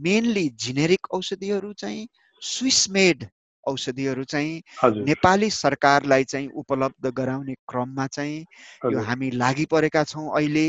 मेनली 0.00 0.48
जेनेरिक 0.58 1.12
औषधिहरू 1.12 1.72
चाहिँ 1.78 2.06
स्विस 2.42 2.80
मेड 2.90 3.28
औषधिहरू 3.66 4.24
चाहिँ 4.24 4.62
नेपाली 4.84 5.50
सरकारलाई 5.50 6.24
चाहिँ 6.24 6.48
उपलब्ध 6.54 7.06
गराउने 7.06 7.54
क्रममा 7.68 8.06
चाहिँ 8.06 8.44
यो 8.92 9.00
हामी 9.00 9.30
लागि 9.30 9.64
परेका 9.64 10.04
छौँ 10.04 10.28
अहिले। 10.36 10.66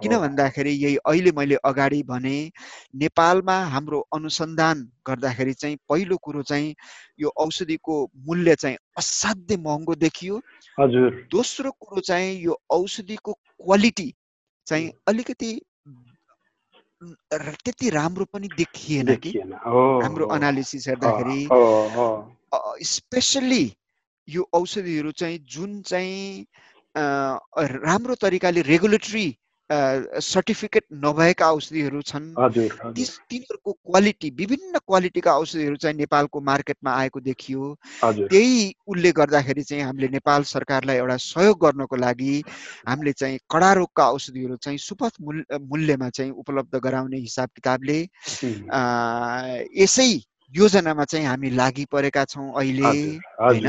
किन 0.00 0.16
भन्दाखेरि 0.18 0.70
यही 0.70 0.96
अहिले 0.96 1.32
मैले 1.32 1.54
अगाडि 1.64 2.02
भने 2.02 2.50
नेपालमा 2.94 3.58
हाम्रो 3.64 4.00
अनुसन्धान 4.14 4.88
गर्दाखेरि 5.06 5.52
चाहिँ 5.52 5.76
पहिलो 5.88 6.16
कुरो 6.16 6.42
चाहिँ 6.42 6.74
यो 7.20 7.28
औषधिको 7.36 8.10
मूल्य 8.16 8.54
चाहिँ 8.54 8.76
असाध्यै 8.98 9.58
महँगो 9.58 9.94
देखियो। 9.94 10.40
हजुर। 10.80 11.28
दोस्रो 11.30 11.70
कुरो 11.70 12.00
चाहिँ 12.00 12.42
यो 12.42 12.60
औषधिको 12.70 13.32
क्वालिटी 13.32 14.12
चाहिँ 14.66 14.90
अलिकति 15.08 15.60
त्यति 17.02 17.90
राम्रो 17.90 18.24
पनि 18.24 18.48
देखिएन 18.48 19.14
कि? 19.16 19.30
हाम्रो 19.34 20.26
हो, 20.26 20.32
हेर्दाखेरि 20.88 21.48
स्पेसल्ली 22.84 23.72
यो 24.28 24.48
औषधिहरू 24.52 25.12
चाहिँ 25.12 25.38
जुन 25.46 25.80
चाहिँ 25.82 26.46
राम्रो 26.96 28.14
तरिकाले 28.14 28.62
रेगुलेटरी 28.62 29.26
सर्टिफिकेट 30.22 30.84
नभएका 31.04 31.50
औषधिहरू 31.52 32.02
छन्। 32.02 32.26
तिनीहरूको 33.28 33.72
क्वालिटी 33.72 34.30
विभिन्न 34.38 34.78
क्वालिटीका 34.86 35.32
औषधिहरू 35.38 35.76
चाहिँ 35.76 35.96
नेपालको 35.96 36.40
मार्केटमा 36.40 36.90
आएको 36.94 37.20
देखियो। 37.20 37.74
त्यही 38.02 38.74
उसले 38.86 39.12
गर्दाखेरि 39.12 39.62
चाहिँ 39.62 39.82
हामीले 39.84 40.08
नेपाल 40.12 40.42
सरकारलाई 40.44 40.96
एउटा 40.96 41.16
सहयोग 41.16 41.58
गर्नको 41.60 41.96
लागि 41.96 42.42
हामीले 42.88 43.12
चाहिँ 43.12 43.38
कडा 43.50 43.72
रोगका 43.72 44.04
औषधिहरू 44.10 44.56
चाहिँ 44.56 44.78
सुपथ 44.78 45.20
मूल्य 45.22 45.58
मूल्यमा 45.62 46.08
चाहिँ 46.10 46.30
उपलब्ध 46.32 46.76
गराउने 46.84 47.16
हिसाब 47.18 47.48
किताबले 47.54 47.98
यसै 49.82 50.08
योजनामा 50.52 51.04
चाहिँ 51.04 51.26
हामी 51.26 51.50
लागि 51.50 51.84
परेका 51.92 52.24
छौँ 52.24 52.52
अहिले 52.54 52.90
होइन? 53.40 53.66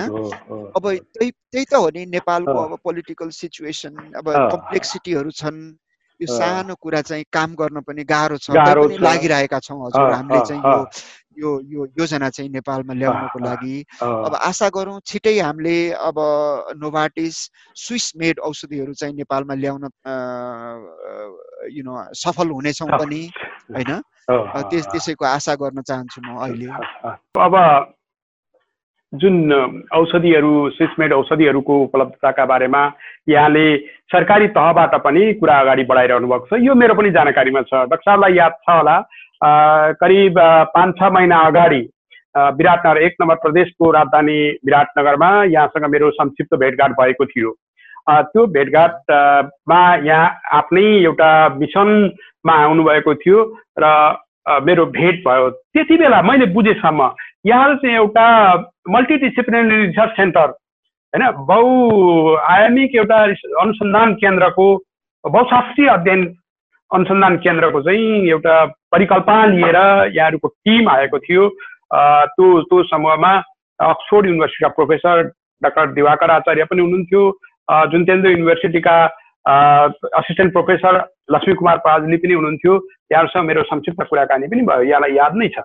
अब 0.76 0.84
त्यही 0.86 1.32
त्यही 1.32 1.66
त 1.66 1.74
हो 1.74 1.90
नि 1.90 2.06
नेपालको। 2.06 2.58
अब 2.60 2.78
पोलिटिकल 2.84 3.30
सिचुएसन 3.32 3.96
अब। 4.16 4.26
कम्प्लेक्सिटीहरू 4.52 5.32
छन्। 5.32 5.58
यो। 6.20 6.28
सानो 6.30 6.76
कुरा 6.76 7.02
चाहिँ 7.02 7.26
काम 7.32 7.56
गर्न 7.56 7.82
पनि 7.82 8.04
गाह्रो 8.06 8.38
छ। 8.38 8.52
लागिरहेका 9.00 9.60
छौँ 9.60 9.80
हजुर 9.86 10.14
हामीले 10.14 10.42
चाहिँ। 10.46 10.62
यो 10.64 10.88
यो 11.38 11.50
यो 11.68 11.86
योजना 12.00 12.30
चाहिँ 12.30 12.50
नेपालमा 12.50 12.94
ल्याउनको। 12.96 13.40
लागि 13.40 13.76
अब 14.02 14.36
आशा 14.42 14.70
गरौँ 14.72 15.00
छिटै 15.04 15.36
हामीले 15.40 15.78
अब 15.92 16.16
नोभाटिस 16.80 17.36
स्विस 17.76 18.12
मेड 18.16 18.40
औषधिहरू 18.40 18.94
चाहिँ 18.94 19.16
नेपालमा 19.16 19.54
ल्याउन 19.56 19.84
यु 21.76 21.84
नो 21.84 21.94
सफल 22.16 22.48
हुनेछौँ। 22.50 22.88
पनि 22.96 23.22
होइन 23.76 23.92
त्यस। 24.66 24.86
त्यसैको 24.88 25.26
आशा 25.28 25.56
गर्न 25.56 25.82
चाहन्छु 25.84 26.22
म 26.24 26.40
अहिले 26.40 26.68
अब 27.38 27.54
जुन 29.14 29.54
औषधिहरू 29.94 30.70
सिस्मेड 30.70 31.14
औषधिहरूको 31.14 31.80
उपलब्धताका 31.84 32.46
बारेमा 32.46 32.82
यहाँले 33.30 33.66
सरकारी 34.12 34.48
तहबाट 34.48 34.96
पनि 35.04 35.34
कुरा 35.40 35.60
अगाडि 35.60 35.84
बढाइरहनु 35.84 36.28
भएको 36.28 36.48
छ। 36.48 36.60
यो 36.62 36.76
मेरो 36.76 36.94
पनि 36.94 37.12
जानकारीमा 37.12 37.62
छ। 37.62 37.74
डाक्टर 37.74 38.04
साहबलाई 38.06 38.34
याद 38.34 38.54
छ 38.64 38.70
होला। 38.70 38.98
करिब 40.02 40.40
पाँच 40.76 40.96
छ 41.00 41.12
महिना 41.14 41.38
अगाडि 41.48 41.82
विराटनगर 42.36 43.02
एक 43.02 43.16
नम्बर 43.22 43.36
प्रदेशको 43.44 43.92
राजधानी 43.92 44.40
विराटनगरमा 44.66 45.32
यहाँसँग 45.54 45.86
मेरो 45.92 46.12
संक्षिप्त 46.12 46.56
भेटघाट 46.60 46.92
भएको 47.00 47.26
थियो। 47.26 47.52
त्यो 48.10 48.46
भेटघाटमा 48.48 49.80
यहाँ 50.06 50.28
आफ्नै 50.54 50.86
एउटा 51.04 51.32
मिसनमा 51.56 52.54
आउनुभएको 52.64 53.14
थियो 53.16 53.40
र 53.80 53.86
मेरो 54.46 54.86
भेट 54.98 55.24
भयो। 55.28 55.50
त्यति 55.50 55.98
बेला 55.98 56.22
मैले 56.22 56.46
बुझेसम्म 56.54 57.10
यहाँ 57.46 57.76
चाहिँ 57.76 57.96
एउटा 57.96 58.26
मल्टिडिसिप्लिनरी 58.90 59.86
रिसर्च 59.86 60.12
सेन्टर 60.18 60.48
होइन 61.14 61.32
बहुआयामिक 61.48 62.96
एउटा 62.96 63.18
अनुसन्धान 63.62 64.14
केन्द्रको 64.22 64.66
बहुशास्त्रीय 65.24 65.90
अध्ययन 65.90 66.26
अनुसन्धान 66.92 67.38
केन्द्रको 67.46 67.82
चाहिँ 67.82 68.28
एउटा 68.30 68.66
परिकल्पना 68.92 69.46
लिएर 69.46 69.78
यहाँहरूको 70.16 70.48
टिम 70.48 70.90
आएको 70.90 71.20
थियो। 71.20 71.50
त्यो 72.36 72.62
त्यो 72.62 72.84
समूहमा 72.84 73.32
अक्सफोर्ड 73.80 74.26
युनिभर्सिटीका 74.28 74.70
प्रोफेसर 74.78 75.22
डाक्टर 75.62 75.92
दिवाकर 75.94 76.32
आचार्य 76.32 76.64
पनि 76.70 76.82
हुनुहुन्थ्यो। 76.82 77.24
जुनतेन्द्र 77.92 78.30
युनिभर्सिटीका 78.30 78.96
असिस्टेन्ट 79.46 80.52
प्रोफेसर 80.54 80.96
लक्ष्मी 81.32 81.54
कुमार 81.56 81.78
पाजली 81.86 82.18
पनि 82.18 82.34
हुनुहुन्थ्यो। 82.34 82.74
यहाँहरूसँग 83.12 83.46
मेरो 83.46 83.64
संक्षिप्त 83.64 84.08
कुराकानी 84.10 84.48
पनि 84.48 84.62
भयो। 84.66 84.84
यहाँलाई 84.90 85.14
याद 85.16 85.36
नै 85.38 85.48
छ। 85.48 85.62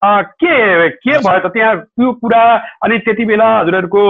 के 0.00 0.88
के 0.96 1.18
भयो 1.20 1.38
त? 1.44 1.52
त्यहाँ 1.52 1.76
त्यो 1.76 2.12
कुरा 2.24 2.42
अनि 2.84 2.98
त्यति 3.04 3.24
बेला 3.24 3.48
हजुरहरूको 3.60 4.02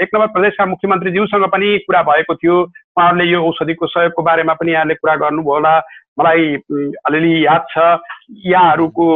एक 0.00 0.08
नम्बर 0.14 0.26
प्रदेशका 0.32 0.66
मुख्यमन्त्रीज्यूसँग 0.66 1.44
पनि 1.52 1.68
कुरा 1.84 2.02
भएको 2.08 2.34
थियो। 2.34 2.56
उहाँहरूले 2.96 3.24
यो 3.28 3.44
औषधिको 3.44 3.86
सहयोगको 3.86 4.22
बारेमा 4.22 4.54
पनि 4.56 4.72
यहाँले 4.72 4.94
कुरा 4.96 5.16
गर्नुभयो 5.20 5.52
होला। 5.52 5.74
मलाई 6.16 6.56
अलिअलि 7.04 7.46
याद 7.46 7.62
छ। 7.68 7.76
यहाँहरूको 8.48 9.06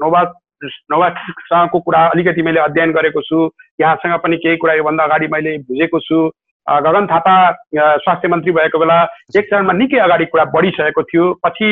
नोभा 0.00 0.22
नोभासँगको 0.64 1.78
कुरा 1.78 2.00
अलिकति 2.08 2.42
मैले 2.42 2.60
अध्ययन 2.60 2.92
गरेको 2.92 3.20
छु। 3.22 3.50
यहाँसँग 3.80 4.18
पनि 4.24 4.36
केही 4.36 4.56
कुरा 4.56 4.74
योभन्दा 4.74 5.04
अगाडि 5.04 5.26
मैले 5.28 5.58
बुझेको 5.68 6.00
छु। 6.00 6.18
गगन 6.68 7.06
थापा 7.06 7.34
स्वास्थ्य 7.74 8.28
मन्त्री 8.28 8.52
भएको 8.52 8.78
बेला 8.78 8.98
एक 9.38 9.44
चरणमा 9.50 9.72
निकै 9.72 9.98
अगाडि 10.06 10.24
कुरा 10.32 10.44
बढिसकेको 10.54 11.02
थियो। 11.02 11.32
पछि 11.46 11.68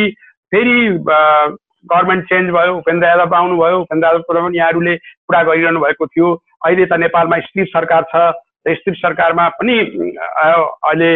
फेरि 0.55 0.77
गभर्मेन्ट 1.09 2.25
चेन्ज 2.25 2.51
भयो 2.51 2.77
उपेन्द्र 2.77 3.09
यादव 3.09 3.35
आउनुभयो 3.37 3.81
उपेन्द्र 3.81 4.07
यादवको 4.07 4.33
पनि 4.35 4.59
यहाँहरूले 4.59 4.97
कुरा 4.97 5.43
गरिरहनु 5.43 5.81
भएको 5.81 6.07
थियो। 6.07 6.29
अहिले 6.67 6.87
त 6.87 6.93
नेपालमा 7.05 7.39
स्थिर 7.47 7.67
सरकार 7.77 8.03
छ 8.13 8.33
स्थिर 8.67 8.95
सरकारमा 8.97 9.49
पनि 9.61 9.75
अहिले 9.79 11.13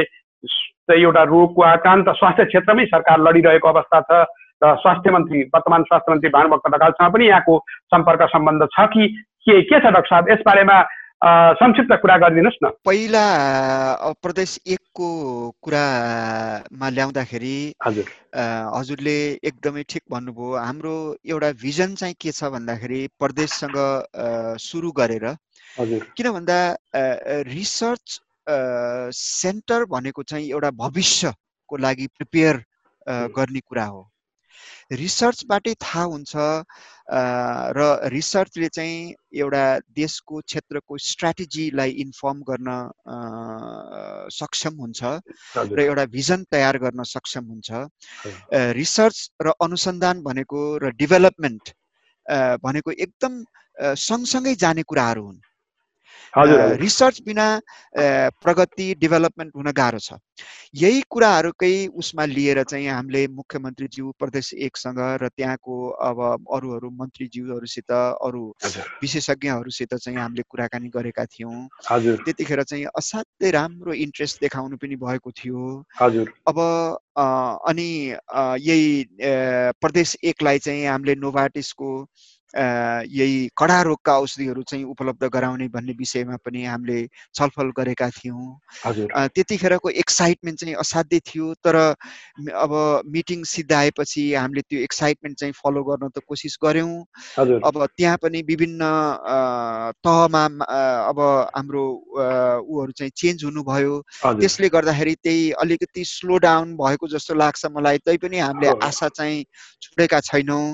एउटा 0.91 1.22
रोगको 1.31 1.62
आक्रान्त 1.62 2.09
स्वास्थ्य 2.18 2.45
क्षेत्रमै 2.45 2.85
सरकार 2.93 3.18
लडिरहेको 3.26 3.68
अवस्था 3.68 4.01
छ 4.11 4.24
र 4.62 4.74
स्वास्थ्य 4.76 5.11
मन्त्री 5.11 5.43
वर्तमान 5.55 5.83
स्वास्थ्य 5.89 6.12
मन्त्री 6.12 6.31
भानुभक्त 6.31 6.70
ढकालसँग 6.70 7.12
पनि 7.12 7.26
यहाँको 7.26 7.59
सम्पर्क 7.95 8.22
सम्बन्ध 8.31 8.66
छ 8.76 8.87
कि 8.95 9.07
के 9.41 9.61
के 9.62 9.78
छ 9.81 9.83
डाक्टर 9.83 10.09
साहब? 10.09 10.28
यसबारेमा 10.31 10.76
संक्षिप्त 11.22 11.92
कुरा 12.02 12.16
गरिदिनुहोस् 12.16 12.62
न 12.64 12.68
पहिला 12.80 13.24
प्रदेश 14.22 14.58
एकको 14.66 15.08
कुरामा 15.62 16.88
ल्याउँदाखेरि 16.88 17.56
हजुर 17.84 18.06
हजुरले 18.74 19.16
एकदमै 19.44 19.82
ठिक 19.88 20.02
भन्नुभयो 20.10 20.56
हाम्रो 20.58 20.94
एउटा 21.26 21.50
भिजन 21.60 21.94
चाहिँ 21.94 22.14
के 22.20 22.32
छ 22.32 22.50
भन्दाखेरि 22.50 23.00
प्रदेशसँग 23.18 23.76
सुरु 24.60 24.92
गरेर 24.92 25.26
किन 26.16 26.30
भन्दा 26.30 26.58
रिसर्च 27.46 28.20
सेन्टर 29.14 29.84
भनेको 29.90 30.22
चाहिँ 30.24 30.48
एउटा 30.50 30.70
भविष्यको 30.78 31.76
लागि 31.78 32.06
प्रिपेयर 32.16 32.64
गर्ने 33.36 33.60
कुरा 33.60 33.84
हो 33.84 34.02
रिसर्चबाटै 34.92 35.74
थाहा 35.84 36.04
हुन्छ 36.12 36.32
र 37.76 37.86
रिसर्चले 38.14 38.68
चाहिँ 38.76 39.14
एउटा 39.34 39.64
देशको 39.98 40.40
क्षेत्रको 40.46 40.98
स्ट्राटेजीलाई 41.06 41.90
इन्फर्म 42.04 42.42
गर्न 42.50 42.68
सक्षम 44.30 44.74
हुन्छ 44.82 45.00
र 45.74 45.80
एउटा 45.80 46.04
भिजन 46.16 46.44
तयार 46.52 46.78
गर्न 46.78 47.02
सक्षम 47.14 47.44
हुन्छ। 47.52 47.68
रिसर्च 48.80 49.18
र 49.42 49.54
अनुसन्धान 49.61 50.22
भनेको 50.22 50.61
र 50.78 50.90
डेभलपमेन्ट 51.02 51.74
भनेको 52.62 52.90
एकदम 53.06 53.44
सँगसँगै 54.00 54.54
जाने 54.62 54.82
कुराहरू 54.82 55.24
हुन्। 55.26 55.38
रिसर्च 56.36 57.20
बिना 57.26 57.46
प्रगति 58.42 58.94
डेभलपमेन्ट 59.00 59.52
हुन 59.56 59.70
गाह्रो 59.72 59.98
छ। 59.98 60.18
यही 60.74 61.00
कुराहरूकै 61.10 61.86
उसमा 62.00 62.24
लिएर 62.24 62.62
चाहिँ 62.62 62.86
हामीले 62.88 63.26
मुख्यमन्त्रीज्यू 63.28 64.10
प्रदेश 64.18 64.52
एकसँग 64.66 64.98
र 65.22 65.28
त्यहाँको 65.28 65.74
अब 65.90 66.46
अरू 66.54 66.70
अरू 66.76 66.90
मन्त्रीज्यूहरूसित 67.00 67.90
अरू 67.90 68.42
विशेषज्ञहरूसित 69.02 69.94
चाहिँ 69.94 70.18
हामीले 70.18 70.42
कुराकानी 70.48 70.88
गरेका 70.88 71.24
थियौँ। 71.26 71.68
त्यतिखेर 71.90 72.62
चाहिँ 72.62 72.84
असाध्यै 72.96 73.50
राम्रो 73.50 73.92
इन्ट्रेस्ट 73.92 74.40
देखाउनु 74.40 74.76
पनि 74.76 74.96
भएको 74.96 75.30
थियो। 75.30 75.84
अब 76.48 76.58
अनि 77.66 77.90
यही 78.62 79.04
प्रदेश 79.82 80.16
एकलाई 80.24 80.58
चाहिँ 80.58 80.86
हामीले 80.86 81.14
नोभाटिसको 81.14 81.90
यही 82.55 83.48
कडा 83.57 83.80
रोगका 83.82 84.18
औषधिहरू 84.18 84.62
चाहिँ 84.62 84.84
उपलब्ध 84.84 85.24
गराउने 85.32 85.68
भन्ने 85.68 85.92
विषयमा 85.98 86.36
पनि 86.44 86.64
हामीले 86.64 87.07
छलफल 87.34 87.70
गरेका 87.76 88.09
थियौँ। 88.11 88.59
त्यतिखेरको 89.34 89.90
एक्साइटमेन्ट 90.03 90.59
चाहिँ 90.61 90.74
असाध्यै 90.82 91.20
थियो 91.26 91.53
तर 91.64 91.76
अब 91.76 92.72
मिटिङ 93.07 93.42
सिद्धाएपछि 93.46 94.24
हामीले 94.34 94.62
त्यो 94.66 94.80
एक्साइटमेन्ट 94.80 95.38
चाहिँ 95.38 95.55
फलो 95.62 95.82
गर्न 95.84 96.09
त 96.11 96.18
कोसिस 96.26 96.59
गऱ्यौँ। 96.64 97.05
अब 97.38 97.86
त्यहाँ 97.96 98.16
पनि 98.22 98.42
विभिन्न 98.42 98.82
तहमा 100.03 100.44
अब 101.07 101.18
हाम्रो 101.55 101.84
ऊहरू 102.66 102.92
चाहिँ 102.98 103.12
चेन्ज 103.16 103.44
हुनुभयो। 103.44 103.94
त्यसले 104.40 104.68
गर्दाखेरि 104.68 105.14
त्यही 105.22 105.51
अलिकति 105.62 106.05
स्लो 106.05 106.38
डाउन 106.42 106.74
भएको 106.76 107.09
जस्तो 107.14 107.34
लाग्छ 107.34 107.66
मलाई 107.70 107.98
तैपनि 108.03 108.38
हामीले 108.38 108.68
आशा 108.82 109.09
चाहिँ 109.09 109.44
छोडेका 109.82 110.20
छैनौँ। 110.20 110.66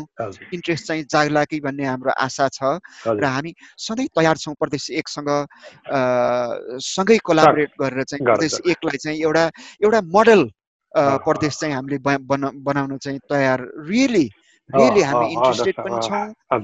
इन्ट्रेस्ट 0.55 0.87
चाहिँ 0.87 1.05
जाग्ला 1.11 1.45
कि 1.45 1.61
भन्ने 1.67 1.85
हाम्रो 1.85 2.12
आशा 2.19 2.49
छ 2.49 2.79
र 3.09 3.25
हामी 3.27 3.55
सधैँ 3.79 4.09
तयार 4.14 4.37
छौँ 4.37 4.55
प्रदेश 4.61 4.91
एकसँग 5.01 5.31
सँगै 6.87 7.19
कोलाबोरेट 7.25 7.71
गरेर 7.81 8.05
चाहिँ 8.05 8.25
प्रदेश 8.25 8.61
एकलाई 8.67 8.99
चाहिँ 8.99 9.21
एउटा 9.21 9.45
एउटा 9.83 10.01
मोडल 10.09 10.43
प्रदेश 10.95 11.59
चाहिँ 11.59 11.75
हामीले 11.75 11.99
बनाउन 12.64 12.97
चाहिँ 12.99 13.21
तयार 13.29 13.69
रियली 13.89 14.27
रियली 14.71 15.03
हामी 15.03 15.27
इन्ट्रेस्टेड 15.33 15.75
पनि 15.79 15.99
छौँ 16.03 16.23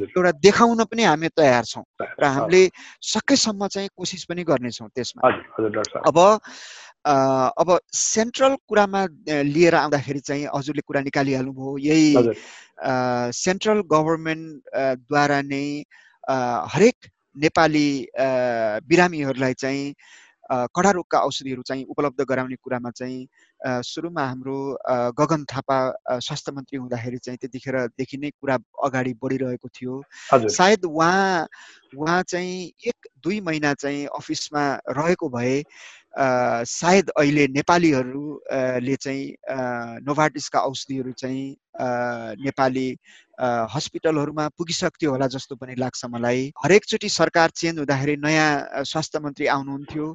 एउटा 0.08 0.30
देखाउन 0.40 0.84
पनि 0.84 1.02
हामी 1.04 1.28
तयार 1.36 1.64
छौँ 1.64 1.84
र 2.20 2.24
हामीले 2.26 2.62
सकेसम्म 3.04 3.66
चाहिँ 3.68 3.88
कोसिस 3.96 4.24
पनि 4.24 4.42
गर्नेछौँ 4.42 4.88
त्यसमा। 4.88 5.30
अब 6.02 6.18
अब 7.04 7.78
सेन्ट्रल 7.92 8.56
कुरामा 8.68 9.06
लिएर 9.28 9.74
आउँदाखेरि 9.74 10.20
चाहिँ 10.20 10.46
हजुरले 10.54 10.82
कुरा 10.86 11.00
निकालिहाल्नुभयो। 11.02 11.76
यही 11.78 12.34
सेन्ट्रल 13.34 13.80
गभर्मेन्टद्वारा 13.92 15.40
नै 15.42 15.66
हरेक 16.74 16.96
नेपाली 17.36 17.88
बिरामीहरूलाई 18.86 19.54
चाहिँ 19.54 19.94
कडा 20.76 20.90
रोगका 20.90 21.18
औषधिहरू 21.18 21.62
चाहिँ 21.62 21.84
उपलब्ध 21.90 22.24
गराउने 22.28 22.56
कुरामा 22.62 22.90
चाहिँ 22.90 23.26
सुरुमा 23.82 24.24
हाम्रो 24.26 24.56
गगन 25.18 25.44
थापा 25.48 25.78
स्वास्थ्य 26.18 26.52
मन्त्री 26.52 26.78
हुँदाखेरि 26.78 27.18
चाहिँ 27.18 27.38
त्यतिखेरदेखि 27.40 28.16
नै 28.18 28.30
कुरा 28.30 28.58
अगाडि 28.84 29.12
बढिरहेको 29.22 29.68
थियो। 29.68 30.02
सायद 30.48 30.84
उहाँ 30.84 31.46
उहाँ 31.96 32.22
चाहिँ 32.22 32.72
एक 32.86 33.08
दुई 33.24 33.40
महिना 33.40 33.72
चाहिँ 33.74 34.06
अफिसमा 34.12 34.64
रहेको 34.90 35.28
भए 35.28 35.62
सायद 36.14 37.10
अहिले 37.10 37.46
नेपालीहरूले 37.48 38.96
चाहिँ 38.96 39.34
नोभाटिसका 40.04 40.60
औषधिहरू 40.60 41.12
चाहिँ 41.12 41.56
नेपाली 42.44 42.88
हस्पिटलहरूमा 43.40 44.48
पुगिसक्थ्यो 44.58 45.10
होला 45.10 45.26
जस्तो 45.26 45.54
पनि 45.56 45.74
लाग्छ 45.78 46.04
मलाई। 46.04 46.52
हरेकचोटि 46.64 47.08
सरकार 47.08 47.50
चेन्ज 47.56 47.78
हुँदाखेरि 47.78 48.16
नयाँ 48.20 48.84
स्वास्थ्य 48.84 49.18
मन्त्री 49.24 49.46
आउनुहुन्थ्यो 49.56 50.06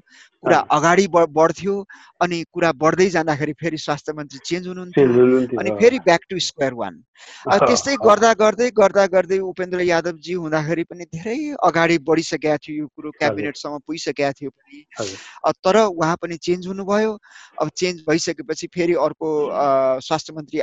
कुरा 0.43 0.59
अगाडि 0.71 1.07
बढ्थ्यो 1.09 1.75
अनि 2.21 2.43
कुरा 2.53 2.71
बढ्दै 2.77 3.09
जाँदाखेरि 3.09 3.53
फेरि 3.61 3.77
स्वास्थ्य 3.77 4.13
मन्त्री 4.13 4.39
चेन्ज 4.45 4.67
हुनुहुन्थ्यो 4.67 5.59
अनि 5.59 5.71
फेरि 5.81 5.99
ब्याक 6.05 6.21
टु 6.29 6.39
स्क्वायर 6.39 6.73
वान। 6.73 7.03
त्यस्तै 7.49 7.95
गर्दा 8.05 8.33
गर्दै 8.39 8.69
गर्दा 8.77 9.05
गर्दै 9.09 9.39
उपेन्द्र 9.41 9.81
यादवजी 9.81 10.33
हुँदाखेरि 10.33 10.83
पनि 10.83 11.05
धेरै 11.09 11.37
अगाडि 11.65 11.97
बढिसकेका 12.07 12.57
थियो 12.57 12.75
यो 12.77 12.87
कुरो 12.95 13.11
क्याबिनेटसम्म 13.17 13.77
पुगिसकेका 13.87 14.31
थियो 14.37 14.49
पनि। 14.49 14.85
तर 15.65 15.77
उहाँ 15.89 16.15
पनि 16.21 16.37
चेन्ज 16.37 16.67
हुनुभयो। 16.67 17.17
अब 17.61 17.69
चेन्ज 17.75 18.03
भइसकेपछि 18.07 18.67
फेरि 18.75 18.93
अर्को 18.93 19.29
स्वास्थ्य 20.05 20.33
मन्त्री 20.37 20.59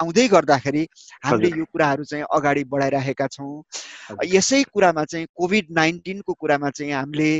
आउँदै 0.00 0.26
गर्दाखेरि 0.28 0.86
हामीले 1.24 1.48
यो 1.58 1.64
कुराहरू 1.90 2.04
चाहिँ 2.04 2.24
अगाडि 2.30 2.64
बढाइराखेका 2.70 3.26
छौँ। 3.26 3.62
यसै 4.24 4.62
कुरामा 4.70 5.04
चाहिँ 5.04 5.26
कोभिड 5.34 5.66
नाइन्टिनको 5.70 6.32
कुरामा 6.32 6.70
चाहिँ 6.70 6.92
हामीले 6.92 7.32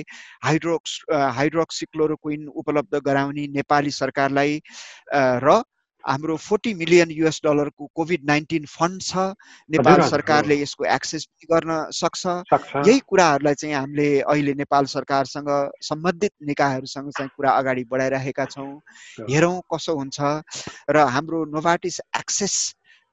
हाइड्रोक्स 0.44 0.92
हाइड्रोक्सिक्लोरोक्विन 1.10 2.48
उपलब्ध 2.50 2.94
गराउने 3.06 3.46
नेपाली 3.54 3.90
सरकारलाई 3.90 4.60
र 5.14 5.62
हाम्रो 6.04 6.36
फोर्टी 6.40 6.72
मिलियन 6.74 7.10
युएस 7.12 7.40
डलरको 7.44 7.86
कोभिड 7.92 8.24
नाइन्टिन 8.24 8.64
फन्ड 8.66 9.02
छ। 9.04 9.36
नेपाल 9.68 10.00
सरकारले 10.08 10.56
यसको 10.56 10.84
एक्सेस 10.88 11.26
गर्न 11.44 11.92
सक्छ। 11.92 12.24
यही 12.88 12.98
कुराहरूलाई 13.04 13.54
चाहिँ 13.54 13.74
हामीले 13.74 14.08
अहिले 14.24 14.54
नेपाल 14.64 14.84
सरकारसँग 14.88 15.50
सम्बन्धित 15.84 16.32
निकायहरूसँग 16.48 17.10
चाहिँ 17.12 17.30
कुरा 17.36 17.50
अगाडि 17.52 17.84
बढाइरहेका 17.84 18.44
छौँ। 18.48 18.72
हेरौँ 19.28 19.60
कसो 19.68 19.92
हुन्छ। 20.00 20.18
र 20.88 20.96
हाम्रो 21.04 21.44
नोभाटिस 21.52 22.00
एक्सेस 22.16 22.56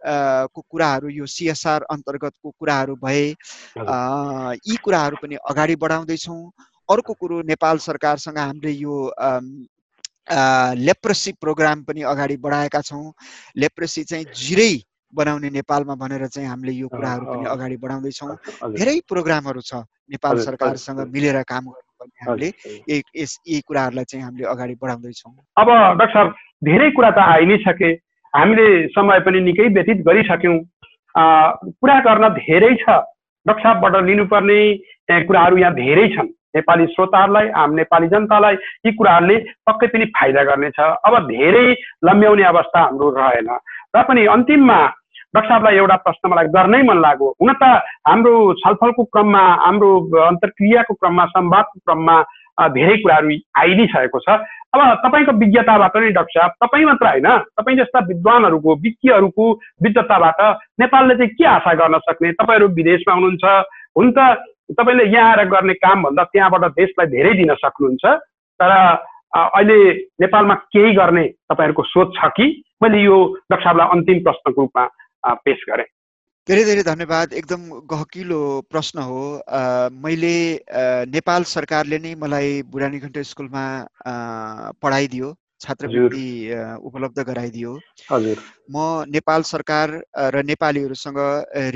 को 0.02 0.62
कुराहरू 0.62 1.10
यो 1.10 1.26
सिएसआर 1.26 1.86
अन्तर्गतको 1.92 2.50
कुराहरू 2.60 2.96
भए 3.04 3.26
यी 3.28 4.76
कुराहरू 4.84 5.18
पनि 5.22 5.36
अगाडि 5.50 5.76
बढाउँदैछौँ। 5.76 6.52
अर्को 6.90 7.14
कुरो 7.14 7.42
नेपाल 7.44 7.78
सरकारसँग 7.84 8.38
हामीले 8.38 8.72
यो 8.72 8.96
लेप्रेसी 10.78 11.32
प्रोग्राम 11.42 11.84
पनि 11.84 12.02
अगाडि 12.04 12.38
बढाएका 12.38 12.82
छौँ। 12.82 13.12
लेप्रेसी 13.58 14.04
चाहिँ 14.04 14.26
जिरै 14.36 14.74
बनाउने 15.14 15.50
नेपालमा 15.50 15.96
भनेर 15.96 16.28
चाहिँ 16.28 16.50
हामीले 16.50 16.72
यो 16.74 16.88
कुराहरू 16.88 17.26
पनि 17.26 17.46
अगाडि 17.50 17.78
बढाउँदैछौँ। 17.78 18.36
धेरै 18.76 19.00
प्रोग्रामहरू 19.08 19.62
छ 19.62 19.84
नेपाल 20.12 20.40
सरकारसँग 20.40 21.00
मिलेर 21.12 21.42
काम 21.44 21.66
गर्नुपर्ने 21.68 22.26
हामीले 22.26 22.50
यस 23.16 23.40
यी 23.48 23.60
कुराहरूलाई 23.68 24.06
चाहिँ 24.06 24.24
हामीले 24.26 24.48
अगाडि 24.48 24.76
बढाउँदैछौँ। 24.82 25.32
अब 25.58 25.68
डाक्टर 26.00 26.30
धेरै 26.64 26.90
कुरा 26.92 27.12
त 27.12 27.20
आइ 27.20 27.46
नै 27.46 27.58
सके। 27.64 27.92
हामीले 28.38 28.66
समय 28.94 29.20
पनि 29.26 29.40
निकै 29.50 29.68
व्यतीत 29.74 30.06
गरिसक्यौँ। 30.08 30.58
कुरा 31.82 32.00
गर्न 32.08 32.26
धेरै 32.40 32.74
छ। 32.82 32.86
डाक्टर 33.46 34.04
लिनुपर्ने 34.06 34.60
कुराहरू 35.28 35.58
यहाँ 35.58 35.74
धेरै 35.74 36.08
छन्। 36.16 36.28
नेपाली 36.56 36.86
श्रोताहरूलाई 36.94 37.48
आम 37.62 37.74
नेपाली 37.80 38.08
जनतालाई 38.14 38.56
यी 38.86 38.92
कुराहरूले 38.98 39.36
पक्कै 39.68 39.88
पनि 39.88 40.06
फाइदा 40.18 40.44
गर्नेछ। 40.50 40.80
अब 40.80 41.14
धेरै 41.28 41.66
लम्ब्याउने 42.06 42.44
अवस्था 42.44 42.80
हाम्रो 42.80 43.10
रहेन। 43.18 43.50
र 43.96 44.04
पनि 44.08 44.26
अन्तिममा 44.36 44.80
डाक्टर 45.36 45.50
साहबलाई 45.50 45.76
एउटा 45.78 45.96
प्रश्न 46.06 46.30
मलाई 46.32 46.48
गर्नै 46.56 46.82
मन 46.90 46.98
लाग्यो। 47.02 47.28
हुन 47.42 47.54
त 47.62 47.64
हाम्रो 48.08 48.34
छलफलको 48.64 49.04
क्रममा 49.14 49.44
हाम्रो 49.66 49.90
अन्तर्क्रियाको 50.28 50.94
क्रममा 50.94 51.26
संवादको 51.36 51.80
क्रममा 51.86 52.16
धेरै 52.74 52.96
कुराहरू 53.04 53.38
आइ 53.62 53.70
नै 53.78 53.86
सकेको 53.94 54.20
छ। 54.26 54.30
अब 54.78 55.02
तपाईँको 55.04 55.32
विज्ञताबाट 55.38 55.96
नै 55.98 56.10
डाक्टर 56.12 56.40
साहब 56.40 56.52
तपाईँ 56.62 56.86
मात्र 56.86 57.08
होइन 57.08 57.28
तपाईँ 57.58 57.78
जस्ता 57.78 58.00
विद्वानहरूको 58.08 58.76
विज्ञहरूको 58.86 59.46
विज्ञताबाट 59.84 60.40
नेपालले 60.80 61.16
चाहिँ 61.18 61.34
के 61.34 61.46
आशा 61.46 61.74
गर्न 61.74 61.98
सक्ने? 62.06 62.32
तपाईँहरू 62.38 62.68
विदेशमा 62.78 63.14
हुनुहुन्छ 63.14 63.46
हुन 63.98 64.12
त 64.12 64.20
तपाईँले 64.78 65.06
यहाँ 65.10 65.30
आएर 65.34 65.48
गर्ने 65.50 65.74
कामभन्दा 65.74 66.24
त्यहाँबाट 66.24 66.72
देशलाई 66.78 67.08
धेरै 67.08 67.34
दिन 67.34 67.54
सक्नुहुन्छ 67.56 68.06
तर 68.60 68.72
अहिले 69.34 69.78
नेपालमा 70.22 70.56
केही 70.74 70.94
गर्ने 70.94 71.26
तपाईँहरूको 71.50 71.84
सोच 71.84 72.16
छ 72.16 72.32
कि? 72.38 72.48
मैले 72.84 73.02
यो 73.02 73.18
डाक्टर 73.52 73.64
साहबलाई 73.64 73.88
अन्तिम 73.98 74.20
प्रश्नको 74.24 74.62
रूपमा 74.62 74.84
पेस 75.46 75.62
गरेँ। 75.70 75.90
धेरै 76.48 76.64
धेरै 76.68 76.84
धन्यवाद। 76.88 77.34
एकदम 77.40 77.64
गहकिलो 77.92 78.40
प्रश्न 78.72 79.04
हो। 79.08 79.24
मैले 80.04 80.36
नेपाल 81.12 81.44
सरकारले 81.50 81.98
नै 82.04 82.14
मलाई 82.22 82.54
बुढानीघण्ट 82.72 83.18
स्कुलमा 83.30 83.64
पढाइदियो 84.86 85.32
छात्रवृत्ति 85.66 86.28
उपलब्ध 86.90 87.20
गराइदियो। 87.30 87.74
म 88.14 88.86
नेपाल 89.16 89.42
सरकार 89.50 89.96
र 90.36 90.44
नेपालीहरूसँग 90.52 91.20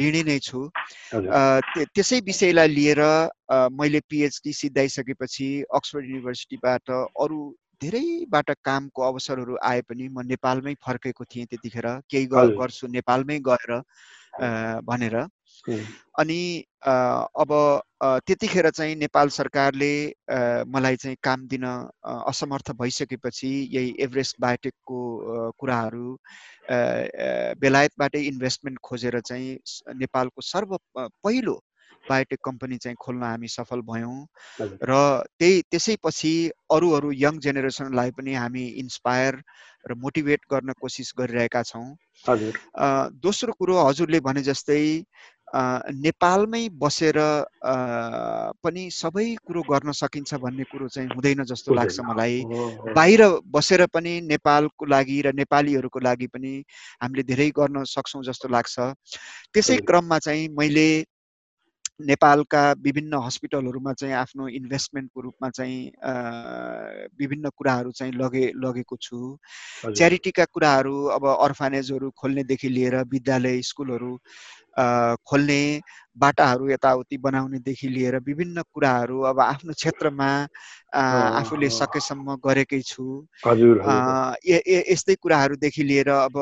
ऋणी 0.01 0.21
नै 0.29 0.37
छु। 0.47 0.63
त्यसै 1.11 2.21
विषयलाई 2.31 2.73
लिएर 2.77 3.03
मैले 3.81 4.01
पिएचडी 4.07 4.53
सिद्धाइसकेपछि 4.61 5.49
अक्सफोर्ड 5.81 6.09
युनिभर्सिटीबाट 6.11 6.95
अरू 7.25 7.41
धेरैबाट 7.83 8.55
कामको 8.63 9.03
अवसरहरू 9.03 9.59
आए 9.67 9.81
पनि 9.91 10.07
म 10.07 10.25
नेपालमै 10.31 10.75
फर्केको 10.87 11.29
थिएँ 11.35 11.45
त्यतिखेर। 11.51 11.91
केही 12.09 12.25
गर्छु 12.63 12.93
नेपालमै 12.97 13.39
गएर। 13.51 13.79
भनेर। 14.85 15.15
अनि 16.19 16.65
अब 16.83 17.51
त्यतिखेर 18.25 18.69
चाहिँ 18.69 18.95
नेपाल 18.95 19.29
सरकारले 19.29 19.93
मलाई 20.67 20.95
चाहिँ 20.95 21.17
काम 21.23 21.47
दिन 21.47 21.65
असमर्थ 22.03 22.71
भइसकेपछि 22.71 23.51
यही 23.73 23.95
एभरेस्ट 23.99 24.37
बायोटेकको 24.41 24.99
कुराहरू 25.59 26.17
बेलायतबाटै 27.61 28.21
इन्भेस्टमेन्ट 28.23 28.79
खोजेर 28.83 29.19
चाहिँ 29.21 29.57
नेपालको 29.95 30.41
सर्व 30.41 30.77
पहिलो 30.97 31.59
बायोटेक 32.11 32.39
कम्पनी 32.43 32.77
चाहिँ 32.83 32.97
खोल्न 32.99 33.23
हामी 33.23 33.47
सफल 33.57 33.81
भयौँ। 33.89 34.19
र 34.83 35.01
त्यही 35.39 35.61
त्यसैपछि 35.71 36.33
अरू 36.71 36.91
अरू 36.99 37.11
यङ 37.25 37.39
जेनेरेसनलाई 37.41 38.11
पनि 38.17 38.33
हामी 38.35 38.65
इन्सपायर 38.83 39.41
र 39.89 39.93
मोटिभेट 39.97 40.41
गर्न 40.51 40.73
कोसिस 40.81 41.13
गरिरहेका 41.19 41.61
छौँ। 41.65 41.85
दोस्रो 43.25 43.53
कुरो 43.59 43.83
हजुरले 43.83 44.19
भने 44.21 44.41
जस्तै 44.43 44.81
नेपालमै 45.51 46.61
बसेर 46.81 47.17
पनि 48.63 48.83
सबै 48.91 49.25
कुरो 49.47 49.61
गर्न 49.67 49.91
सकिन्छ 49.91 50.39
भन्ने 50.43 50.63
कुरो 50.71 50.87
चाहिँ 50.87 51.09
हुँदैन 51.11 51.43
जस्तो 51.43 51.73
लाग्छ 51.75 51.99
मलाई। 52.07 52.37
बाहिर 52.95 53.21
बसेर 53.55 53.85
पनि 53.91 54.13
नेपालको 54.29 54.85
लागि 54.85 55.17
र 55.21 55.33
नेपालीहरूको 55.35 55.99
लागि 56.07 56.27
पनि 56.31 56.53
हामीले 57.03 57.23
धेरै 57.31 57.49
गर्न 57.59 57.83
सक्छौँ 57.83 58.23
जस्तो 58.23 58.47
लाग्छ। 58.47 58.75
त्यसै 59.53 59.77
क्रममा 59.83 60.19
चाहिँ 60.19 60.47
मैले 60.55 60.87
नेपालका 62.07 62.61
विभिन्न 62.81 63.21
हस्पिटलहरूमा 63.23 63.93
चाहिँ 63.93 64.13
आफ्नो 64.15 64.47
इन्भेस्टमेन्टको 64.49 65.21
रूपमा 65.21 65.49
चाहिँ 65.49 65.79
विभिन्न 67.19 67.49
कुराहरू 67.57 67.91
चाहिँ 67.91 68.13
लगे 68.13 68.45
लगेको 68.55 68.95
छु। 69.01 69.37
च्यारिटीका 69.87 70.45
कुराहरू 70.45 70.95
अब 71.15 71.27
अर्फानेजहरू 71.27 72.09
खोल्नेदेखि 72.17 72.69
लिएर 72.69 72.95
विद्यालय 73.11 73.61
स्कुलहरू 73.61 74.17
खोल्ने 75.27 75.61
बाटाहरू 76.17 76.69
यताउति 76.69 77.17
बनाउनेदेखि 77.17 77.87
लिएर 77.89 78.15
विभिन्न 78.21 78.61
कुराहरू 78.73 79.21
अब 79.23 79.39
आफ्नो 79.41 79.73
क्षेत्रमा 79.73 80.29
आफूले 80.93 81.69
सकेसम्म 81.71 82.35
गरेकै 82.43 82.81
छु। 82.81 83.05
यस्तै 84.45 85.15
कुराहरूदेखि 85.17 85.83
लिएर 85.83 86.09
अब 86.09 86.35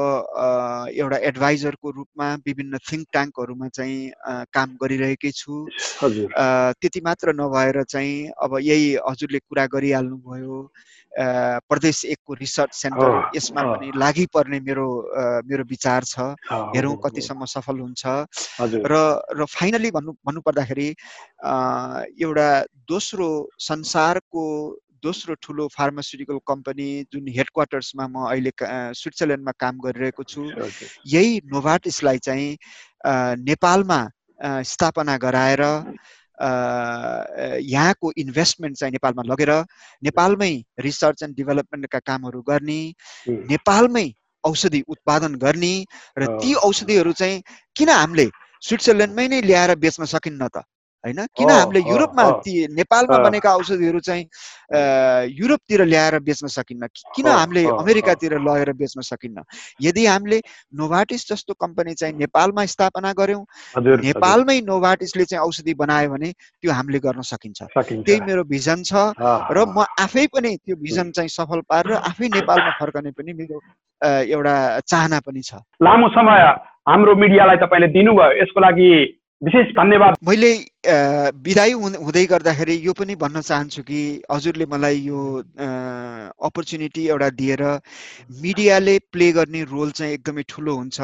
एउटा 0.91 1.17
एडभाइजरको 1.30 1.91
रूपमा 1.91 2.28
विभिन्न 2.45 2.78
थिङ्क 2.82 3.07
ट्याङ्कहरूमा 3.11 3.67
चाहिँ 3.70 4.11
काम 4.53 4.76
गरिरहेकै 4.82 5.32
छु। 5.34 5.65
त्यति 6.01 7.01
मात्र 7.05 7.34
नभएर 7.36 7.84
चाहिँ 7.86 8.30
अब 8.41 8.57
यही 8.61 8.95
हजुरले 9.07 9.39
कुरा 9.41 9.65
गरिहाल्नुभयो 9.67 10.57
प्रदेश 11.70 12.03
एकको 12.07 12.34
रिसर्च 12.36 12.74
सेन्टर 12.74 13.11
यसमा 13.36 13.61
पनि 13.63 13.91
लागि 13.95 14.26
पर्ने 14.34 14.59
मेरो 14.61 14.88
मेरो 15.45 15.63
विचार 15.65 16.03
छ। 16.05 16.20
हेरौँ 16.76 16.95
कतिसम्म 17.03 17.45
सफल 17.47 17.80
हुन्छ। 17.80 18.03
र 18.86 18.95
र 19.32 19.45
फाइनली 19.60 19.91
भन्नु 19.91 20.12
भन्नुपर्दाखेरि 20.26 20.89
एउटा 22.20 22.49
दोस्रो 22.89 23.30
संसारको 23.62 24.43
दोस्रो 25.03 25.36
ठुलो 25.43 25.68
फार्मास्युटिकल 25.78 26.39
कम्पनी 26.47 26.88
जुन 27.14 27.28
हेड 27.38 27.49
क्वार्टर्समा 27.53 28.07
म 28.07 28.26
अहिले 28.28 28.51
स्विट्जरल्यान्डमा 29.01 29.53
काम 29.60 29.80
गरिरहेको 29.86 30.24
छु 30.26 30.45
यही 31.07 31.41
नोभाटिसलाई 31.53 32.18
चाहिँ 32.20 32.57
नेपालमा 33.43 33.99
स्थापना 34.66 35.18
गराएर 35.18 35.64
यहाँको 37.70 38.12
इन्भेस्टमेन्ट 38.18 38.78
चाहिँ 38.78 38.91
नेपालमा 38.91 39.24
लगेर 39.24 39.51
नेपालमै 40.03 40.51
रिसर्च 40.80 41.24
एन्ड 41.24 41.36
डेभलपमेन्टका 41.36 41.99
कामहरू 42.01 42.41
गर्ने 42.43 42.82
नेपालमै 43.28 44.07
औषधि 44.43 44.84
उत्पादन 44.88 45.36
गर्ने 45.38 45.74
र 46.18 46.28
ती 46.38 46.53
औषधिहरू 46.62 47.12
चाहिँ 47.14 47.41
किन 47.76 47.89
हामीले 47.91 48.30
स्विट्जरल्यान्डमै 48.62 49.26
नै 49.28 49.39
ल्याएर 49.41 49.76
बेच्न 49.80 50.10
सकिन्न 50.12 50.47
त 50.47 50.66
होइन? 51.06 51.20
किन 51.38 51.50
हामीले 51.50 51.80
युरोपमा 51.80 52.24
ती 52.43 52.54
नेपालमा 52.76 53.18
बनेका 53.24 53.50
औषधिहरू 53.56 54.00
चाहिँ 54.00 54.24
युरोपतिर 55.32 55.82
ल्याएर 55.86 56.20
बेच्न 56.20 56.47
सकिन्न? 56.47 56.88
किन 57.16 57.28
हामीले 57.28 57.64
अमेरिकातिर 57.72 58.34
लगेर 58.39 58.72
बेच्न 58.76 59.02
सकिन्न? 59.02 59.43
यदि 59.82 60.06
हामीले 60.06 60.39
नोभाटिस 60.76 61.22
जस्तो 61.32 61.54
कम्पनी 61.56 61.93
चाहिँ 61.95 62.16
नेपालमा 62.20 62.66
स्थापना 62.66 63.14
गर्यौँ 63.16 63.43
नेपालमै 63.80 64.60
नोभाटिसले 64.62 65.26
चाहिँ 65.26 65.43
औषधि 65.47 65.74
बनायो 65.74 66.10
भने 66.10 66.32
त्यो 66.32 66.72
हामीले 66.72 67.00
गर्न 67.00 67.22
सकिन्छ। 67.24 67.60
त्यही 67.80 68.20
मेरो 68.28 68.43
भिजन 68.43 68.84
छ 68.84 69.16
र 69.16 69.58
म 69.72 69.88
आफै 70.04 70.26
पनि 70.36 70.56
त्यो 70.68 70.76
भिजन 70.76 71.12
चाहिँ 71.16 71.30
सफल 71.30 71.62
पारेर 71.64 71.95
आफै 72.12 72.28
नेपालमा 72.28 72.72
फर्कने 72.80 73.12
पनि 73.16 73.34
मेरो 73.39 73.58
एउटा 74.36 74.56
चाहना 74.84 75.20
पनि 75.24 75.41
छ। 75.47 75.64
लामो 75.80 76.08
समय 76.12 76.43
हाम्रो 76.89 77.16
मिडियालाई 77.16 77.58
तपाईँले 77.64 77.88
दिनुभयो। 77.95 78.41
यसको 78.41 78.60
लागि 78.60 78.89
विशेष 79.42 79.68
धन्यवाद। 79.76 80.16
मैले 80.28 80.52
विदाई 81.44 81.72
हुँदै 81.72 82.26
गर्दाखेरि 82.26 82.76
यो 82.86 82.94
पनि 82.94 83.16
भन्न 83.16 83.42
चाहन्छु 83.42 83.82
कि 83.84 84.00
हजुरले 84.32 84.66
मलाई 84.72 84.98
यो 85.00 85.20
अपर्च्युनिटी 86.48 87.08
एउटा 87.08 87.30
दिएर 87.40 87.64
मिडियाले 88.44 88.98
प्ले 89.12 89.32
गर्ने 89.32 89.64
रोल 89.72 89.92
चाहिँ 89.92 90.14
एकदमै 90.14 90.44
ठुलो 90.50 90.76
हुन्छ। 90.76 91.00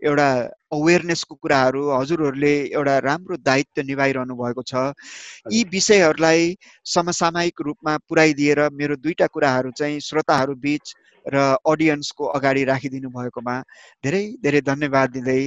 एउटा 0.00 0.28
अवेरनेसको 0.72 1.34
कुराहरू 1.34 1.82
हजुरहरूले 1.90 2.54
एउटा 2.72 2.98
राम्रो 3.04 3.36
दायित्व 3.44 3.82
निभाइरहनु 3.84 4.34
भएको 4.34 4.62
छ। 4.64 4.74
यी 5.52 5.62
विषयहरूलाई 5.72 6.56
समसामयिक 6.88 7.60
रूपमा 7.68 7.96
पुर्याइदिएर 8.08 8.68
मेरो 8.72 8.96
दुईवटा 8.96 9.26
कुराहरू 9.28 9.70
चाहिँ 9.76 10.00
श्रोताहरू 10.00 10.54
बिच 10.56 10.94
र 11.26 11.56
अडियन्सको 11.66 12.24
अगाडि 12.26 12.64
राखिदिनु 12.64 13.08
भएकोमा 13.10 13.56
धेरै 14.04 14.24
धेरै 14.44 14.60
धन्यवाद 14.60 15.10
दिँदै 15.10 15.42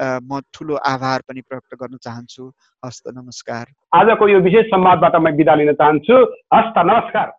म 0.00 0.40
ठुलो 0.54 0.74
आभार 0.74 1.20
पनि 1.28 1.40
प्रकट 1.40 1.74
गर्न 1.82 1.96
चाहन्छु। 1.96 2.44
हस्त 2.84 3.04
नमस्कार। 3.08 3.64
आजको 3.94 4.28
यो 4.28 4.38
विशेष 4.40 4.66
संवादबाट 4.66 5.16
म 5.16 5.30
बिदा 5.36 5.54
लिन 5.54 5.72
चाहन्छु। 5.72 6.16
हस्त 6.54 6.78
नमस्कार। 6.78 7.32